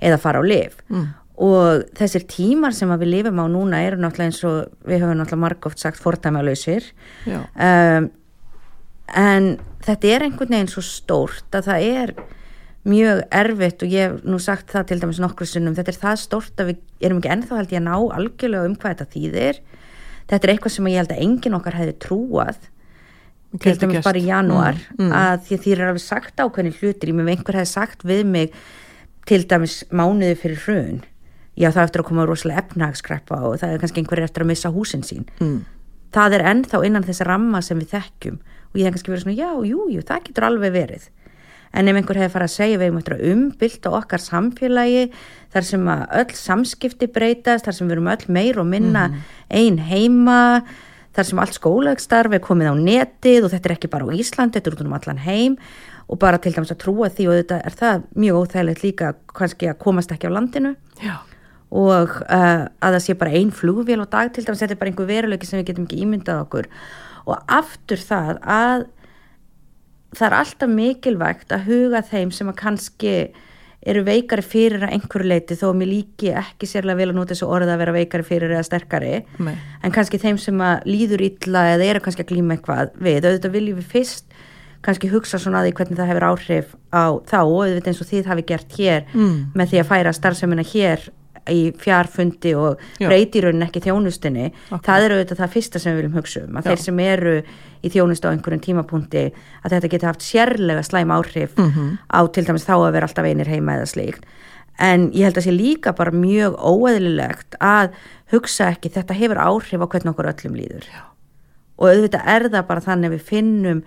eða 0.00 0.20
fara 0.22 0.40
á 0.40 0.44
lif 0.48 0.78
Mm. 0.88 1.08
og 1.40 1.84
þessir 2.00 2.24
tímar 2.32 2.72
sem 2.76 2.88
við 3.00 3.12
lifum 3.14 3.38
á 3.40 3.46
núna 3.52 3.82
eru 3.84 4.00
náttúrulega 4.00 4.30
eins 4.32 4.40
og 4.48 4.88
við 4.88 5.04
höfum 5.04 5.20
náttúrulega 5.20 5.44
margóft 5.44 5.78
sagt 5.84 6.00
fordæmalausir 6.00 6.88
Já. 7.28 7.44
um, 7.44 8.10
en 9.20 9.46
þetta 9.84 10.10
er 10.14 10.24
einhvern 10.26 10.52
veginn 10.56 10.70
svo 10.72 10.82
stórt 10.84 11.56
að 11.56 11.68
það 11.70 11.86
er 11.92 12.12
mjög 12.88 13.22
erfitt 13.36 13.82
og 13.84 13.92
ég 13.92 14.08
hef 14.08 14.24
nú 14.24 14.38
sagt 14.40 14.72
það 14.72 14.86
til 14.88 15.00
dæmis 15.02 15.20
nokkru 15.20 15.46
sinnum, 15.48 15.74
þetta 15.76 15.92
er 15.92 16.00
það 16.00 16.20
stórt 16.22 16.62
að 16.62 16.70
við 16.70 17.06
erum 17.06 17.20
ekki 17.20 17.32
ennþá 17.34 17.58
held 17.58 17.74
ég 17.74 17.80
að 17.82 17.88
ná 17.88 17.96
algjörlega 18.16 18.68
um 18.68 18.76
hvað 18.76 18.94
þetta 18.94 19.14
þýðir. 19.14 19.60
Þetta 20.30 20.46
er 20.46 20.52
eitthvað 20.54 20.74
sem 20.76 20.88
ég 20.88 21.02
held 21.02 21.12
að 21.12 21.24
enginn 21.26 21.56
okkar 21.58 21.76
hefði 21.80 21.96
trúað 22.00 22.60
til 23.60 23.74
dæmis 23.82 24.04
bara 24.06 24.20
í 24.20 24.28
janúar 24.28 24.78
Mm, 24.94 25.08
mm. 25.08 25.12
að 25.12 25.44
því 25.46 25.58
því 25.60 25.72
er 25.74 25.84
alveg 25.88 26.04
sagt 26.04 26.40
ákveðni 26.40 26.72
hlutir. 26.78 27.10
Ég 27.10 27.16
með 27.18 27.32
einhver 27.34 27.58
hefði 27.60 27.72
sagt 27.72 28.04
við 28.06 28.24
mig 28.26 28.54
til 29.26 29.42
dæmis 29.50 29.82
mánuði 29.90 30.36
fyrir 30.38 30.62
hrun 30.64 31.02
já 31.58 31.68
það 31.74 31.82
eftir 31.84 32.00
að 32.00 32.08
koma 32.08 32.26
rosalega 32.28 32.62
efnahagskreppa 32.62 33.40
og 33.44 33.58
það 33.60 33.74
er 33.74 33.82
kannski 33.82 34.00
einhver 34.00 34.22
eftir 34.24 34.44
að 34.44 34.50
missa 34.52 34.70
húsin 34.72 35.02
sín. 35.04 35.26
Mm. 35.40 35.64
það 36.14 36.34
er 36.38 36.46
ennþá 36.54 36.84
innan 36.86 37.04
þess 37.04 37.26
ramma 37.26 37.60
sem 37.62 37.78
við 37.78 37.92
þekkjum. 37.92 38.38
Og 38.70 38.78
ég 38.78 38.86
hef 38.86 38.94
kannski 38.94 39.10
verið 39.12 39.24
svona 39.26 39.36
já, 39.36 39.50
jú, 39.66 39.84
jú, 39.90 40.02
það 40.06 40.24
getur 40.28 40.46
alveg 40.46 40.72
verið 40.72 41.10
en 41.70 41.88
ef 41.90 41.98
einhver 42.00 42.18
hefði 42.18 42.34
farið 42.34 42.48
að 42.48 42.56
segja 42.56 42.78
við 42.80 42.86
erum 42.88 43.00
eftir 43.00 43.16
að 43.16 43.26
umbylta 43.30 43.94
okkar 44.00 44.24
samfélagi 44.24 45.08
þar 45.54 45.66
sem 45.66 45.90
að 45.94 46.04
öll 46.20 46.36
samskipti 46.38 47.10
breytast 47.14 47.66
þar 47.66 47.76
sem 47.76 47.90
við 47.90 47.98
erum 47.98 48.12
öll 48.14 48.30
meir 48.38 48.60
og 48.62 48.70
minna 48.70 49.04
ein 49.48 49.78
heima 49.90 50.40
þar 51.16 51.26
sem 51.26 51.40
allt 51.42 51.56
skólagstarf 51.58 52.34
er 52.36 52.42
komið 52.44 52.70
á 52.70 52.74
netið 52.78 53.46
og 53.46 53.54
þetta 53.54 53.70
er 53.70 53.74
ekki 53.76 53.90
bara 53.90 54.06
á 54.06 54.14
Íslandi, 54.14 54.58
þetta 54.58 54.70
er 54.70 54.76
út 54.76 54.84
um 54.84 54.94
allan 54.98 55.24
heim. 55.24 55.56
Og 56.10 56.18
bara 56.18 56.40
til 56.42 56.52
dæmis 56.54 56.72
að 56.74 56.80
trúa 56.82 57.10
því 57.10 57.26
og 57.30 57.36
þetta 57.38 57.58
er 57.66 57.74
það 57.78 58.06
mjög 58.18 58.38
óþægilegt 58.40 58.84
líka 58.84 59.10
kannski 59.30 59.68
að 59.70 59.82
komast 59.82 60.14
ekki 60.14 60.30
á 60.30 60.36
landinu. 60.36 60.74
Já. 61.02 61.18
og 61.70 62.16
uh, 62.26 62.66
að 62.82 62.94
það 62.96 63.02
sé 63.04 63.14
bara 63.14 63.34
ein 63.38 63.52
flugvél 63.54 64.02
á 64.02 64.06
dag 64.10 64.32
til 64.34 64.42
dæmis, 64.42 64.58
þetta 64.58 64.74
er 64.74 64.78
bara 64.80 64.90
einhver 64.90 65.06
veruleiki 65.06 65.46
sem 65.46 65.60
við 65.60 65.68
getum 65.68 65.84
ekki 65.86 66.00
ímyndað 66.02 66.40
okkur. 66.42 66.66
Og 67.30 67.44
aftur 67.46 68.02
það 68.02 68.40
að 68.42 68.88
það 70.16 70.26
er 70.30 70.36
alltaf 70.40 70.68
mikilvægt 70.74 71.52
að 71.54 71.64
huga 71.70 72.02
þeim 72.10 72.32
sem 72.34 72.48
að 72.50 72.58
kannski 72.64 73.14
eru 73.80 74.02
veikari 74.04 74.42
fyrir 74.44 74.82
að 74.84 74.92
einhverju 74.98 75.28
leiti 75.30 75.56
þó 75.56 75.70
að 75.70 75.78
mér 75.80 75.88
líki 75.88 76.32
ekki 76.36 76.66
sérlega 76.68 76.98
vel 77.00 77.06
að 77.12 77.16
nota 77.16 77.32
þessu 77.32 77.46
orða 77.48 77.72
að 77.76 77.80
vera 77.80 77.94
veikari 77.96 78.26
fyrir 78.28 78.52
eða 78.52 78.66
sterkari 78.66 79.12
Nei. 79.40 79.54
en 79.82 79.94
kannski 79.94 80.20
þeim 80.20 80.36
sem 80.42 80.60
að 80.60 80.82
líður 80.90 81.22
illa 81.30 81.62
eða 81.76 81.86
eru 81.94 82.02
kannski 82.04 82.26
að 82.26 82.32
glíma 82.34 82.58
eitthvað 82.58 82.92
við, 83.00 83.24
auðvitað 83.24 83.54
viljum 83.56 83.78
við 83.80 83.88
fyrst 83.94 84.26
kannski 84.84 85.08
hugsa 85.12 85.40
svona 85.40 85.62
að 85.62 85.70
því 85.70 85.72
hvernig 85.78 85.98
það 86.00 86.10
hefur 86.12 86.26
áhrif 86.28 86.68
á 86.92 87.04
þá 87.28 87.38
og 87.40 87.56
auðvitað 87.62 87.88
eins 87.94 88.02
og 88.04 88.10
þið 88.12 88.28
hafi 88.34 88.44
gert 88.52 88.76
hér 88.76 89.02
Mm. 89.14 89.34
með 89.56 89.72
því 89.72 89.80
að 89.80 89.88
færa 89.94 90.12
starfsemina 90.16 90.62
hér 90.74 91.08
í 91.48 91.72
fjarfundi 91.80 92.52
og 92.58 92.80
Já. 93.00 93.08
breyti 93.08 93.38
í 93.40 93.44
raunin 93.44 93.64
ekki 93.66 93.80
þjónustinni 93.86 94.50
Akkurat. 94.70 94.82
það 94.86 95.04
er 95.06 95.14
auðvitað 95.16 95.40
það 95.40 95.52
fyrsta 95.54 95.78
sem 95.80 95.92
við 95.94 96.00
viljum 96.02 96.18
hugsa 96.20 96.42
um 96.44 96.56
að 96.60 96.64
Já. 96.64 96.70
þeir 96.70 96.82
sem 96.84 97.00
eru 97.00 97.34
í 97.82 97.88
þjónustu 97.94 98.28
á 98.28 98.32
einhverjum 98.34 98.62
tímapunkti 98.66 99.24
að 99.64 99.70
þetta 99.76 99.88
geti 99.94 100.06
haft 100.10 100.20
sérlega 100.26 100.82
slæm 100.84 101.10
áhrif 101.16 101.56
Mhm. 101.56 101.98
á 102.12 102.20
til 102.32 102.44
dæmis 102.44 102.64
þá 102.68 102.74
að 102.76 102.92
vera 102.92 103.06
alltaf 103.06 103.24
einir 103.24 103.46
heima 103.48 103.78
eða 103.78 103.88
slíkt 103.88 104.22
en 104.78 105.10
ég 105.12 105.24
held 105.24 105.36
að 105.36 105.46
sé 105.48 105.52
líka 105.56 105.92
bara 105.96 106.10
mjög 106.10 106.56
óeðlilegt 106.56 107.56
að 107.60 107.90
hugsa 108.32 108.70
ekki 108.72 108.90
þetta 108.92 109.14
hefur 109.14 109.36
áhrif 109.36 109.80
á 109.80 109.86
hvernig 109.88 110.12
okkur 110.14 110.28
öllum 110.32 110.56
líður 110.56 110.84
Já. 110.88 111.02
og 111.78 111.88
auðvitað 111.88 112.26
er 112.26 112.48
það 112.48 112.66
bara 112.66 112.80
þannig 112.80 113.10
að 113.10 113.14
við 113.16 113.22
finnum 113.32 113.82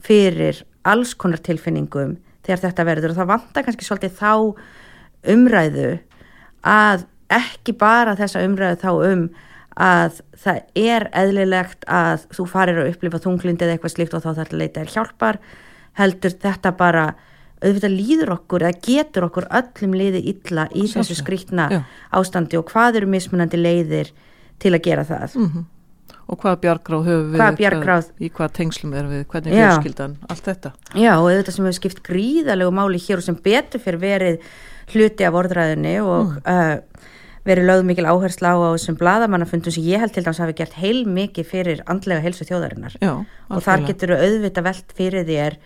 fyrir 0.00 0.62
alls 0.84 1.14
konar 1.14 1.38
tilfinningum 1.38 2.16
þegar 2.44 2.60
þetta 2.70 2.84
verður 2.86 3.10
og 3.10 3.16
það 3.16 3.26
vantar 3.32 3.64
kannski 3.64 3.84
svolítið 3.84 4.14
þá 4.20 4.54
umræðu 5.28 5.98
að 6.66 7.06
ekki 7.28 7.74
bara 7.78 8.16
þessa 8.18 8.42
umræðu 8.46 8.80
þá 8.82 8.90
um 9.12 9.28
að 9.78 10.20
það 10.42 10.60
er 10.80 11.06
eðlilegt 11.14 11.86
að 11.86 12.26
þú 12.34 12.46
farir 12.50 12.80
að 12.82 12.92
upplifa 12.92 13.20
þunglindi 13.22 13.66
eða 13.66 13.76
eitthvað 13.76 13.94
slíkt 13.94 14.16
og 14.16 14.24
þá 14.24 14.30
þarf 14.30 14.52
að 14.52 14.60
leita 14.62 14.82
þér 14.82 14.94
hjálpar 14.96 15.38
heldur 16.00 16.34
þetta 16.42 16.72
bara 16.78 17.04
auðvitað 17.58 17.94
líður 17.94 18.32
okkur 18.36 18.64
eða 18.66 18.82
getur 18.86 19.26
okkur 19.28 19.48
öllum 19.60 19.96
liði 19.98 20.22
illa 20.32 20.68
í 20.72 20.86
þessu 20.86 21.14
Sjálfsagt, 21.14 21.22
skrýtna 21.24 21.66
já. 21.70 21.80
ástandi 22.14 22.58
og 22.58 22.70
hvað 22.70 23.00
eru 23.00 23.10
mismunandi 23.10 23.58
leiðir 23.58 24.12
til 24.62 24.74
að 24.74 24.84
gera 24.86 25.06
það 25.06 25.36
Mm 25.38 25.66
Og 26.28 26.36
hvaða 26.42 26.58
bjargráð 26.60 27.06
höfum 27.08 27.28
við? 27.32 27.40
Hvaða 27.40 27.56
bjargráð? 27.56 28.08
Hvað, 28.08 28.24
í 28.26 28.28
hvaða 28.36 28.52
tengslum 28.58 28.90
erum 28.98 29.12
við? 29.14 29.22
Hvernig 29.32 29.54
fjölskyldan? 29.54 30.16
Allt 30.28 30.48
þetta. 30.50 30.72
Já 31.00 31.12
og 31.14 31.28
þetta 31.32 31.54
sem 31.54 31.68
hefur 31.68 31.76
skipt 31.78 32.02
gríðalegu 32.04 32.74
máli 32.76 33.00
hér 33.00 33.22
og 33.22 33.24
sem 33.24 33.38
betur 33.48 33.80
fyrir 33.80 34.02
verið 34.02 34.50
hluti 34.92 35.26
af 35.26 35.36
orðræðinni 35.38 35.96
og 36.04 36.38
uh, 36.42 36.78
verið 37.48 37.68
lögð 37.68 37.84
mikil 37.88 38.08
áhersla 38.08 38.54
á 38.56 38.58
þessum 38.76 38.98
bladamannafundum 39.00 39.74
sem 39.74 39.86
ég 39.86 40.02
held 40.02 40.14
til 40.14 40.24
dæmis 40.26 40.40
hafi 40.42 40.56
gert 40.58 40.78
heil 40.80 41.04
mikið 41.08 41.52
fyrir 41.52 41.84
andlega 41.88 42.24
helsu 42.24 42.46
þjóðarinnar. 42.48 42.98
Já. 43.00 43.14
og 43.48 43.62
þar 43.64 43.86
getur 43.88 44.16
auðvitað 44.18 44.68
velt 44.68 44.98
fyrir 44.98 45.28
þér 45.28 45.60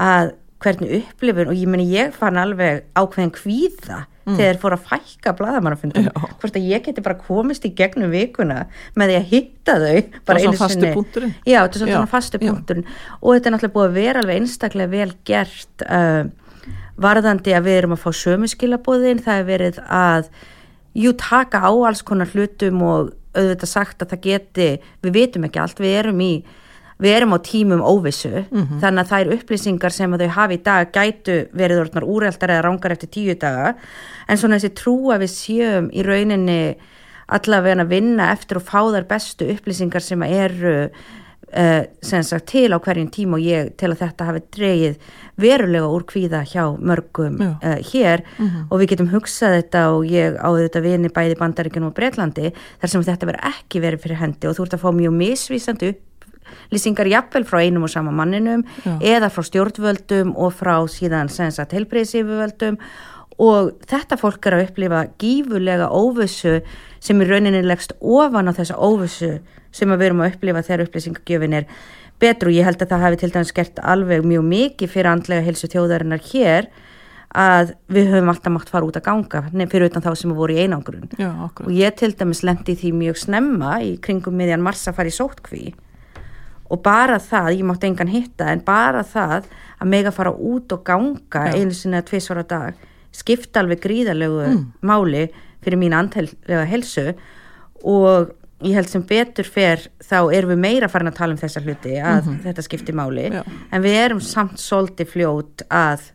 að 0.00 0.32
hvernig 0.60 0.96
upplifun 1.00 1.50
og 1.50 1.56
ég 1.56 1.68
meni 1.72 1.88
ég 1.88 2.14
fann 2.16 2.36
alveg 2.40 2.84
ákveðin 2.98 3.32
kvíða 3.32 4.02
þegar 4.36 4.58
fór 4.60 4.74
að 4.76 4.82
fækka 4.90 5.32
bladamannafundum 5.38 6.10
hvort 6.12 6.56
að 6.58 6.66
ég 6.68 6.84
geti 6.84 7.02
bara 7.04 7.16
komist 7.18 7.64
í 7.66 7.72
gegnum 7.76 8.12
vikuna 8.12 8.66
með 8.98 9.12
því 9.12 9.16
að 9.16 9.30
hitta 9.30 9.76
þau 9.80 10.20
bara 10.28 10.42
einu 10.44 10.52
sinni. 10.60 10.92
Já, 11.48 11.58
þetta 11.64 11.80
er 11.80 11.84
svona, 11.86 12.10
fastu 12.10 12.40
punkturinn. 12.42 12.86
Og 13.20 13.34
þetta 13.34 13.50
er 13.50 13.56
náttúrulega 13.56 13.76
búið 13.78 13.88
að 13.88 13.96
vera 13.96 14.22
alveg 14.22 14.42
einstaklega 14.42 14.92
vel 14.92 15.08
gert 15.30 15.86
uh, 15.88 16.22
varðandi 17.00 17.54
að 17.56 17.66
við 17.68 17.78
erum 17.80 17.94
að 17.96 18.02
fá 18.04 18.10
sömu 18.20 18.48
skilabóðin 18.52 19.22
það 19.24 19.38
er 19.42 19.48
verið 19.48 19.78
að 19.88 20.30
jú 21.00 21.12
taka 21.16 21.62
á 21.64 21.70
alls 21.72 22.02
konar 22.02 22.28
hlutum 22.34 22.82
og 22.82 23.12
auðvitað 23.34 23.70
sagt 23.70 24.02
að 24.02 24.10
það 24.14 24.24
geti 24.26 24.68
við 25.06 25.12
vitum 25.14 25.44
ekki 25.46 25.60
allt, 25.62 25.78
við 25.80 25.98
erum 26.02 26.20
í 26.24 26.32
við 27.00 27.14
erum 27.16 27.32
á 27.32 27.38
tímum 27.40 27.80
óvissu 27.80 28.44
Mhm. 28.50 28.80
þannig 28.82 29.04
að 29.06 29.10
þær 29.12 29.30
upplýsingar 29.38 29.92
sem 29.92 30.12
þau 30.18 30.28
hafi 30.28 30.54
í 30.58 30.62
dag 30.62 30.90
gætu 30.92 31.36
verið 31.56 31.80
orðnar 31.86 32.04
úreldar 32.04 32.50
eða 32.52 32.64
rángar 32.66 32.92
eftir 32.92 33.08
tíu 33.08 33.34
daga 33.38 33.74
en 34.28 34.36
svona 34.36 34.58
þessi 34.58 34.74
trú 34.76 34.96
að 35.14 35.22
við 35.24 35.32
séum 35.32 35.88
í 35.94 36.02
rauninni 36.04 36.76
allavega 37.30 37.80
að 37.84 37.88
vinna 37.94 38.32
eftir 38.34 38.58
og 38.58 38.66
fá 38.66 38.82
þær 38.90 39.06
bestu 39.08 39.46
upplýsingar 39.54 40.02
sem 40.02 40.22
eru 40.26 40.90
sem 41.50 42.22
sagt 42.22 42.46
til 42.52 42.68
á 42.70 42.78
hverjum 42.78 43.08
tíma 43.10 43.38
og 43.38 43.44
ég 43.44 43.72
til 43.80 43.90
að 43.90 44.02
þetta 44.04 44.28
hafi 44.28 44.42
dreigið 44.54 44.98
verulega 45.40 45.88
úr 45.90 46.04
kvíða 46.06 46.42
hjá 46.46 46.64
mörgum 46.78 47.40
uh, 47.40 47.78
hér. 47.92 48.22
Og 48.68 48.76
við 48.80 48.92
getum 48.94 49.10
hugsað 49.14 49.56
þetta 49.58 49.86
og 49.94 50.06
ég 50.06 50.38
á 50.38 50.48
þetta 50.54 50.84
vini 50.84 51.10
bæði 51.10 51.38
bandaríkjum 51.40 51.88
og 51.90 51.96
Breitlandi 51.96 52.52
þar 52.54 52.92
sem 52.92 53.08
þetta 53.08 53.30
verður 53.30 53.50
ekki 53.50 53.82
verið 53.82 54.04
fyrir 54.04 54.22
hendi 54.22 54.50
og 54.50 54.56
þú 54.56 54.68
ert 54.68 54.78
að 54.78 54.84
fá 54.84 54.90
mjög 54.94 55.18
misvísandi 55.18 55.92
upplýsingar 56.70 57.10
jafnvel 57.10 57.46
frá 57.46 57.60
einum 57.62 57.86
og 57.86 57.92
sama 57.92 58.12
manninum 58.14 58.64
Já. 58.84 58.98
eða 59.00 59.30
frá 59.30 59.44
stjórnvöldum 59.46 60.34
og 60.36 60.54
frá 60.54 60.76
síðan 60.90 61.30
sem 61.30 61.50
sagt 61.54 61.74
heilbreyðsífuvöldum 61.76 62.78
og 63.40 63.72
þetta 63.88 64.18
fólk 64.20 64.46
er 64.46 64.58
að 64.58 64.66
upplifa 64.66 65.04
gífurlega 65.20 65.88
óvissu 65.88 66.58
sem 67.00 67.22
í 67.22 67.28
rauninni 67.28 67.62
leggst 67.64 67.94
ofan 68.00 68.50
á 68.50 68.52
þessa 68.52 68.76
óvissu 68.76 69.38
sem 69.72 69.90
að 69.90 70.02
við 70.02 70.10
erum 70.10 70.22
að 70.24 70.34
upplifa 70.34 70.62
þegar 70.66 70.84
upplýsingagjöfin 70.86 71.56
er 71.60 71.66
betru. 72.20 72.52
Ég 72.52 72.66
held 72.68 72.82
að 72.82 72.92
það 72.92 73.04
hafi 73.06 73.20
til 73.22 73.32
dæmis 73.32 73.56
gert 73.56 73.80
alveg 73.80 74.26
mjög 74.26 74.46
mikið 74.50 74.92
fyrir 74.92 75.12
andlega 75.14 75.46
heilsu 75.46 75.70
þjóðarinnar 75.72 76.24
hér 76.32 76.68
að 77.30 77.76
við 77.94 78.10
höfum 78.10 78.32
alltaf 78.32 78.52
mátt 78.52 78.72
fara 78.72 78.88
út 78.88 78.98
að 78.98 79.06
ganga 79.06 79.44
fyrir 79.70 79.86
utan 79.86 80.02
þá 80.02 80.10
sem 80.18 80.34
voru 80.34 80.56
í 80.56 80.64
einangrun. 80.64 81.06
Já, 81.14 81.30
og 81.46 81.70
ég 81.72 81.94
til 81.96 82.10
dæmis 82.18 82.42
lendi 82.44 82.74
því 82.76 82.90
mjög 82.98 83.22
snemma 83.22 83.78
í 83.86 83.94
kringum 84.02 84.36
miðjan 84.36 84.64
mars 84.66 84.82
að 84.90 84.98
fara 84.98 85.12
í 85.12 85.14
sótkví 85.14 85.64
og 86.70 86.82
bara 86.84 87.18
það, 87.22 87.54
ég 87.56 87.66
mátti 87.66 87.88
engan 87.88 88.10
hitta 88.10 88.50
en 88.52 88.60
bara 88.66 89.02
það 89.06 89.48
að 89.80 89.90
mega 89.90 90.12
fara 90.14 90.34
út 90.34 90.74
og 90.74 90.84
ganga 90.86 91.48
einu 91.54 91.74
sinni 91.74 91.98
að 91.98 92.10
tvisvara 92.12 92.44
dag 92.46 92.89
skipta 93.12 93.60
alveg 93.62 93.80
gríðalegu 93.84 94.44
Mm. 94.50 94.66
máli 94.82 95.28
fyrir 95.62 95.78
mín 95.78 95.92
andhelega 95.96 96.64
helsu 96.66 97.14
og 97.84 98.30
ég 98.62 98.74
held 98.76 98.88
sem 98.92 99.02
betur 99.02 99.44
fer 99.48 99.86
þá 100.04 100.32
erum 100.36 100.50
við 100.52 100.58
meira 100.60 100.88
farin 100.88 101.08
að 101.08 101.16
tala 101.16 101.32
um 101.32 101.38
þessa 101.40 101.62
hluti 101.64 101.94
að 101.96 102.26
þetta 102.44 102.62
skipti 102.66 102.92
máli. 102.92 103.30
Já. 103.32 103.42
en 103.72 103.82
við 103.82 103.96
erum 104.04 104.20
samt 104.20 104.58
svolítið 104.60 105.08
fljót 105.08 105.62
að 105.70 106.10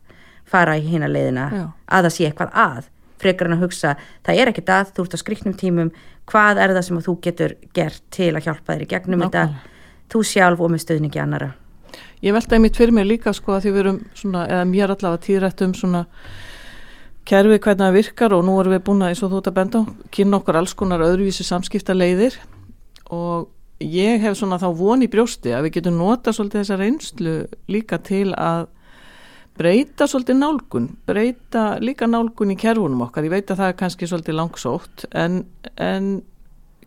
fara 0.46 0.76
í 0.78 0.82
hina 0.86 1.08
leiðina 1.10 1.48
Já. 1.52 1.64
að 1.90 2.04
það 2.06 2.14
sé 2.16 2.28
eitthvað 2.30 2.52
að 2.54 2.84
frekar 3.18 3.48
en 3.48 3.54
að 3.58 3.64
hugsa, 3.66 3.96
það 4.26 4.38
er 4.42 4.48
ekkert 4.52 4.70
að 4.70 4.90
þú 4.94 5.04
ert 5.06 5.16
á 5.16 5.20
skriknum 5.24 5.54
tímum, 5.58 5.92
hvað 6.30 6.60
er 6.62 6.74
það 6.76 6.84
sem 6.86 6.98
þú 7.02 7.14
getur 7.26 7.54
gert 7.74 8.02
til 8.12 8.32
að 8.36 8.44
hjálpa 8.46 8.74
þér 8.76 8.84
í 8.86 8.90
gegnum 8.92 9.22
þetta, 9.24 9.46
þú 10.12 10.22
sjálf 10.30 10.60
og 10.62 10.70
með 10.72 10.84
stöðningi 10.84 11.22
annara. 11.24 11.54
Ég 12.22 12.34
veltaði 12.36 12.62
mitt 12.62 12.76
fyrir 12.78 12.92
mig 12.94 13.08
líka 13.08 13.34
sko 13.34 13.56
að 13.56 13.64
því 13.66 13.72
við 13.74 13.80
erum 13.86 14.00
svona, 14.14 14.44
eða 14.52 14.66
mér 14.70 14.94
allavega 14.94 15.24
tíðrætt 15.26 15.62
um 15.66 15.74
svona 15.74 16.06
kerfi 17.26 17.58
hvernig 17.58 17.82
það 17.84 17.98
virkar 17.98 18.36
og 18.36 18.46
nú 18.46 18.60
erum 18.62 18.76
við 18.76 18.86
búin 18.86 19.04
að, 19.04 19.14
eins 19.14 19.24
og 19.26 19.32
þú 19.32 19.42
ert 19.42 19.50
að 19.50 19.58
benda, 19.58 19.82
kynna 20.14 20.40
okkur 20.40 20.60
alls 20.60 20.76
konar 20.78 21.04
öðruvísi 21.06 21.46
samskipta 21.48 21.96
leiðir 21.98 22.38
og 23.14 23.50
ég 23.84 24.22
hef 24.24 24.38
svona 24.40 24.60
þá 24.62 24.70
von 24.78 25.04
í 25.04 25.10
brjósti 25.12 25.54
að 25.56 25.68
við 25.68 25.78
getum 25.80 26.00
nota 26.00 26.34
svolítið 26.36 26.62
þessa 26.62 26.80
reynslu 26.80 27.36
líka 27.72 28.00
til 28.06 28.30
að 28.38 28.68
breyta 29.56 30.08
svolítið 30.12 30.40
nálgun, 30.40 30.90
breyta 31.08 31.66
líka 31.80 32.08
nálgun 32.10 32.52
í 32.52 32.60
kerfunum 32.60 33.06
okkar, 33.08 33.28
ég 33.28 33.36
veit 33.38 33.52
að 33.52 33.62
það 33.62 33.72
er 33.72 33.78
kannski 33.80 34.10
svolítið 34.12 34.40
langsótt 34.40 35.06
en, 35.16 35.44
en 35.80 36.10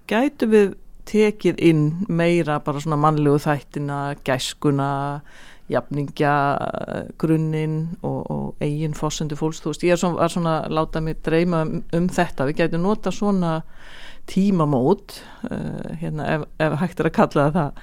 gætu 0.09 0.49
við 0.53 0.75
tekið 1.09 1.63
inn 1.65 1.85
meira 2.13 2.59
bara 2.65 2.83
svona 2.85 2.99
mannlegu 3.01 3.41
þættina, 3.41 4.19
gæskuna, 4.27 4.91
jafningja, 5.69 6.35
grunninn 7.21 7.79
og, 8.03 8.21
og 8.33 8.65
eigin 8.65 8.97
fossendu 8.97 9.37
fólks, 9.39 9.63
þú 9.63 9.73
veist, 9.73 9.87
ég 9.87 9.95
er 9.95 10.01
svona, 10.01 10.21
var 10.23 10.33
svona 10.33 10.55
að 10.65 10.77
láta 10.79 11.03
mig 11.05 11.19
dreyma 11.25 11.65
um, 11.67 11.81
um 11.95 12.07
þetta, 12.13 12.47
við 12.49 12.63
gætum 12.63 12.87
nota 12.87 13.13
svona 13.15 13.59
tímamót, 14.29 15.19
uh, 15.49 15.97
hérna, 16.01 16.29
ef, 16.35 16.47
ef 16.61 16.79
hægt 16.83 17.01
er 17.01 17.11
að 17.11 17.17
kalla 17.17 17.49
það 17.49 17.59
það, 17.59 17.83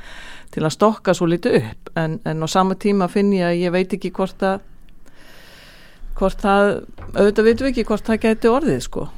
til 0.55 0.63
að 0.63 0.75
stokka 0.77 1.15
svo 1.17 1.27
litið 1.29 1.59
upp, 1.61 1.91
en, 1.99 2.17
en 2.25 2.45
á 2.45 2.47
sama 2.49 2.77
tíma 2.79 3.09
finn 3.11 3.33
ég 3.35 3.49
að 3.49 3.61
ég 3.63 3.75
veit 3.75 3.97
ekki 3.97 4.13
hvort 4.15 4.45
að 4.45 4.63
hvort 6.15 6.39
það, 6.39 6.71
auðvitað 7.11 7.47
veitum 7.49 7.67
við 7.67 7.71
ekki 7.73 7.87
hvort 7.89 8.07
það 8.07 8.21
gæti 8.23 8.51
orðið, 8.51 8.81
sko. 8.85 9.09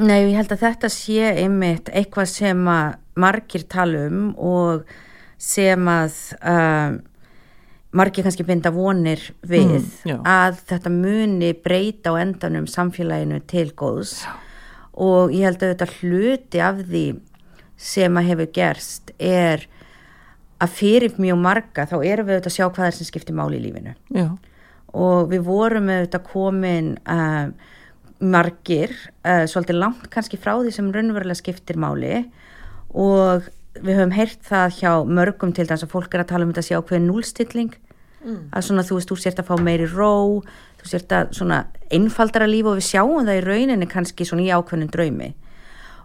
Nei, 0.00 0.30
ég 0.30 0.36
held 0.38 0.52
að 0.54 0.64
þetta 0.64 0.90
sé 0.94 1.30
einmitt 1.42 1.90
eitthvað 1.92 2.28
sem 2.30 2.60
að 2.70 2.98
margir 3.20 3.66
tala 3.68 4.06
um 4.06 4.30
og 4.38 4.84
sem 5.40 5.88
að 5.90 6.18
um, 6.38 7.00
margir 7.96 8.22
kannski 8.26 8.44
binda 8.46 8.70
vonir 8.70 9.22
við 9.42 9.66
Mm, 9.80 9.88
já. 10.06 10.16
að 10.22 10.60
þetta 10.70 10.90
muni 10.94 11.52
breyta 11.54 12.12
á 12.14 12.20
endanum 12.22 12.66
samfélaginu 12.70 13.40
til 13.50 13.72
góðs. 13.72 14.24
Og 14.94 15.30
ég 15.32 15.42
held 15.48 15.62
að 15.62 15.74
þetta 15.74 15.88
hluti 16.00 16.60
af 16.62 16.76
því 16.86 17.04
sem 17.76 18.14
að 18.20 18.28
hefur 18.30 18.50
gerst 18.52 19.10
er 19.18 19.66
að 20.60 20.68
fyrir 20.76 21.14
mjög 21.18 21.38
marga 21.40 21.86
þá 21.88 21.96
erum 22.04 22.26
við 22.28 22.34
auðvitað 22.36 22.50
að 22.52 22.56
sjá 22.58 22.66
hvað 22.70 22.86
er 22.86 22.96
sem 22.98 23.06
skiptir 23.08 23.34
máli 23.34 23.56
í 23.56 23.64
lífinu. 23.64 23.94
Já, 24.12 24.26
og 24.92 25.30
við 25.30 25.44
vorum 25.46 25.88
auðvitað 25.88 26.26
komin 26.28 26.90
uh, 27.08 27.48
margir 28.20 28.92
uh, 29.24 29.46
svolítið 29.48 29.78
langt 29.80 30.10
kannski 30.12 30.36
frá 30.40 30.52
því 30.60 30.72
sem 30.76 30.90
raunverulega 30.92 31.38
skiptir 31.40 31.78
máli. 31.80 32.26
Og 32.92 33.46
við 33.84 34.00
höfum 34.00 34.16
heyrt 34.16 34.42
það 34.46 34.74
hjá 34.80 34.92
mörgum 35.06 35.54
til 35.56 35.66
þess 35.68 35.86
að 35.86 35.94
fólk 35.94 36.14
er 36.14 36.24
að 36.24 36.32
tala 36.32 36.46
um 36.46 36.52
þetta 36.52 36.64
að 36.64 36.68
sé 36.68 36.80
ákveðin 36.80 37.08
núlstilling 37.10 37.78
að 38.52 38.64
svona 38.66 38.84
þú 38.84 38.98
veist, 38.98 39.08
þú 39.08 39.16
sért 39.16 39.38
að 39.40 39.48
fá 39.48 39.54
meiri 39.64 39.86
ró 39.88 40.42
þú 40.80 40.88
sért 40.88 41.12
að 41.12 41.34
svona 41.36 41.60
einfaldara 41.92 42.48
líf 42.48 42.68
og 42.68 42.78
við 42.78 42.88
sjáum 42.88 43.26
það 43.26 43.38
í 43.38 43.44
rauninni 43.46 43.88
kannski 43.90 44.26
svona 44.28 44.44
í 44.44 44.52
ákveðin 44.52 44.92
draumi. 44.92 45.32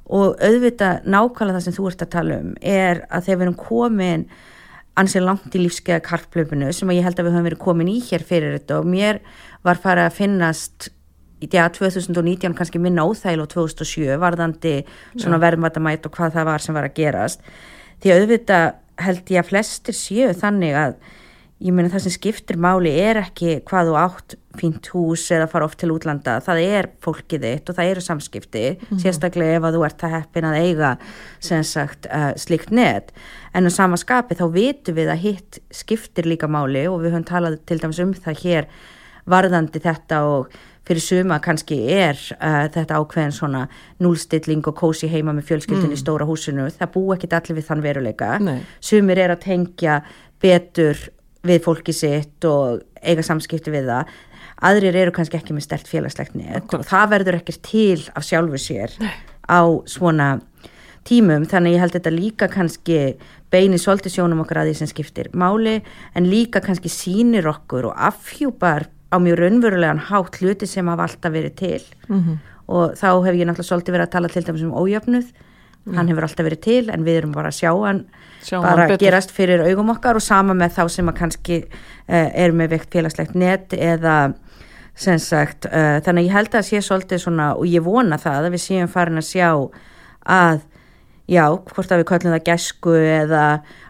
Og 0.05 0.35
auðvitað 0.39 1.07
nákvæmlega 1.09 1.57
það 1.57 1.65
sem 1.65 1.75
þú 1.75 1.87
ert 1.89 2.03
að 2.05 2.11
tala 2.13 2.41
um 2.41 2.51
er 2.61 3.01
að 3.09 3.27
þegar 3.27 3.39
við 3.39 3.45
erum 3.47 3.57
komin 3.59 4.27
ansið 4.95 5.25
langt 5.25 5.55
í 5.55 5.63
lífskeiða 5.63 6.03
karplöfunu 6.05 6.71
sem 6.75 6.91
að 6.91 6.99
ég 6.99 7.07
held 7.07 7.19
að 7.19 7.27
við 7.27 7.35
höfum 7.35 7.47
verið 7.49 7.63
komin 7.65 7.91
í 7.91 7.97
hér 8.05 8.23
fyrir 8.23 8.55
þetta 8.59 8.79
og 8.79 8.91
mér 8.91 9.19
var 9.65 9.81
farið 9.81 10.07
að 10.07 10.19
finnast 10.19 10.89
í 11.45 11.49
já, 11.51 11.67
2019 11.69 12.55
kannski 12.57 12.81
minna 12.81 13.05
óþægil 13.05 13.43
og 13.43 13.51
2007 13.53 14.17
varðandi 14.21 14.79
svona 15.13 15.41
verðmatamætt 15.43 16.07
og 16.09 16.15
hvað 16.17 16.39
það 16.39 16.49
var 16.49 16.65
sem 16.65 16.77
var 16.77 16.89
að 16.89 16.97
gerast. 16.97 17.45
Því 18.01 18.15
auðvitað 18.15 18.65
held 19.05 19.29
ég 19.31 19.43
að 19.43 19.51
flestir 19.51 19.97
séu 19.97 20.33
þannig 20.35 20.75
að 20.79 20.97
ég 21.63 21.71
meina 21.71 21.91
það 21.91 22.03
sem 22.05 22.13
skiptir 22.17 22.57
máli 22.59 22.91
er 22.99 23.21
ekki 23.21 23.59
hvað 23.67 23.89
þú 23.89 23.95
átt 24.01 24.35
fínt 24.59 24.89
hús 24.91 25.23
eða 25.35 25.47
fara 25.51 25.67
oft 25.67 25.79
til 25.79 25.91
útlanda, 25.93 26.37
það 26.43 26.59
er 26.63 26.89
fólkið 27.03 27.45
þitt 27.47 27.71
og 27.71 27.77
það 27.77 27.91
eru 27.91 28.03
samskipti, 28.03 28.63
sérstaklega 29.01 29.59
ef 29.59 29.67
að 29.67 29.77
þú 29.77 29.85
ert 29.87 30.03
það 30.03 30.15
heppin 30.15 30.47
að 30.49 30.59
eiga 30.63 30.91
sem 31.43 31.63
sagt 31.67 32.09
uh, 32.11 32.31
slikt 32.39 32.71
net. 32.75 33.11
En 33.55 33.67
á 33.67 33.71
sama 33.71 33.99
skapi 33.99 34.37
þá 34.39 34.45
vitum 34.55 34.99
við 34.99 35.11
að 35.11 35.23
hitt 35.23 35.59
skiptir 35.75 36.27
líka 36.27 36.51
máli 36.51 36.85
og 36.91 37.01
við 37.03 37.15
höfum 37.15 37.27
talað 37.27 37.59
til 37.67 37.79
dæmis 37.83 38.03
um 38.03 38.15
það 38.15 38.43
hér 38.43 38.69
varðandi 39.31 39.81
þetta 39.83 40.21
og 40.29 40.55
fyrir 40.85 41.01
suma 41.01 41.39
kannski 41.43 41.79
er 41.91 42.19
uh, 42.37 42.65
þetta 42.73 42.99
ákveðin 43.01 43.33
svona 43.35 43.65
núlstilling 44.03 44.65
og 44.69 44.77
kósi 44.77 45.09
heima 45.11 45.33
með 45.33 45.49
fjölskyldin 45.49 45.95
í 45.95 45.99
stóra 45.99 46.27
húsinu, 46.29 46.67
það 46.77 46.93
bú 46.93 47.03
ekki 47.15 47.31
allir 47.33 47.59
við 47.59 47.67
þann 47.69 47.83
veruleika. 47.85 48.31
Nei. 48.43 48.59
sumir 48.79 49.21
er 49.21 49.33
að 49.33 49.45
tengja 49.47 49.99
betur 50.41 50.99
við 51.45 51.61
fólki 51.65 51.93
sitt 51.93 52.45
og 52.49 52.81
eiga 53.01 53.25
samskipti 53.25 53.73
við 53.73 53.91
það. 53.91 54.15
Aðrir 54.65 54.95
eru 54.95 55.13
kannski 55.13 55.37
ekki 55.37 55.53
með 55.55 55.65
stert 55.67 55.89
félagslegt 55.89 56.35
Akkúrat. 56.37 56.79
og 56.79 56.87
það 56.87 57.09
verður 57.11 57.39
ekki 57.41 57.55
til 57.65 58.01
af 58.15 58.23
sjálfu 58.23 58.61
sér 58.61 58.93
á 59.45 59.61
svona 59.89 60.29
tímum. 61.05 61.45
Þannig 61.49 61.75
ég 61.75 61.83
held 61.83 61.97
þetta 61.97 62.13
líka 62.13 62.47
kannski 62.49 62.99
beini 63.51 63.77
svolítið 63.79 64.15
sjónum 64.15 64.41
okkar 64.43 64.63
að 64.63 64.71
því 64.71 64.77
sem 64.79 64.91
skiptir 64.91 65.29
máli 65.37 65.77
en 66.15 66.29
líka 66.29 66.63
kannski 66.63 66.89
sýnir 66.91 67.47
okkur 67.51 67.91
og 67.91 67.99
afhjúpar 68.09 68.87
á 69.15 69.17
mjög 69.23 69.39
raunverulegan 69.39 70.03
hátt 70.09 70.39
hluti 70.41 70.67
sem 70.67 70.87
hafa 70.91 71.07
alltaf 71.07 71.33
verið 71.33 71.55
til. 71.55 71.81
Mhm. 72.09 72.37
og 72.67 72.95
þá 72.97 73.09
hef 73.25 73.35
ég 73.37 73.45
náttúrulega 73.45 73.69
svolítið 73.69 73.93
verið 73.93 74.07
að 74.07 74.11
tala 74.11 74.27
til 74.27 74.43
dæmis 74.43 74.63
um 74.63 74.73
ójöfnuð. 74.73 75.27
Hann 75.93 76.07
hefur 76.07 76.25
alltaf 76.25 76.45
verið 76.47 76.61
til 76.65 76.89
en 76.89 77.03
við 77.05 77.19
erum 77.19 77.33
bara 77.35 77.51
að 77.51 77.59
sjá 77.59 77.71
hann 77.85 78.05
Sjá 78.41 78.61
bara 78.61 78.87
hann 78.87 78.97
gerast 79.01 79.33
fyrir 79.33 79.61
augum 79.61 79.91
okkar 79.93 80.17
og 80.17 80.23
sama 80.25 80.55
með 80.57 80.79
þá 80.79 80.83
sem 80.89 81.11
að 81.11 81.17
kannski 81.19 81.59
uh, 81.65 82.29
er 82.33 82.55
með 82.57 82.73
veikt 82.73 82.95
félagslegt 82.95 83.35
net 83.37 83.75
eða 83.77 84.33
sem 84.97 85.19
sagt 85.21 85.67
uh, 85.69 85.99
þannig 86.01 86.23
að 86.23 86.29
ég 86.29 86.35
held 86.39 86.57
að 86.57 86.67
sé 86.69 86.81
svolítið 86.81 87.21
svona 87.21 87.51
og 87.53 87.67
ég 87.69 87.85
vona 87.85 88.17
það 88.21 88.47
að 88.47 88.55
við 88.55 88.63
séum 88.65 88.91
farin 88.91 89.21
að 89.21 89.27
sjá 89.29 89.49
að 90.25 90.61
já, 91.29 91.45
hvort 91.53 91.91
að 91.91 92.01
við 92.01 92.09
köllum 92.11 92.35
það 92.35 92.45
gesku 92.49 92.95
eða 92.95 93.43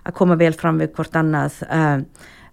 að 0.04 0.16
koma 0.20 0.40
vel 0.40 0.54
fram 0.56 0.80
við 0.82 0.96
hvort 0.98 1.20
annað 1.20 1.62
uh, 1.68 2.00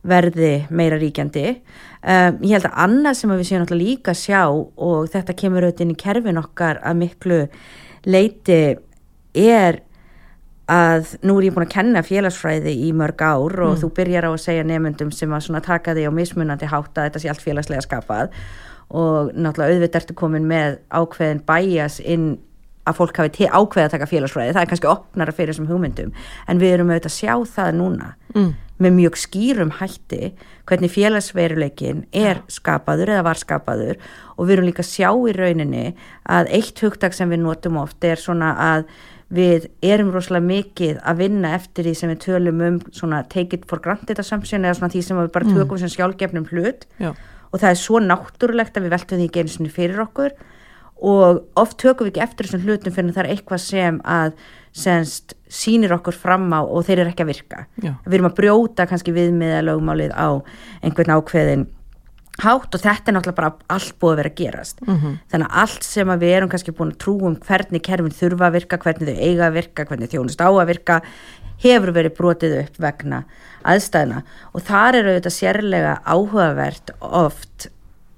verði 0.07 0.53
meira 0.71 0.99
ríkjandi 1.03 1.57
um, 2.03 2.43
ég 2.43 2.57
held 2.57 2.69
að 2.69 2.81
annað 2.87 3.19
sem 3.21 3.33
við 3.35 3.47
séum 3.49 3.63
náttúrulega 3.63 3.91
líka 3.91 4.15
að 4.15 4.21
sjá 4.23 4.43
og 4.51 5.09
þetta 5.13 5.39
kemur 5.39 5.67
auðvitað 5.67 5.87
inn 5.87 5.95
í 5.95 6.03
kerfin 6.03 6.43
okkar 6.43 6.83
að 6.83 7.01
miklu 7.05 7.41
leiti 8.07 8.61
er 9.39 9.81
að 10.73 11.17
nú 11.27 11.37
er 11.39 11.49
ég 11.49 11.55
búin 11.55 11.67
að 11.67 11.75
kenna 11.75 12.03
félagsfræði 12.07 12.75
í 12.87 12.93
mörg 12.97 13.23
ár 13.25 13.59
og 13.67 13.81
þú 13.81 13.91
byrjar 13.97 14.29
á 14.29 14.31
að 14.31 14.45
segja 14.45 14.67
nefndum 14.67 15.11
sem 15.15 15.33
að 15.33 15.49
svona 15.49 15.63
taka 15.65 15.95
því 15.97 16.07
á 16.07 16.13
mismunandi 16.15 16.71
hátt 16.71 16.97
að 16.97 17.09
þetta 17.09 17.23
sé 17.23 17.33
allt 17.33 17.45
félagslega 17.45 17.85
skapað. 17.85 18.33
Og 18.93 19.33
náttúrulega 19.35 19.77
auðvitað 19.77 20.01
ertu 20.03 20.17
komin 20.17 20.49
með 20.49 20.79
ákveðin 20.93 21.43
bæjas 21.49 21.99
inn 22.01 22.35
að 22.89 22.99
fólk 22.99 23.21
hafi 23.21 23.47
ákveðið 23.47 23.87
að 23.87 23.95
taka 23.95 24.11
félagsfræði, 24.11 24.55
það 24.55 24.65
er 24.65 24.71
kannski 24.73 24.91
opnara 24.91 25.35
fyrir 25.35 25.53
þessum 25.55 25.69
hugmyndum, 25.71 26.11
en 26.51 26.63
við 26.63 26.77
erum 26.77 26.91
auðvitað 26.91 27.13
að 27.13 27.19
sjá 27.19 27.35
það 27.55 27.77
núna. 27.79 28.09
Mm. 28.35 28.49
Með 28.83 28.97
mjög 28.99 29.19
skýrum 29.21 29.73
hætti 29.79 30.33
hvernig 30.69 30.93
félagsveruleikin 30.93 32.05
er 32.15 32.43
skapaður 32.53 33.15
eða 33.15 33.25
var 33.27 33.41
skapaður. 33.41 33.99
Og 34.37 34.47
við 34.47 34.57
erum 34.57 34.69
líka 34.69 34.85
sjá 34.87 35.09
í 35.11 35.35
rauninni 35.37 35.89
að 36.31 36.53
eitt 36.59 36.83
hugtak 36.85 37.17
sem 37.17 37.31
við 37.33 37.43
notum 37.45 37.81
oft 37.83 38.05
er 38.05 38.21
svona 38.21 38.55
að 38.61 38.87
við 39.33 39.69
erum 39.85 40.11
rosalega 40.13 40.45
mikið 40.45 40.99
að 41.09 41.21
vinna 41.23 41.55
eftir 41.57 41.87
því 41.89 41.93
sem 41.97 42.11
við 42.13 42.25
tölum 42.27 42.65
um 42.67 42.81
svona 42.93 43.23
take 43.33 43.57
it 43.57 43.69
for 43.69 43.81
granted 43.81 44.21
assumption 44.21 44.67
eða 44.67 44.81
svona 44.81 44.93
því 44.93 45.05
sem 45.07 45.21
við 45.23 45.31
bara 45.37 45.55
tökum 45.57 45.81
sem 45.81 45.93
sjálfgefnum 45.93 46.49
hlut. 46.53 46.89
Já. 47.01 47.15
og 47.53 47.61
það 47.61 47.69
er 47.69 47.79
svo 47.81 48.01
náttúrulegt 48.01 48.79
að 48.79 48.87
við 48.87 48.95
veltum 48.95 49.21
því 49.21 49.47
sinni 49.53 49.73
fyrir 49.73 50.01
okkur. 50.07 50.35
Og 51.03 51.43
oft 51.59 51.79
tökum 51.83 52.07
við 52.07 52.15
ekki 52.15 52.25
eftir 52.25 52.47
þessum 52.47 52.67
hlutum 52.67 52.95
fyrir 52.95 53.13
það 53.13 53.25
er 53.25 53.33
eitthvað 53.35 53.63
sem 53.65 53.99
að 54.07 54.37
semst 54.73 55.35
sýnir 55.53 55.93
okkur 55.93 56.17
fram 56.17 56.49
á 56.57 56.61
og 56.65 56.87
þeir 56.87 57.03
eru 57.05 57.11
ekki 57.13 57.25
að 57.27 57.31
virka 57.33 57.65
Já. 57.85 57.93
við 58.07 58.15
erum 58.19 58.31
að 58.31 58.37
brjóta 58.41 58.87
kannski 58.89 59.13
viðmiða 59.13 59.61
lögmálið 59.69 60.13
á 60.17 60.29
einhvern 60.83 61.13
ákveðin 61.19 61.67
hátt 62.43 62.73
og 62.75 62.81
þetta 62.81 63.11
er 63.13 63.15
náttúrulega 63.19 63.37
bara 63.37 63.53
allt 63.69 63.99
búið 64.01 64.13
að 64.15 64.17
vera 64.23 64.31
að 64.33 64.39
gerast 64.41 64.79
Mhm. 64.87 65.19
þannig 65.31 65.47
að 65.51 65.59
allt 65.63 65.83
sem 65.85 66.09
að 66.09 66.23
við 66.25 66.33
erum 66.37 66.49
kannski 66.49 66.73
búin 66.73 66.93
að 66.93 66.99
trúa 67.05 67.27
um 67.29 67.37
hvernig 67.37 67.83
kerfin 67.83 68.17
þurfa 68.17 68.47
að 68.49 68.53
virka, 68.57 68.79
hvernig 68.79 69.09
þau 69.13 69.21
eiga 69.21 69.47
að 69.51 69.57
virka 69.61 69.85
hvernig 69.85 70.09
þjónust 70.11 70.41
á 70.41 70.49
að 70.49 70.67
virka 70.73 71.03
hefur 71.63 71.93
verið 71.93 72.17
brotið 72.17 72.57
upp 72.65 72.79
vegna 72.81 73.25
aðstæðna 73.65 74.23
og 74.55 74.63
þar 74.67 74.95
eru 75.03 75.13
þetta 75.21 75.31
sérlega 75.37 75.93
áhugavert 76.09 76.91
oft 77.01 77.69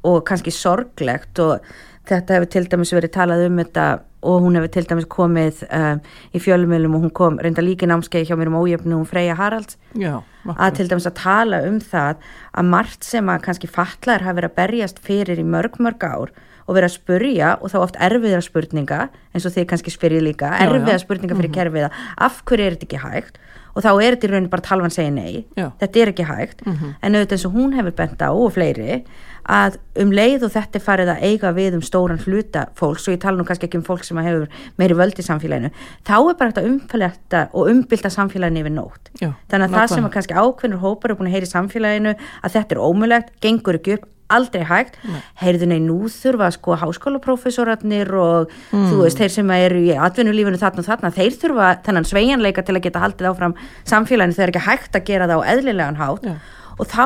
og 0.05 0.23
kannski 0.25 0.53
sorglegt 0.55 1.39
og 1.43 1.61
þetta 2.07 2.35
hefur 2.39 2.51
til 2.55 2.65
dæmis 2.71 2.93
verið 2.95 3.11
talað 3.19 3.47
um 3.49 3.57
þetta 3.59 4.01
og 4.25 4.45
hún 4.45 4.57
hefur 4.59 4.73
til 4.73 4.87
dæmis 4.89 5.09
komið 5.13 5.63
um, 5.69 6.01
í 6.35 6.41
fjölumilum 6.43 6.97
og 6.97 7.05
hún 7.07 7.13
kom 7.15 7.37
reynda 7.43 7.65
líki 7.65 7.89
námskeið 7.91 8.31
hjá 8.31 8.39
mér 8.41 8.51
um 8.53 8.59
ójöfnu 8.63 8.97
hún 8.97 9.09
Freyja 9.09 9.37
Haralds. 9.39 9.79
Já, 10.01 10.23
að 10.49 10.81
til 10.81 10.89
dæmis 10.91 11.09
að 11.09 11.19
tala 11.21 11.63
um 11.69 11.79
það 11.83 12.25
að 12.53 12.73
margt 12.73 13.07
sem 13.07 13.31
að 13.31 13.45
kannski 13.47 13.71
fallar 13.71 14.25
hafa 14.25 14.39
verið 14.41 14.51
að 14.51 14.59
berjast 14.59 15.01
fyrir 15.05 15.41
í 15.41 15.47
mörg 15.47 15.79
mörg 15.83 16.09
ár 16.09 16.35
og 16.65 16.77
verið 16.77 16.89
að 16.89 16.95
spurja 16.97 17.51
og 17.61 17.73
þá 17.73 17.79
oft 17.83 17.99
erfiðra 18.01 18.45
spurninga 18.45 19.01
eins 19.35 19.45
og 19.45 19.53
þið 19.55 19.69
kannski 19.73 19.93
spyrjið 19.93 20.25
líka 20.31 20.53
erfiða 20.65 21.01
spurninga 21.03 21.37
fyrir 21.39 21.53
kerfiða 21.53 21.91
af 22.17 22.41
hverju 22.49 22.69
er 22.69 22.77
þetta 22.77 22.89
ekki 22.89 23.03
hægt 23.05 23.41
og 23.75 23.83
þá 23.83 23.91
er 23.93 24.15
þetta 24.15 24.27
í 24.27 24.31
rauninni 24.33 24.51
bara 24.53 24.63
talvan 24.63 24.93
segja 24.95 25.11
nei 25.15 25.45
Já. 25.59 25.71
þetta 25.83 26.01
er 26.05 26.13
ekki 26.15 26.27
hægt 26.29 26.65
en 26.67 27.15
auðvitað 27.15 27.37
eins 27.39 27.47
og 27.49 27.55
hún 27.59 27.75
hefur 27.79 27.95
bent 27.99 28.23
á 28.23 28.31
og 28.31 28.53
fleiri 28.55 29.01
að 29.45 29.75
um 30.01 30.13
leið 30.15 30.47
og 30.47 30.53
þetta 30.55 30.79
er 30.79 30.85
farið 30.87 31.11
að 31.13 31.25
eiga 31.29 31.51
við 31.53 31.75
um 31.77 31.83
stóran 31.85 32.23
hluta 32.23 32.63
fólks 32.79 33.05
og 33.09 33.13
ég 33.17 33.21
tala 33.21 33.37
nú 33.37 33.45
kannski 33.45 33.67
ekki 33.69 33.77
um 33.77 33.85
fólk 33.85 34.07
sem 34.07 34.17
hefur 34.25 34.47
meiri 34.81 34.97
völd 34.97 35.19
í 35.21 35.27
samfélaginu 35.27 35.69
þá 36.07 36.15
er 36.17 36.39
bara 36.39 36.49
hægt 36.49 36.63
að 36.63 36.69
umfæleta 36.71 37.43
og 37.53 37.69
umbylta 37.75 38.09
samfélaginu 38.15 38.63
yfir 38.65 38.73
nótt 38.79 39.11
Já, 39.21 39.35
þannig 39.53 39.67
að 39.69 39.77
það 39.77 39.89
sem 39.93 40.01
nákvæmlega. 40.01 40.15
kannski 40.17 40.39
ákveðnur 40.41 40.83
hópar 40.87 41.13
er 41.13 41.19
búin 41.21 41.29
að 41.29 41.37
heyra 41.37 41.51
í 41.51 41.53
samfélaginu 41.53 42.15
að 42.17 42.57
þetta 42.57 42.75
er 42.79 42.83
ómulegt, 42.89 43.35
gengur 43.45 43.77
ekki 43.83 43.99
upp 43.99 44.09
aldrei 44.31 44.65
hægt, 44.65 44.97
heyrðu 45.43 45.67
nei 45.69 45.79
nú 45.85 46.09
þurfa 46.09 46.51
sko 46.55 46.77
háskólaprófessorarnir 46.81 48.11
og 48.17 48.51
þú 48.73 49.03
veist, 49.03 49.19
þeir 49.21 49.31
sem 49.35 49.51
eru 49.51 49.81
í 49.85 49.93
atvinnulífinu 49.97 50.59
þarna 50.61 50.83
og 50.85 50.89
þarna, 50.89 51.11
þeir 51.15 51.37
þurfa 51.43 51.69
þennan 51.87 52.09
sveigjanleika 52.09 52.63
til 52.65 52.77
að 52.79 52.83
geta 52.87 53.03
haldið 53.05 53.29
áfram 53.31 53.55
samfélaginu. 53.85 54.35
Þegar 54.39 54.53
ekki 54.55 54.65
hægt 54.69 54.97
að 54.99 55.05
gera 55.11 55.29
það 55.29 55.43
á 55.45 55.49
eðlilegan 55.55 56.01
hátt. 56.01 56.25
Já. 56.25 56.35
og 56.79 56.87
þá, 56.91 57.05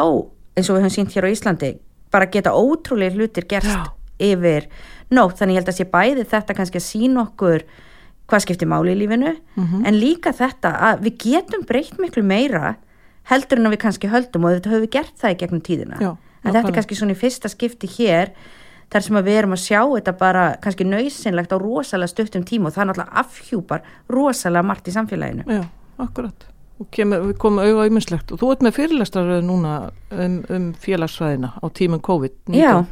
eins 0.56 0.70
og 0.70 0.76
við 0.78 0.82
höfum 0.86 0.94
sínt 0.96 1.12
hér 1.12 1.26
á 1.28 1.32
Íslandi 1.34 1.72
bara 2.10 2.26
geta 2.32 2.54
ótrúlega 2.56 3.12
hlutir 3.18 3.44
gerst 3.50 3.68
Já. 3.68 3.84
yfir 4.18 4.64
nótt, 5.12 5.36
þannig 5.36 5.58
ég 5.58 5.60
held 5.60 5.68
að 5.68 5.76
sé 5.76 5.84
bæði 5.92 6.24
þetta 6.24 6.54
kannski 6.56 6.78
að 6.80 6.86
sína 6.88 7.26
okkur 7.26 7.62
hvað 8.28 8.42
skiptir 8.46 8.68
máli 8.68 8.92
í 8.94 8.98
lífinu 9.02 9.34
Mhm. 9.56 9.84
en 9.86 9.94
líka 10.00 10.32
þetta 10.32 10.72
að 10.80 11.02
við 11.04 11.18
getum 11.18 11.66
breytt 11.68 11.98
miklu 11.98 12.22
meira 12.24 12.76
heldur 13.28 13.58
en 13.58 13.66
að 13.68 13.76
við 13.76 13.82
kannski 13.84 14.08
höldum 14.08 14.44
og 14.44 14.56
þetta 14.56 14.70
höfum 14.72 14.86
við 14.86 14.90
gert 14.90 15.14
það 15.20 15.30
í 15.34 15.38
gegnum 15.42 15.60
tíðina. 15.60 16.00
Já, 16.00 16.16
en 16.45 16.53
þetta 16.53 16.68
er 16.68 16.76
kannski 16.78 16.99
svona 16.99 17.16
í 17.16 17.20
fyrsta 17.20 17.51
skipti 17.53 17.91
hér 17.99 18.32
þar 18.93 19.05
sem 19.05 19.18
við 19.20 19.41
erum 19.41 19.57
að 19.57 19.64
sjá 19.64 19.80
þetta 19.80 20.14
bara 20.20 20.45
kannski 20.64 20.86
nöysinlegt 20.89 21.53
á 21.53 21.57
rosalega 21.61 22.12
stuttum 22.12 22.47
tíma 22.49 22.70
og 22.70 22.76
það 22.76 22.84
er 22.84 22.91
náttúrulega 22.93 23.24
afhjúpar 23.24 23.91
rosalega 24.09 24.68
margt 24.70 24.89
í 24.89 24.95
samfélaginu. 24.95 25.45
Já, 25.49 25.64
akkurat. 26.01 26.49
Og 26.78 26.86
kemur, 26.95 27.24
við 27.26 27.41
komum 27.43 27.64
auðvitað 27.64 27.91
ymmislegt 27.91 28.32
og 28.32 28.41
þú 28.41 28.53
ert 28.55 28.64
með 28.64 28.76
fyrirlestar 28.76 29.32
núna 29.43 29.74
um, 30.14 30.39
um 30.47 30.68
félagsfræðina 30.78 31.57
á 31.59 31.66
tímum 31.74 32.03
COVID-19 32.07 32.55
Já. 32.55 32.84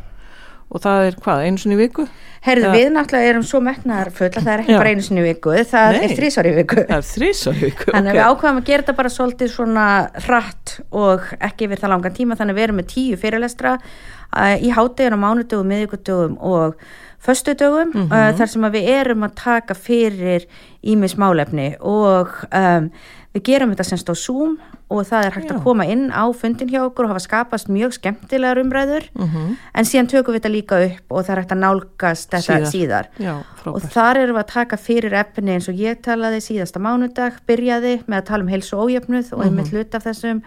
Og 0.70 0.82
það 0.82 1.04
er 1.06 1.14
hvað, 1.22 1.42
einu 1.46 1.58
sinni 1.62 1.76
viku? 1.78 2.06
Heyrðu, 2.46 2.66
Já. 2.68 2.72
við 2.76 2.88
náttúrulega 2.94 3.30
erum 3.32 3.44
svo 3.46 3.60
metnar 3.64 4.10
full 4.14 4.28
að 4.28 4.36
það 4.44 4.52
er 4.52 4.60
ekki 4.62 4.74
Já. 4.74 4.78
bara 4.78 4.90
einu 4.92 5.02
sinni 5.06 5.22
viku, 5.24 5.54
það 5.70 5.96
Nei. 5.96 6.02
er 6.06 6.14
þrísvar 6.18 6.46
í 6.46 6.52
viku 6.56 6.76
Það 6.86 6.96
er 6.98 7.06
þrísar 7.12 7.56
í 7.56 7.62
viku 7.64 7.86
Þannig 7.94 8.10
að 8.10 8.12
ok. 8.12 8.18
við 8.18 8.26
ákvaðum 8.30 8.60
að 8.60 8.68
gera 8.70 8.82
þetta 8.84 8.96
bara 9.00 9.12
svolítið 9.16 9.50
svona 9.54 9.86
hratt 10.26 10.76
og 10.90 11.26
ekki 11.48 11.66
yfir 11.66 11.82
það 11.82 11.92
langan 11.94 12.14
tíma 12.20 12.38
þannig 12.38 12.54
að 12.54 12.60
við 12.60 12.66
erum 12.68 12.80
með 12.82 12.88
tíu 12.92 13.18
fyrirlestra 13.24 13.74
uh, 13.80 14.54
í 14.62 14.70
háttegin 14.76 15.16
á 15.18 15.24
mánudögum, 15.26 15.70
miðvikudögum 15.74 16.38
og 16.38 16.78
föstudögum 17.26 17.90
Mhm. 17.94 18.12
uh, 18.12 18.32
þar 18.38 18.46
sem 18.52 18.62
við 18.70 18.88
erum 18.92 19.24
að 19.26 19.34
taka 19.42 19.74
fyrir 19.74 20.44
ímis 20.86 21.16
málefni 21.18 21.72
og 21.80 22.28
um, 22.54 22.90
við 23.36 23.42
gerum 23.50 23.72
þetta 23.74 23.84
semst 23.90 24.08
á 24.08 24.14
Zoom 24.16 24.56
og 24.88 25.02
það 25.04 25.26
er 25.28 25.34
hægt 25.36 25.50
Já. 25.50 25.54
að 25.58 25.62
koma 25.66 25.84
inn 25.92 26.04
á 26.14 26.24
fundin 26.32 26.70
hjá 26.72 26.78
okkur 26.86 27.04
og 27.04 27.12
hafa 27.12 27.22
skapast 27.26 27.68
mjög 27.68 27.92
skemmtilegar 27.98 28.60
umræður 28.62 29.08
Mhm. 29.18 29.56
en 29.74 29.84
síðan 29.84 30.08
tökum 30.08 30.34
við 30.34 30.40
þetta 30.40 30.52
líka 30.54 30.78
upp 30.86 31.12
og 31.12 31.24
það 31.26 31.30
er 31.36 31.40
hægt 31.42 31.52
að 31.56 31.62
nálgast 31.64 32.30
þetta 32.30 32.70
Síðar. 32.72 32.72
síðar 32.72 33.06
Já, 33.20 33.34
og 33.66 33.82
þar 33.82 34.16
erum 34.22 34.36
við 34.36 34.44
að 34.44 34.52
taka 34.54 34.76
fyrir 34.76 35.12
efni 35.12 35.50
eins 35.56 35.68
og 35.68 35.74
ég 35.74 36.00
talaði 36.02 36.40
síðasta 36.40 36.80
mánudag 36.80 37.32
byrjaði 37.46 37.94
með 38.06 38.16
að 38.22 38.24
tala 38.26 38.42
um 38.42 38.48
heilsu 38.54 38.76
og 38.78 38.88
ójöfnuð 38.90 39.32
og 39.32 39.44
einmitt 39.44 39.70
hlut 39.74 39.94
af 39.94 40.04
þessum 40.04 40.42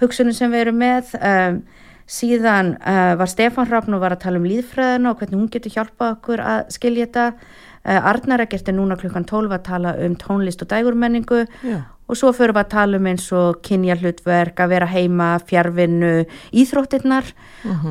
hugsunum 0.00 0.34
sem 0.34 0.50
við 0.52 0.60
erum 0.66 0.78
með 0.80 1.14
um, 1.20 1.62
síðan 2.10 2.74
uh, 2.80 3.14
var 3.20 3.30
Stefán 3.30 3.68
Hrafn 3.70 3.94
og 3.94 4.02
var 4.02 4.16
að 4.16 4.24
tala 4.24 4.40
um 4.40 4.48
líðfræðina 4.48 5.12
og 5.12 5.20
hvernig 5.20 5.38
hún 5.38 5.50
getur 5.52 5.74
hjálpað 5.76 6.16
okkur 6.16 6.42
að 6.42 6.72
skilja 6.74 7.06
þetta. 7.06 7.26
Uh, 7.80 8.10
Arnar 8.10 8.42
Egert 8.44 8.68
er 8.68 8.76
núna 8.76 8.98
klukkan 9.00 9.26
12 9.28 9.54
að 9.56 9.64
tala 9.70 9.94
um 10.04 10.16
tónlist 10.18 10.64
og 10.64 10.70
dægurmenningu. 10.72 11.44
Já, 11.62 11.80
og 12.10 12.18
svo 12.18 12.32
förum 12.34 12.56
við 12.58 12.64
að 12.64 12.72
tala 12.72 12.98
um 12.98 13.06
eins 13.06 13.28
og 13.38 13.60
kynja 13.62 13.94
hlutverk, 14.00 14.58
að 14.58 14.72
vera 14.72 14.88
heima, 14.90 15.28
fjárvinnu, 15.46 16.14
íþróttirnar. 16.50 17.28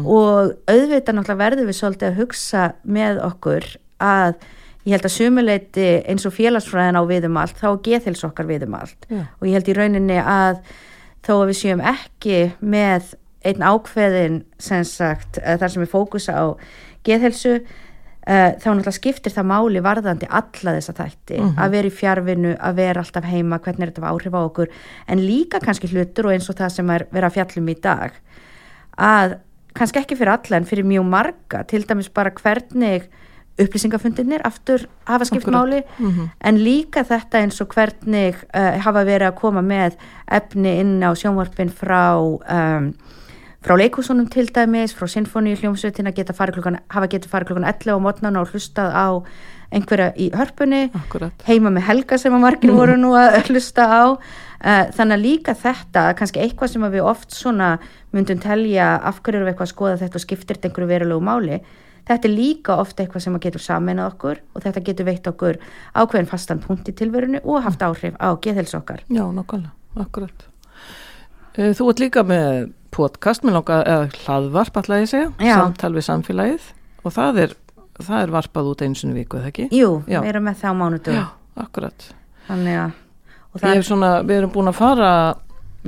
Og 0.03 0.51
auðvitað 0.67 1.15
náttúrulega 1.15 1.39
verðum 1.39 1.70
við 1.70 1.78
svolítið 1.78 2.09
að 2.09 2.20
hugsa 2.20 2.65
með 2.84 3.22
okkur 3.30 3.70
að 4.03 4.36
ég 4.84 4.95
held 4.95 5.07
að 5.07 5.15
sumuleiti 5.15 5.88
eins 6.09 6.28
og 6.28 6.36
félagsfræðin 6.36 6.99
á 6.99 7.03
við 7.07 7.30
um 7.30 7.39
allt, 7.39 7.57
þá 7.59 7.70
geðhils 7.86 8.26
okkar 8.28 8.49
við 8.49 8.67
um 8.67 8.78
allt. 8.80 9.07
Já. 9.07 9.24
og 9.39 9.47
ég 9.47 9.55
held 9.55 9.72
í 9.72 9.78
rauninni 9.78 10.20
að 10.20 10.61
þó 11.24 11.34
að 11.38 11.47
við 11.51 11.59
séum 11.61 11.84
ekki 11.95 12.39
með 12.59 13.13
einn 13.48 13.64
ákveðin 13.64 14.42
sem 14.60 14.84
sagt, 14.88 15.40
eh, 15.42 15.58
þar 15.60 15.74
sem 15.74 15.84
við 15.84 15.94
fókusa 15.94 16.36
á 16.36 16.46
geðhelsu 17.08 17.60
uh, 18.30 18.52
þá 18.60 18.66
náttúrulega 18.68 18.96
skiptir 18.98 19.34
það 19.34 19.50
máli 19.52 19.84
varðandi 19.84 20.28
alla 20.28 20.74
þessa 20.76 20.96
þætti, 20.98 21.40
að 21.56 21.76
vera 21.76 21.90
í 21.90 21.94
fjárvinnu 21.96 22.56
að 22.60 22.82
vera 22.82 23.04
alltaf 23.04 23.30
heima, 23.30 23.62
hvernig 23.64 23.88
er 23.88 23.94
þetta 23.94 24.12
áhrif 24.12 24.36
á 24.36 24.42
okkur 24.42 24.74
en 25.08 25.24
líka 25.24 25.62
kannski 25.64 25.92
hlutur 25.94 26.30
og 26.30 26.36
eins 26.36 26.50
og 26.52 26.60
það 26.60 26.76
sem 26.76 26.92
er 26.96 27.08
vera 27.14 27.32
að 27.32 27.38
fjallum 27.40 27.72
í 27.72 27.78
dag 27.80 28.20
að 29.00 29.40
kannski 29.78 30.02
ekki 30.02 30.18
fyrir 30.20 30.36
alla 30.36 30.60
en 30.60 30.68
fyrir 30.68 30.88
mjög 30.88 31.08
marga, 31.08 31.64
til 31.64 31.86
dæmis 31.88 32.12
bara 32.12 32.34
hvernig 32.36 33.08
upplýsingafundinir 33.60 34.44
aftur 34.48 34.86
hafa 35.08 35.28
skipt 35.28 35.48
Akkúrat. 35.48 35.56
máli 35.56 35.84
en 36.40 36.60
líka 36.64 37.04
þetta 37.04 37.42
eins 37.44 37.60
og 37.62 37.74
hvernig 37.76 38.36
uh, 38.56 38.80
hafa 38.84 39.04
verið 39.08 39.30
að 39.30 39.40
koma 39.40 39.64
með 39.64 39.98
efni 40.28 40.80
inn 40.84 41.00
á 41.04 41.12
sjónvarpin 41.12 41.72
frá 41.72 42.16
um, 42.20 42.94
frá 43.66 43.76
leikúsunum 43.76 44.30
til 44.32 44.47
dæmis, 44.55 44.93
frá 44.95 45.07
sinfoníu 45.12 45.57
hljómsveitina 45.60 46.14
geta 46.16 46.34
farið 46.36 46.60
klukkan, 46.60 46.80
hafa 46.91 47.10
getið 47.12 47.32
farið 47.32 47.51
klukkan 47.51 47.68
11 47.68 47.91
á 47.91 48.03
mótnana 48.03 48.43
og 48.43 48.53
hlustað 48.53 48.93
á 48.95 49.07
einhverja 49.76 50.14
í 50.18 50.30
hörpunni. 50.34 50.88
Akkurat 50.97 51.43
heima 51.47 51.72
með 51.74 51.86
helga 51.89 52.18
sem 52.18 52.34
að 52.34 52.45
margir 52.45 52.74
voru 52.74 52.95
nú 52.97 53.14
að 53.20 53.38
hlusta 53.49 53.86
á. 53.86 54.03
Uh, 54.60 54.86
þannig 54.95 55.16
að 55.16 55.24
líka 55.24 55.55
þetta 55.55 56.05
kannski 56.20 56.41
eitthvað 56.43 56.74
sem 56.74 56.84
að 56.84 56.97
við 56.97 57.05
oft 57.12 57.36
svona 57.36 57.70
myndum 58.16 58.41
telja 58.43 58.97
af 58.97 59.22
hverju 59.24 59.45
við 59.45 59.53
eitthvað 59.53 59.70
að 59.70 59.74
skoða 59.76 60.01
þetta 60.01 60.20
og 60.20 60.26
skiptir 60.26 60.57
þetta 60.60 60.72
einhverju 60.72 60.91
verulegu 60.91 61.24
máli. 61.24 61.62
Þetta 62.10 62.28
er 62.28 62.36
líka 62.36 62.78
oft 62.82 62.99
eitthvað 62.99 63.28
sem 63.28 63.38
að 63.38 63.45
getur 63.47 63.64
saminað 63.64 64.14
okkur 64.16 64.43
og 64.55 64.66
þetta 64.66 64.86
getur 64.89 65.12
veitt 65.12 65.32
okkur 65.32 65.64
ákveðin 65.93 66.32
fastan 66.32 66.64
punkt 66.64 66.91
í 66.91 66.95
tilverinu 66.97 67.43
og 67.45 67.64
haft 67.68 67.86
áhrif 67.86 68.18
á 68.20 68.34
geðhels 68.41 68.76
okkar. 68.76 69.05
Já, 69.07 69.24
nákvæmlega, 69.30 69.76
akkurat 69.99 70.49
Eh, 70.49 70.49
Þú 71.60 71.88
ert 71.91 71.99
líka 71.99 72.22
með 72.24 72.70
podcast 72.95 73.43
með 73.43 73.57
langa, 73.57 73.80
eða 73.84 74.05
hlaðvarp 74.24 74.78
alltaf 74.80 75.01
ég 75.01 75.10
segja, 75.12 75.32
Já. 75.43 75.55
samtal 75.57 75.91
við 75.97 76.05
samfélagið 76.07 76.70
og 77.03 77.14
það 77.16 77.41
er, 77.43 77.55
það 77.99 78.22
er 78.22 78.34
varpað 78.36 78.70
út 78.72 78.84
sinni 78.88 79.16
í 79.16 79.20
viku, 79.20 79.39
eða 79.41 79.51
ekki? 79.51 79.68
Jú, 79.76 79.91
Já. 80.07 80.22
við 80.24 80.32
erum 80.32 80.47
með 80.47 80.62
það 80.62 80.72
á 80.72 80.80
mánudum 80.80 81.18
Já, 81.20 81.26
akkurat 81.66 82.07
þannig 82.47 82.80
að 82.86 82.97
og 83.49 83.66
hef 83.66 83.86
svona, 83.88 84.12
við 84.24 84.39
erum 84.39 84.53
búin 84.53 84.72
að 84.72 84.78
fara 84.78 85.12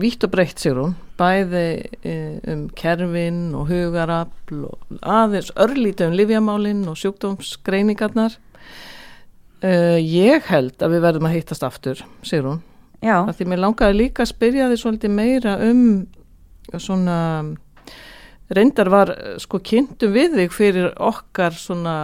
vítt 0.01 0.25
og 0.25 0.33
breytt 0.33 0.61
sér 0.61 0.79
hún 0.81 0.95
bæði 1.19 1.65
e, 2.01 2.15
um 2.51 2.65
kerfin 2.77 3.41
og 3.57 3.69
hugarafl 3.69 4.63
og 4.71 4.97
aðeins 5.03 5.51
örlítið 5.55 6.09
um 6.09 6.17
livjamálin 6.17 6.81
og 6.89 6.97
sjúkdómsgreiningarnar 6.99 8.37
uh, 9.61 9.99
Ég 10.01 10.49
held 10.49 10.81
að 10.81 10.95
við 10.95 11.05
verðum 11.05 11.29
að 11.29 11.35
hittast 11.37 11.67
aftur, 11.67 12.01
Sigrún 12.25 12.59
já, 12.59 12.70
að 13.01 13.35
því 13.37 13.49
mér 13.49 13.63
langaði 13.65 13.97
líka 13.97 14.25
að 14.25 14.31
spyrja 14.33 14.69
þið 14.71 14.81
svolítið 14.83 15.15
meira 15.17 15.57
um 15.65 15.83
svona 16.77 17.17
reyndar 18.51 18.89
var 18.91 19.11
sko 19.41 19.61
kynntum 19.63 20.13
við 20.15 20.35
þig 20.39 20.55
fyrir 20.55 20.89
okkar 20.99 21.55
svona 21.55 21.95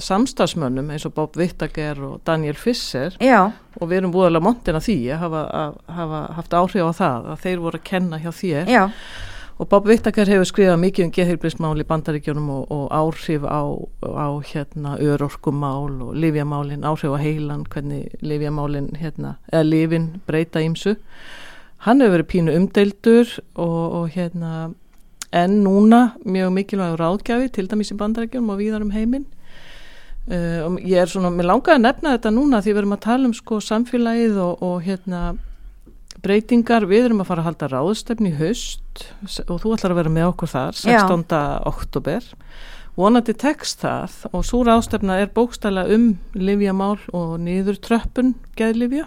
samstagsmönnum 0.00 0.92
eins 0.92 1.06
og 1.08 1.14
Bob 1.16 1.36
Vittager 1.36 1.98
og 2.04 2.20
Daniel 2.26 2.56
Fisser 2.58 3.16
já, 3.20 3.50
og 3.80 3.88
við 3.88 4.00
erum 4.00 4.14
búðalega 4.14 4.44
montin 4.44 4.78
að 4.78 4.86
því 4.86 4.98
að 5.14 5.24
hafa, 5.24 5.42
að 5.62 5.74
hafa 5.96 6.20
haft 6.38 6.56
áhrif 6.60 6.86
á 6.86 6.92
það 7.00 7.28
að 7.32 7.44
þeir 7.44 7.64
voru 7.64 7.80
að 7.80 7.88
kenna 7.90 8.20
hjá 8.20 8.30
þér. 8.30 8.70
Já, 8.70 8.82
og 9.60 9.68
Bob 9.68 9.88
Vittager 9.88 10.28
hefur 10.32 10.48
skrifað 10.48 10.78
mikið 10.80 11.04
um 11.04 11.12
geðheilbrísmál 11.12 11.82
í 11.82 11.88
bandaríkjunum 11.88 12.48
og, 12.54 12.62
og 12.72 12.86
áhrif 12.96 13.44
á, 13.44 13.60
á 14.08 14.28
hérna 14.40 14.96
örorkumál 14.96 16.00
og 16.06 16.14
livjamálin, 16.16 16.86
áhrif 16.88 17.12
á 17.12 17.20
heilan 17.20 17.66
hvernig 17.68 18.08
livjamálin 18.24 18.88
hérna, 18.96 19.36
eða 19.52 19.68
livin 19.68 20.08
breyta 20.24 20.64
ímsu 20.64 20.96
hann 21.84 22.00
hefur 22.00 22.18
verið 22.18 22.30
pínu 22.32 22.54
umdeildur 22.56 23.34
og, 23.54 23.82
og 24.00 24.08
hérna 24.16 24.70
en 25.32 25.60
núna 25.64 26.00
mjög 26.24 26.54
mikilvægur 26.56 27.00
ráðgjafi 27.00 27.52
til 27.54 27.68
dæmis 27.70 27.92
í 27.92 27.98
bandarækjum 28.00 28.48
og 28.50 28.58
víðar 28.58 28.82
um 28.82 28.90
heiminn. 28.90 29.28
Uh, 30.30 30.76
ég 30.84 31.00
er 31.00 31.10
svona, 31.10 31.30
mér 31.32 31.48
langaði 31.48 31.78
að 31.78 31.84
nefna 31.86 32.16
þetta 32.16 32.32
núna 32.34 32.60
því 32.62 32.72
við 32.72 32.80
erum 32.82 32.96
að 32.96 33.04
tala 33.06 33.28
um 33.30 33.34
sko 33.34 33.60
samfélagið 33.64 34.36
og, 34.42 34.64
og 34.66 34.82
hérna 34.84 35.22
breytingar, 36.24 36.84
við 36.90 37.06
erum 37.08 37.22
að 37.22 37.28
fara 37.30 37.42
að 37.44 37.48
halda 37.50 37.68
ráðstefni 37.72 38.32
í 38.32 38.38
haust 38.40 39.04
s- 39.26 39.40
og 39.46 39.60
þú 39.62 39.74
ætlar 39.76 39.94
að 39.94 40.00
vera 40.02 40.12
með 40.16 40.28
okkur 40.32 40.50
þar 40.52 40.72
Já. 40.80 40.98
16. 41.06 41.38
oktober 41.70 42.26
vonandi 43.00 43.32
tekst 43.38 43.80
það 43.84 44.16
og 44.34 44.44
svo 44.44 44.64
rástefna 44.66 45.20
er 45.22 45.30
bókstæla 45.32 45.86
um 45.94 46.10
livjamál 46.34 46.98
og 47.16 47.38
niður 47.40 47.78
tröppun 47.80 48.34
geðlivja 48.58 49.06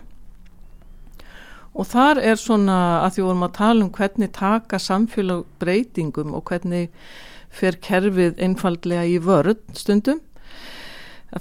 og 1.74 1.88
þar 1.90 2.20
er 2.22 2.38
svona 2.38 2.78
að 3.04 3.16
því 3.18 3.24
vorum 3.28 3.46
að 3.48 3.56
tala 3.58 3.86
um 3.86 3.92
hvernig 3.94 4.32
taka 4.38 4.80
samfélag 4.82 5.44
breytingum 5.62 6.34
og 6.38 6.44
hvernig 6.50 6.90
fer 7.54 7.78
kerfið 7.82 8.40
einfallega 8.42 9.06
í 9.10 9.20
vörð 9.22 9.60
stundum 9.78 10.22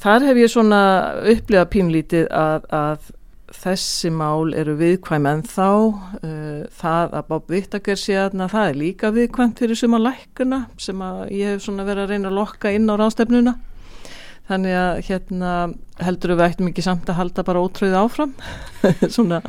þar 0.01 0.25
hef 0.29 0.41
ég 0.41 0.53
svona 0.53 0.83
upplifað 1.29 1.71
pínlítið 1.75 2.29
að, 2.33 2.65
að 2.73 3.11
þessi 3.53 4.11
mál 4.15 4.53
eru 4.57 4.75
viðkvæm 4.79 5.27
en 5.29 5.43
þá 5.47 5.69
uh, 5.69 6.63
það 6.79 7.17
að 7.19 7.29
Bob 7.29 7.53
Whittaker 7.53 8.01
sé 8.01 8.17
að 8.21 8.39
það 8.41 8.69
er 8.69 8.81
líka 8.81 9.13
viðkvæmt 9.15 9.63
fyrir 9.63 9.79
suma 9.79 10.01
lækuna 10.01 10.65
sem 10.81 11.05
að 11.05 11.21
ég 11.37 11.55
hef 11.55 11.67
svona 11.67 11.87
verið 11.89 12.07
að 12.07 12.15
reyna 12.15 12.33
að 12.33 12.39
lokka 12.41 12.73
inn 12.73 12.89
á 12.89 12.95
rástefnuna 13.01 13.55
þannig 14.51 14.79
að 14.79 15.03
hérna 15.09 15.53
heldur 16.03 16.35
við 16.35 16.47
ættum 16.49 16.73
ekki 16.73 16.85
samt 16.85 17.11
að 17.11 17.21
halda 17.21 17.45
bara 17.47 17.63
ótröð 17.63 17.95
áfram? 18.01 18.35
Svona 19.15 19.43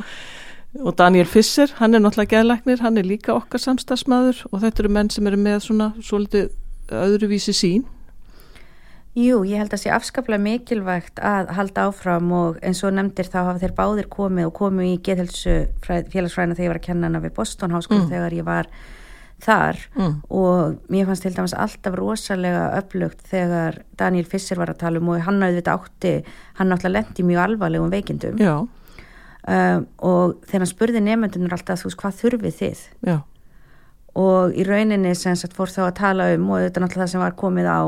og 0.82 0.96
Daniel 0.98 1.26
Fisser, 1.30 1.70
hann 1.78 1.94
er 1.94 2.02
náttúrulega 2.02 2.40
geðlæknir, 2.40 2.80
hann 2.82 2.98
er 2.98 3.06
líka 3.06 3.34
okkar 3.36 3.62
samstagsmaður 3.62 4.40
og 4.50 4.62
þetta 4.64 4.82
eru 4.82 4.94
menn 4.96 5.10
sem 5.12 5.26
eru 5.30 5.38
með 5.38 5.60
svona 5.68 5.90
svolítið 6.02 6.48
öðruvísi 6.94 7.54
sín 7.54 7.84
Jú, 9.14 9.44
ég 9.46 9.60
held 9.60 9.70
að 9.70 9.76
það 9.76 9.82
sé 9.84 9.90
afskaplega 9.94 10.42
mikilvægt 10.42 11.20
að 11.22 11.52
halda 11.54 11.86
áfram 11.86 12.32
og 12.34 12.56
eins 12.66 12.80
og 12.82 12.96
nefndir 12.96 13.28
þá 13.30 13.38
hafa 13.44 13.60
þeir 13.62 13.74
báðir 13.76 14.08
komið 14.10 14.48
og 14.48 14.56
komið 14.58 14.88
í 14.90 14.96
geðhelsu 15.06 15.54
félagsfræðina 15.86 16.56
þegar 16.58 16.64
ég 16.64 16.72
var 16.72 16.80
að 16.80 16.86
kenna 16.88 17.06
hana 17.06 17.20
við 17.22 17.36
Boston 17.36 17.76
Háskóla 17.76 18.00
mm. 18.02 18.08
þegar 18.10 18.34
ég 18.34 18.48
var 18.48 18.70
þar 19.44 19.78
mm. 19.94 20.16
og 20.34 20.90
mér 20.90 21.06
fannst 21.06 21.26
til 21.26 21.34
dæmis 21.36 21.54
alltaf 21.54 21.94
rosalega 21.98 22.64
upplugt 22.80 23.22
þegar 23.30 23.80
Daniel 24.00 24.26
Fisser 24.26 24.58
var 24.58 24.72
að 24.72 24.80
tala 24.82 25.02
um 25.02 25.12
og 25.14 25.22
hann 25.26 25.42
hafði 25.44 25.60
þetta 25.60 25.76
átti, 25.78 26.14
hann 26.58 26.72
náttúrulega 26.72 26.96
lendi 26.98 27.28
mjög 27.28 27.44
alvarlegum 27.44 27.94
veikindum 27.94 28.42
um, 28.42 29.86
og 30.10 30.36
þegar 30.48 30.64
hann 30.64 30.72
spurði 30.74 31.04
nefndunur 31.06 31.54
alltaf 31.54 31.82
þú 31.82 31.90
veist 31.90 32.02
hvað 32.02 32.20
þurfið 32.22 32.60
þið 32.60 32.84
Já. 33.10 33.16
og 34.26 34.58
í 34.58 34.66
rauninni 34.66 35.14
sem 35.18 35.38
sagt 35.38 35.54
fór 35.54 35.70
þá 35.70 35.82
að 35.88 35.96
tala 36.02 36.30
um 36.34 36.50
og 36.50 36.64
þetta 36.66 36.80
er 36.80 36.86
náttúrulega 36.88 37.06
það 37.06 37.14
sem 37.14 37.26
var 37.28 37.42
komið 37.44 37.70
á 37.70 37.82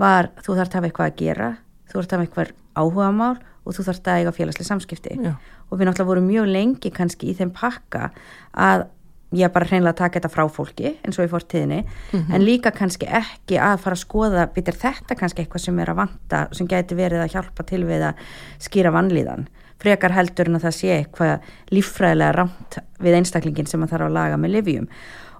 var 0.00 0.30
þú 0.42 0.58
þarf 0.58 0.70
að 0.70 0.78
hafa 0.78 0.90
eitthvað 0.90 1.10
að 1.10 1.18
gera 1.20 1.50
þú 1.90 1.96
þarf 1.96 2.06
að 2.06 2.16
hafa 2.16 2.26
eitthvað 2.26 2.54
áhuga 2.74 3.10
mál 3.14 3.36
og 3.64 3.76
þú 3.76 3.86
þarf 3.88 4.08
að 4.08 4.18
eiga 4.20 4.34
félagslega 4.34 4.70
samskipti 4.70 5.14
Já. 5.16 5.32
og 5.70 5.78
við 5.78 5.88
náttúrulega 5.88 6.10
vorum 6.10 6.28
mjög 6.28 6.50
lengi 6.50 6.92
kannski 6.94 7.30
í 7.30 7.38
þeim 7.38 7.54
pakka 7.54 8.10
að 8.52 8.86
ég 9.34 9.50
bara 9.52 9.66
hreinlega 9.66 9.98
taka 9.98 10.20
þetta 10.20 10.30
frá 10.30 10.44
fólki 10.52 10.92
eins 11.02 11.18
og 11.18 11.26
í 11.26 11.32
fórtíðinni 11.32 11.80
mm 11.82 11.88
-hmm. 12.12 12.34
en 12.34 12.44
líka 12.44 12.70
kannski 12.70 13.06
ekki 13.06 13.58
að 13.58 13.80
fara 13.82 13.96
að 13.96 14.04
skoða 14.04 14.46
bitur 14.54 14.74
þetta 14.74 15.14
kannski 15.18 15.42
eitthvað 15.42 15.64
sem 15.64 15.78
er 15.78 15.90
að 15.90 16.00
vanta 16.02 16.48
sem 16.52 16.66
geti 16.66 16.94
verið 16.94 17.24
að 17.24 17.32
hjálpa 17.34 17.62
til 17.62 17.84
við 17.84 18.02
að 18.10 18.14
skýra 18.58 18.92
vanlíðan 18.92 19.48
frekar 19.78 20.12
heldur 20.12 20.48
en 20.48 20.56
að 20.56 20.64
það 20.66 20.74
sé 20.78 20.88
eitthvað 20.98 21.40
líffræðilega 21.70 22.32
ramt 22.32 22.78
við 23.00 23.14
einstaklingin 23.14 23.66
sem 23.66 23.80
það 23.80 23.90
þarf 23.90 24.06
að 24.06 24.16
laga 24.18 24.36
með 24.36 24.50
livjum 24.50 24.88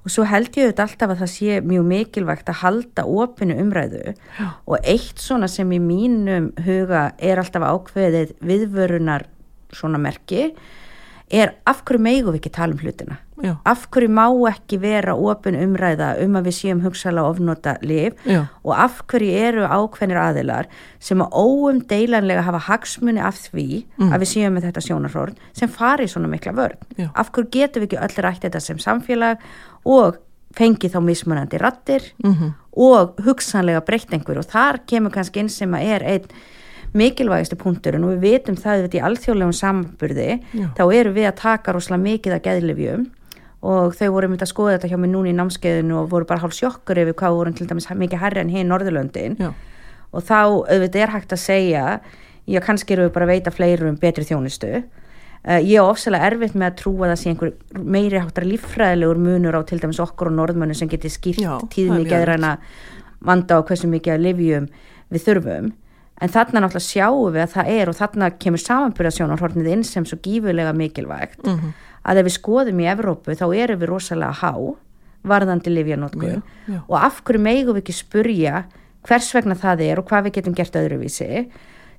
og 0.04 0.12
svo 0.12 0.26
held 0.28 0.52
ég 0.52 0.68
auðvitað 0.68 0.84
alltaf 0.84 1.12
að 1.14 1.20
það 1.22 1.30
sé 1.32 1.58
mjög 1.64 1.84
mikilvægt 1.88 2.50
að 2.52 2.60
halda 2.60 3.04
opinu 3.08 3.56
umræðu 3.62 4.02
Já. 4.12 4.46
og 4.68 4.76
eitt 4.84 5.22
svona 5.22 5.48
sem 5.48 5.72
í 5.72 5.80
mínum 5.80 6.50
huga 6.66 7.06
er 7.18 7.40
alltaf 7.40 7.64
ákveðið 7.64 8.34
viðvörunar 8.44 9.26
svona 9.74 10.00
merki 10.02 10.50
er 11.32 11.54
af 11.66 11.82
hverju 11.84 12.04
meigu 12.04 12.34
við 12.34 12.42
ekki 12.42 12.52
tala 12.54 12.76
um 12.76 12.82
hlutina 12.82 13.18
Já. 13.42 13.56
af 13.66 13.88
hverju 13.90 14.08
má 14.14 14.26
ekki 14.52 14.78
vera 14.78 15.14
ofin 15.16 15.56
umræða 15.58 16.22
um 16.22 16.36
að 16.38 16.44
við 16.46 16.54
séum 16.54 16.82
hugsaðlega 16.84 17.30
ofnota 17.32 17.76
liv 17.82 18.12
Já. 18.24 18.44
og 18.64 18.74
af 18.78 19.00
hverju 19.10 19.32
eru 19.48 19.64
ákveðnir 19.66 20.20
aðilar 20.22 20.66
sem 21.00 21.18
að 21.18 21.32
óum 21.34 21.80
deilanlega 21.90 22.42
hafa 22.46 22.58
hagsmunni 22.68 23.20
af 23.20 23.34
því 23.50 23.84
Mm. 23.98 24.12
að 24.12 24.20
við 24.22 24.30
séum 24.34 24.54
með 24.54 24.68
þetta 24.70 24.84
sjónarhórn 24.86 25.34
sem 25.52 25.68
fari 25.68 26.06
svona 26.06 26.28
mikla 26.30 26.52
vörn 26.52 26.78
Já. 26.96 27.10
af 27.14 27.32
hverju 27.32 27.50
getum 27.50 27.82
við 27.82 27.88
ekki 27.88 28.02
öll 28.06 28.22
rætt 28.22 28.40
þetta 28.46 28.60
sem 28.60 28.76
samfélag 28.78 29.36
og 29.84 30.16
fengi 30.54 30.88
þá 30.88 31.00
mismunandi 31.02 31.58
rattir 31.58 32.12
Mhm. 32.22 32.54
og 32.76 33.16
hugsanlega 33.16 33.80
breytt 33.84 34.10
einhver 34.14 34.38
og 34.38 34.44
þar 34.46 34.78
kemur 34.86 35.10
kannski 35.10 35.40
inn 35.40 35.48
sem 35.48 35.70
að 35.72 35.82
er 35.82 36.02
einn 36.04 36.24
mikilvægasti 36.94 37.56
punkturinn 37.58 38.04
og 38.04 38.14
við 38.14 38.20
vitum 38.22 38.54
það 38.54 38.84
við 38.86 38.94
í 38.94 39.02
alþjóðlegum 39.02 39.56
samanburði 39.58 40.40
Já. 40.54 40.68
þá 40.78 40.82
eru 40.94 41.12
við 41.16 41.26
að 41.32 41.36
taka 41.40 41.72
rosalega 41.74 42.02
mikið 42.04 42.32
að 42.36 42.42
geðlifjum 42.46 43.06
og 43.64 43.94
þau 43.96 44.10
voru 44.12 44.28
myndið 44.28 44.44
að 44.44 44.50
skoða 44.52 44.74
þetta 44.74 44.90
hjá 44.92 44.98
mig 45.00 45.12
núna 45.12 45.30
í 45.30 45.36
námskeiðinu 45.38 45.96
og 46.02 46.10
voru 46.12 46.28
bara 46.28 46.42
hálf 46.42 46.56
sjokkur 46.56 47.00
yfir 47.00 47.16
hvað 47.16 47.38
voru 47.38 47.54
til 47.56 47.68
dæmis 47.70 47.88
mikið 47.88 48.20
herri 48.20 48.42
en 48.42 48.52
hinn 48.52 48.68
Norðurlöndin. 48.68 49.38
Já. 49.40 49.54
og 50.14 50.22
þá 50.22 50.40
auðvitað 50.44 51.00
er 51.02 51.10
hægt 51.10 51.32
að 51.34 51.40
segja 51.42 51.84
já 52.46 52.60
kannski 52.62 52.94
eru 52.94 53.08
við 53.08 53.14
bara 53.16 53.26
að 53.26 53.32
veita 53.32 53.52
fleiru 53.54 53.88
um 53.88 53.96
betri 53.98 54.26
þjónustu. 54.28 54.82
Uh, 55.44 55.60
ég 55.60 55.76
er 55.76 55.84
ofsalega 55.84 56.30
erfitt 56.30 56.54
með 56.56 56.70
að 56.70 56.76
trúa 56.80 57.08
það 57.10 57.18
sé 57.20 57.30
einhver 57.32 57.50
meiri 57.76 58.20
háttar 58.20 58.46
líffræðilegur 58.48 59.20
munur 59.20 59.58
á 59.60 59.60
til 59.68 59.80
dæmis 59.80 60.00
okkur 60.00 60.30
og 60.30 60.36
norðmönu 60.38 60.76
sem 60.76 60.88
getur 60.88 61.12
það 61.12 61.66
tíðni 61.72 61.98
er 61.98 61.98
mjög 61.98 62.12
geðræna 62.12 62.52
vanda 63.24 63.58
og 63.60 63.66
hversu 63.68 63.90
mikið 63.92 64.14
að 64.14 64.24
livjum 64.24 64.68
við 65.12 65.26
þurfum. 65.26 65.72
En 66.22 66.32
þarna 66.32 66.62
náttúrulega 66.62 66.86
sjáum 66.86 67.34
við 67.34 67.42
að 67.42 67.52
það 67.56 67.70
er 67.74 67.90
og 67.90 67.98
þarna 67.98 68.30
kemur 68.40 68.62
samanbyrðasjónarhornið 68.62 69.70
inn 69.74 69.84
sem 69.84 70.06
svo 70.08 70.20
gífurlega 70.24 70.72
mikilvægt. 70.76 71.42
Mhm. 71.44 71.74
Að 72.04 72.22
ef 72.22 72.28
við 72.28 72.36
skoðum 72.38 72.80
í 72.80 72.88
Evrópu 72.92 73.36
þá 73.36 73.46
erum 73.56 73.82
við 73.82 73.90
rosalega 73.90 74.40
há 74.40 74.52
varðandi 75.24 75.72
livjanótkun 75.72 76.42
og 76.84 76.96
af 77.00 77.22
hverju 77.24 77.40
megum 77.40 77.76
við 77.76 77.84
ekki 77.84 77.96
spurja 77.96 78.64
hvers 79.04 79.30
vegna 79.36 79.56
það 79.56 79.86
er 79.86 80.00
og 80.00 80.08
hvað 80.08 80.28
við 80.28 80.36
getum 80.38 80.56
gert 80.56 80.76
öðruvísi 80.80 81.46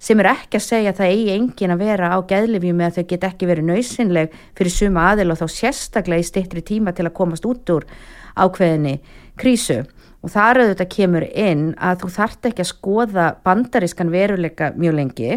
sem 0.02 0.20
er 0.22 0.30
ekki 0.34 0.60
að 0.60 0.66
segja 0.66 0.92
að 0.92 1.00
það 1.00 1.14
eigi 1.14 1.34
engin 1.36 1.74
að 1.74 1.84
vera 1.86 2.12
á 2.14 2.18
geðlifjum 2.30 2.82
eða 2.84 2.96
þau 2.98 3.08
get 3.12 3.28
ekki 3.30 3.50
verið 3.50 3.70
nöysinleg 3.70 4.40
fyrir 4.58 4.74
suma 4.74 5.10
aðil 5.12 5.32
og 5.34 5.40
þá 5.40 5.46
sérstaklega 5.56 6.22
í 6.24 6.28
stittri 6.28 6.64
tíma 6.66 6.94
til 6.96 7.08
að 7.08 7.16
komast 7.18 7.48
út 7.48 7.72
úr 7.74 7.88
ákveðinni 8.36 8.98
krísu. 9.40 9.84
Og 10.26 10.34
þar 10.34 10.62
auðvitað 10.64 10.92
kemur 10.92 11.26
inn 11.30 11.68
að 11.78 12.04
þú 12.04 12.12
þart 12.16 12.50
ekki 12.50 12.64
að 12.64 12.72
skoða 12.72 13.26
bandarískan 13.46 14.12
veruleika 14.14 14.72
mjög 14.76 14.98
lengi 15.00 15.32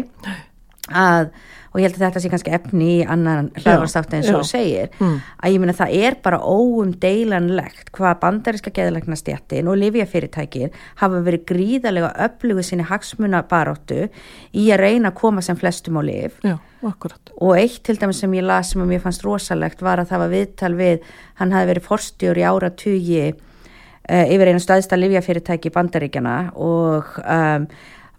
að, 0.89 1.29
og 1.69 1.79
ég 1.79 1.85
held 1.85 1.97
að 1.97 2.05
þetta 2.05 2.21
sé 2.23 2.31
kannski 2.33 2.53
efni 2.55 2.87
í 2.95 3.05
annan 3.05 3.49
hlaðvarstátt 3.59 4.15
eins 4.17 4.29
og 4.31 4.41
þú 4.41 4.47
segir. 4.49 4.89
Mm. 4.99 5.17
að 5.43 5.53
ég 5.53 5.61
meina 5.61 5.75
það 5.77 5.95
er 5.99 6.17
bara 6.23 6.39
óumdeilanlegt 6.41 7.91
hvað 7.95 8.21
bandaríska 8.23 8.73
geðlæknastjættin 8.75 9.69
og 9.69 9.77
livjafyrirtækin 9.83 10.73
hafa 11.01 11.21
verið 11.25 11.45
gríðarlega 11.51 12.13
öflugu 12.25 12.65
sinni 12.65 12.87
hagsmuna 12.89 13.43
baróttu 13.49 14.07
í 14.53 14.69
að 14.73 14.81
reyna 14.83 15.11
að 15.11 15.19
koma 15.21 15.45
sem 15.45 15.59
flestum 15.59 15.99
á 15.99 16.03
liv 16.05 16.39
Já, 16.45 16.57
og 16.81 17.53
eitt 17.57 17.83
til 17.85 17.99
dæmis 17.99 18.23
sem 18.23 18.33
ég 18.39 18.47
las 18.47 18.73
sem 18.73 18.81
að 18.83 18.93
mér 18.93 19.03
fannst 19.03 19.25
rosalegt 19.25 19.85
var 19.85 20.01
að 20.01 20.11
það 20.13 20.25
var 20.25 20.33
viðtal 20.33 20.73
við 20.79 21.13
hann 21.41 21.53
hafi 21.55 21.71
verið 21.73 21.87
forstjór 21.89 22.41
í 22.41 22.47
ára 22.49 22.73
tugi 22.73 23.23
uh, 23.29 24.25
yfir 24.25 24.51
einu 24.51 24.63
staðista 24.63 24.99
livjafyrirtæki 24.99 25.69
í 25.69 25.75
bandaríkjana 25.75 26.35
og 26.57 27.15
um, 27.23 27.69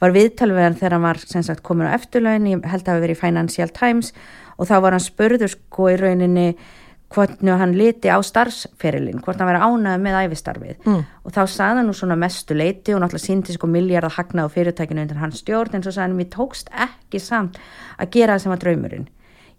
var 0.00 0.12
viðtal 0.16 0.50
við 0.54 0.62
hann 0.64 0.74
þegar 0.80 0.92
hann 0.96 1.02
var 1.08 1.18
sem 1.18 1.42
sagt 1.42 1.62
komin 1.62 1.88
á 1.90 1.94
eftirlaun, 1.96 2.46
ég 2.48 2.64
held 2.66 2.84
að 2.86 2.94
hafi 2.94 3.04
verið 3.06 3.16
í 3.16 3.20
Financial 3.20 3.68
Times. 3.68 4.12
Og 4.58 4.68
þá 4.68 4.76
var 4.80 4.92
hann 4.96 5.00
spurður 5.04 5.48
sko 5.52 5.88
í 5.92 5.96
rauninni 6.00 6.46
hvernig 7.10 7.58
hann 7.58 7.72
liti 7.74 8.06
á 8.06 8.22
starfsferilin, 8.22 9.18
hvort 9.24 9.40
hann 9.40 9.48
væri 9.50 9.60
ánægð 9.66 10.02
með 10.04 10.18
æfistarfið 10.24 10.76
Mm. 10.86 11.04
og 11.24 11.32
þá 11.32 11.40
hann 11.58 11.86
nú 11.86 11.92
svona 11.92 12.16
mestu 12.16 12.54
leiti 12.54 12.94
og 12.94 13.00
náttúrulega 13.02 13.26
síndi 13.26 13.52
sko 13.56 13.66
miljardar 13.66 14.12
hagnað 14.14 14.46
á 14.46 14.54
fyrirtækinu 14.54 15.00
undir 15.02 15.16
hans 15.18 15.40
stjórn. 15.42 15.74
En 15.74 15.82
svo 15.82 15.90
sagði 15.90 16.06
hann 16.06 16.16
mér 16.16 16.30
tókst 16.30 16.68
ekki 16.70 17.18
samt 17.20 17.58
að 17.98 18.10
gera 18.10 18.34
það 18.34 18.40
sem 18.42 18.50
var 18.50 18.58
draumurinn. 18.58 19.08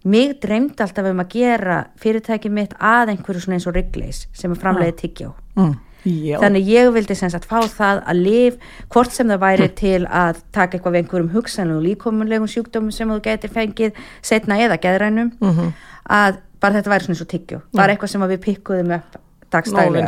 Mig 0.03 0.39
dreymdi 0.41 0.81
alltaf 0.81 1.05
um 1.05 1.19
að 1.19 1.29
gera 1.29 1.85
fyrirtækið 1.99 2.51
mitt 2.51 2.73
að 2.79 3.09
einhverju 3.13 3.41
svona 3.43 3.53
eins 3.59 3.67
og 3.67 3.73
Wrigley's 3.75 4.25
sem 4.33 4.51
er 4.51 4.57
framleiði 4.57 4.95
tyggjó 5.03 5.33
Mm. 5.57 5.75
Já. 6.05 6.39
þannig 6.41 6.65
ég 6.65 6.91
vildi 6.95 7.15
sem 7.15 7.29
sagt 7.29 7.45
fá 7.45 7.59
það 7.69 8.03
að 8.09 8.21
lif 8.25 8.55
hvort 8.89 9.11
sem 9.13 9.27
það 9.27 9.39
væri 9.43 9.67
til 9.77 10.05
að 10.07 10.39
taka 10.51 10.77
eitthvað 10.77 10.95
við 10.95 11.03
einhverjum 11.03 11.31
hugsanlegum 11.35 11.83
líkomunlegum 11.85 12.47
sjúkdómum 12.49 12.91
sem 12.95 13.09
þú 13.09 13.19
getur 13.27 13.49
fengið 13.53 13.91
setna 14.21 14.57
eða 14.65 14.79
geðrænum 14.81 15.31
Mhm. 15.41 15.73
að 16.09 16.37
bara 16.61 16.73
þetta 16.81 16.89
væri 16.93 17.03
svona 17.05 17.15
eins 17.15 17.21
og 17.21 17.27
tyggjó. 17.27 17.61
Bara 17.73 17.93
eitthvað 17.95 18.09
sem 18.09 18.21
við 18.21 18.37
pikkuðum 18.47 18.95
upp 18.95 19.19
dagstælega. 19.51 20.07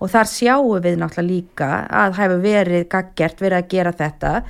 og 0.00 0.10
þar 0.10 0.26
sjáum 0.28 0.80
við 0.82 0.96
náttúrulega 0.98 1.28
líka 1.30 1.88
að 1.90 2.12
hafa 2.18 2.38
verið 2.42 2.88
gaggjert 2.88 3.38
verið 3.40 3.58
að 3.62 3.68
gera 3.68 3.92
þetta 3.92 4.42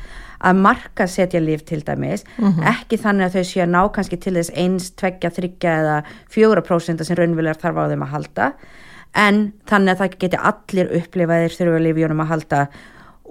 að 0.45 0.57
marka 0.61 1.07
setja 1.09 1.41
líf 1.41 1.64
til 1.64 1.80
dæmis 1.80 2.24
ekki 2.66 2.99
þannig 2.99 3.24
að 3.30 3.37
þau 3.39 3.45
séu 3.45 3.62
að 3.62 3.70
ná 3.70 3.93
kannski 3.95 4.20
til 4.20 4.35
þess 4.35 4.51
eins, 4.57 4.91
tveggja, 4.91 5.30
þryggja 5.30 5.70
eða 5.80 6.05
fjóra 6.28 6.61
prósenta 6.66 7.05
sem 7.05 7.16
raunverulegar 7.16 7.57
þarf 7.62 7.76
á 7.78 7.85
þeim 7.89 8.03
að 8.03 8.11
halda 8.12 8.53
en 9.15 9.41
þannig 9.71 9.95
að 9.95 10.03
það 10.03 10.21
geti 10.25 10.41
allir 10.51 10.93
upplifaðir 11.01 11.57
þurfa 11.57 11.83
lífjónum 11.87 12.23
að 12.25 12.31
halda 12.33 12.62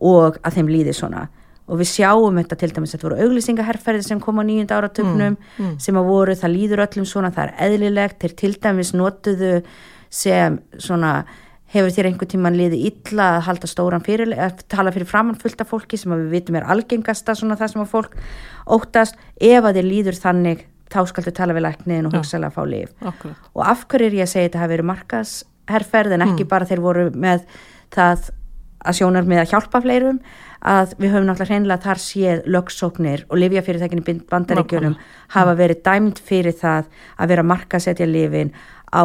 og 0.03 0.39
að 0.41 0.57
þeim 0.57 0.71
líði 0.71 0.95
svona. 0.97 1.27
Og 1.71 1.79
við 1.79 1.89
sjáum 1.93 2.39
þetta 2.41 2.57
til 2.59 2.71
dæmis 2.75 2.91
að 2.91 2.97
þetta 2.97 3.07
voru 3.07 3.23
auglýsingaherrferði 3.23 4.03
sem 4.03 4.19
kom 4.23 4.41
á 4.41 4.43
nýjunda 4.43 4.79
áratögnum 4.81 5.37
sem 5.79 5.99
að 5.99 6.09
voru, 6.09 6.35
það 6.35 6.55
líður 6.57 6.83
öllum 6.87 7.07
svona, 7.07 7.31
það 7.31 7.45
er 7.45 7.53
eðlilegt 7.67 8.19
þeir 8.19 8.35
til 8.41 8.53
dæmis 8.65 8.91
notuðu 8.95 9.53
sem 10.13 10.59
svona 10.75 11.13
hefur 11.73 11.93
þér 11.95 12.09
einhvern 12.09 12.29
tíman 12.29 12.57
liðið 12.57 12.83
illa 12.91 13.29
að 13.37 13.45
halda 13.47 13.69
stóran 13.71 14.03
fyrir, 14.05 14.35
að 14.35 14.59
tala 14.69 14.91
fyrir 14.93 15.09
framann 15.09 15.39
fullta 15.39 15.65
fólki 15.65 15.97
sem 15.97 16.11
við 16.13 16.35
vitum 16.35 16.59
er 16.59 16.67
algengasta 16.69 17.33
svona 17.37 17.57
það 17.57 17.71
sem 17.71 17.81
að 17.85 17.93
fólk 17.95 18.19
óttast. 18.75 19.17
Ef 19.39 19.63
að 19.63 19.79
þér 19.79 19.87
líður 19.87 20.19
þannig 20.19 20.67
þá 20.93 20.99
skaldu 21.09 21.33
tala 21.33 21.55
við 21.57 21.65
lækniðin 21.65 22.09
og 22.09 22.19
hugsaðlega 22.19 22.51
að 22.51 22.57
fá 22.57 22.63
líf 22.69 22.93
akkurat, 23.01 23.49
og 23.55 23.65
af 23.65 23.87
hverju 23.89 24.09
er 24.09 24.17
ég 24.19 24.27
að 24.27 24.31
segja 24.33 24.49
þetta 24.49 24.61
hafi 24.61 24.73
verið 24.75 24.89
markasherferð 25.67 26.11
en 26.13 26.21
ekki 26.21 26.43
Mm. 26.43 26.47
bara 26.49 26.65
þeir 26.65 26.79
voru 26.81 27.09
með 27.11 27.43
það 27.91 28.29
að 28.85 28.97
sjónar 28.97 29.23
með 29.25 29.39
að 29.43 29.49
hjálpa 29.53 29.81
fleirum 29.81 30.19
að 30.65 30.93
við 30.99 31.11
höfum 31.13 31.25
náttúrulega 31.27 31.47
hreinlega 31.53 31.83
þar 31.83 31.99
séð 32.03 32.41
lögsóknir 32.47 33.23
og 33.29 33.37
lifjafyrirtækinu 33.37 34.03
í 34.03 34.21
bandaríkjunum 34.29 34.95
hafa 35.29 35.55
verið 35.55 35.81
dæmd 35.83 36.19
fyrir 36.19 36.53
það 36.53 36.85
að 37.19 37.27
vera 37.27 37.43
markasetja 37.43 38.05
lifin 38.07 38.51
á 38.91 39.03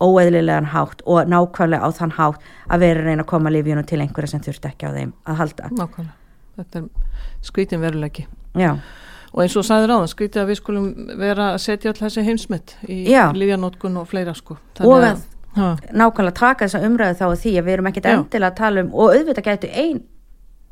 óeðlilegan 0.00 0.66
hátt 0.74 1.00
og 1.06 1.24
nákvæmlega 1.28 1.80
á 1.80 1.88
þann 1.96 2.12
hátt 2.18 2.40
að 2.68 2.78
vera 2.80 3.00
að 3.00 3.04
reyna 3.06 3.22
að 3.22 3.26
koma 3.26 3.50
lifjunum 3.50 3.86
til 3.86 4.00
einhverja 4.00 4.28
sem 4.28 4.40
þurft 4.40 4.66
ekki 4.68 4.84
á 4.84 4.92
þeim 4.92 5.12
að 5.26 5.34
halda. 5.40 5.68
nákvæmlega 5.72 6.12
þetta 6.56 6.78
er 6.78 6.88
skrítin 7.42 7.80
veruleiki 7.80 8.26
Já, 8.56 8.76
og 9.32 9.40
eins 9.42 9.56
og 9.56 9.64
sagður 9.64 9.92
á 9.92 9.96
það, 10.00 10.12
skrítið 10.12 10.42
að 10.42 10.48
við 10.52 10.56
skulum 10.60 11.16
vera 11.18 11.54
að 11.54 11.58
setja 11.60 11.88
all 11.92 12.00
þessi 12.00 12.24
heimsmynd 12.24 12.74
í 12.88 13.08
Já. 13.08 13.32
lífjanótkun 13.32 13.96
og 13.96 14.08
fleira 14.08 14.34
sko 14.34 14.56
Og 14.80 15.00
að- 15.02 15.24
ha, 15.56 15.70
nákvæmlega 15.92 16.38
taka 16.40 16.66
þessa 16.66 16.82
umræðu 16.86 17.18
þá 17.20 17.26
að 17.28 17.40
því 17.44 17.54
að 17.56 17.66
við 17.66 17.76
erum 17.76 17.90
ekkit 17.90 18.10
endilega 18.12 18.52
að 18.52 18.60
tala 18.60 18.84
um 18.84 18.92
og 18.94 19.16
auðvitað 19.16 19.48
gætu 19.48 19.72
ein 19.72 20.02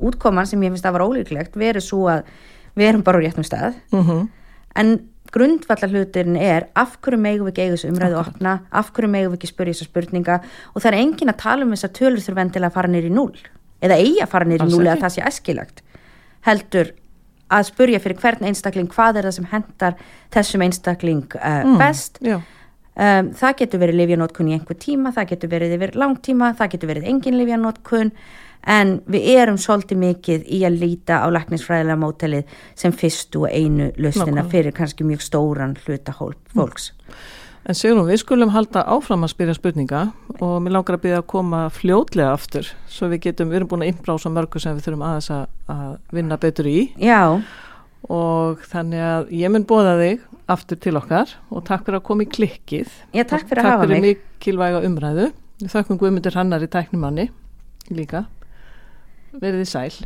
útkoman 0.05 0.47
sem 0.49 0.63
ég 0.63 0.73
finnst 0.73 0.87
að 0.87 0.97
var 0.97 1.05
ólíklegt 1.07 1.59
verið 1.59 1.85
svo 1.85 2.05
að 2.11 2.31
við 2.75 2.89
erum 2.89 3.03
bara 3.05 3.19
á 3.19 3.23
réttum 3.23 3.47
stað. 3.47 3.77
Uh 3.91 4.25
en 4.75 4.97
grundvallar 5.31 5.89
hlutin 5.89 6.35
er 6.35 6.67
af 6.75 6.97
hverju 7.01 7.19
megum 7.19 7.47
við 7.47 7.53
ekki 7.53 7.61
eiga 7.63 7.75
þessu 7.75 7.91
umræðu 7.91 8.17
opna? 8.19 8.59
Af 8.71 8.91
hverju 8.91 9.09
megum 9.11 9.31
við 9.31 9.37
ekki 9.39 9.47
spyrja 9.47 9.73
þessa 9.73 9.87
spurninga? 9.89 10.39
Og 10.73 10.83
það 10.83 10.91
er 10.91 10.99
engin 10.99 11.31
að 11.31 11.41
tala 11.43 11.63
um 11.63 11.71
þess 11.71 11.87
að 11.87 11.95
tölur 11.99 12.23
þurfa 12.25 12.43
endilega 12.43 12.67
að 12.67 12.75
fara 12.75 12.99
í 12.99 13.09
núl 13.09 13.37
eða 13.81 13.97
eigi 13.99 14.21
að 14.23 14.31
fara 14.31 14.45
Alls 14.45 14.73
núl 14.73 14.85
eða 14.85 15.01
það 15.01 15.13
sé 15.15 15.23
æskilagt 15.29 15.81
heldur 16.45 16.91
að 17.55 17.67
spurja 17.69 18.01
fyrir 18.01 18.19
hvern 18.21 18.47
einstakling 18.49 18.89
hvað 18.91 19.19
er 19.19 19.27
það 19.27 19.35
sem 19.37 19.49
hendar 19.51 19.97
þessum 20.33 20.63
einstakling 20.65 21.37
uh, 21.37 21.75
best. 21.79 22.19
Já, 22.25 22.39
Um, 22.95 23.33
það 23.35 23.57
getur 23.59 23.81
verið 23.81 23.97
lifjanótkun 23.99 24.47
í 24.47 24.53
einhver 24.55 24.77
tíma, 24.79 25.11
það 25.11 25.29
getur 25.33 25.49
verið 25.51 25.73
yfir 25.75 25.95
langtíma, 25.99 26.53
það 26.55 26.69
getur 26.75 26.91
verið 26.93 27.07
engin 27.11 27.35
lifjanótkun 27.41 28.11
en 28.71 28.93
við 29.11 29.25
erum 29.35 29.57
svolítið 29.61 29.99
mikið 30.01 30.45
í 30.47 30.61
að 30.65 30.77
líta 30.81 31.17
á 31.21 31.27
læknisfræðilega 31.35 31.99
mótelið 32.01 32.53
sem 32.79 32.95
fyrstu 32.95 33.43
og 33.45 33.51
einu 33.51 33.89
lausnina 33.99 34.45
fyrir 34.49 34.73
kannski 34.73 35.03
mjög 35.05 35.21
stóran 35.27 35.75
hluta 35.83 36.15
hól- 36.17 36.37
fólks. 36.55 36.93
en 37.67 37.75
Sigrun, 37.75 38.07
við 38.07 38.21
skulum 38.23 38.49
halda 38.55 38.85
áfram 38.87 39.27
að 39.27 39.33
spyrja 39.35 39.57
spurninga 39.59 40.01
og 40.39 40.55
mér 40.63 40.77
langar 40.77 40.95
að 40.97 41.03
byrja 41.05 41.19
að 41.21 41.27
koma 41.35 41.61
fljótlega 41.73 42.31
aftur 42.31 42.71
svo 42.87 43.09
við 43.11 43.21
getum, 43.27 43.49
við 43.51 43.59
erum 43.59 43.67
búin 43.75 43.83
að 43.85 43.91
innbrása 43.91 44.31
mörgu 44.31 44.61
sem 44.61 44.75
við 44.77 44.87
þurfum 44.87 45.05
aðeins 45.11 45.29
að, 45.35 45.45
að 45.67 45.97
vinna 46.15 46.37
betur 46.37 46.65
í. 46.71 46.79
Já, 47.01 47.41
og 48.11 48.65
þannig 48.69 49.05
að 49.05 49.31
ég 49.39 49.53
mun 49.53 49.65
bóða 49.67 49.95
þig 50.01 50.25
aftur 50.51 50.79
til 50.81 50.95
okkar 50.99 51.31
og 51.49 51.65
takk 51.65 51.87
fyrir 51.87 51.99
að 51.99 52.05
koma 52.09 52.25
í 52.25 52.29
klikkið. 52.29 52.91
Já, 53.15 53.23
takk 53.23 53.47
fyrir 53.49 53.63
að 53.63 53.69
takk 53.69 53.71
hafa 53.71 53.87
fyrir 53.87 54.03
mig. 54.03 54.19
mikilvæga 54.19 54.83
umræðu. 54.85 55.31
Þakkum 55.71 56.01
Guðmundur 56.01 56.35
Hannar 56.35 56.65
í 56.65 56.69
tæknumanni 56.69 57.29
líka. 57.95 58.25
Verið 59.35 59.63
þið 59.63 59.71
sæl 59.71 60.05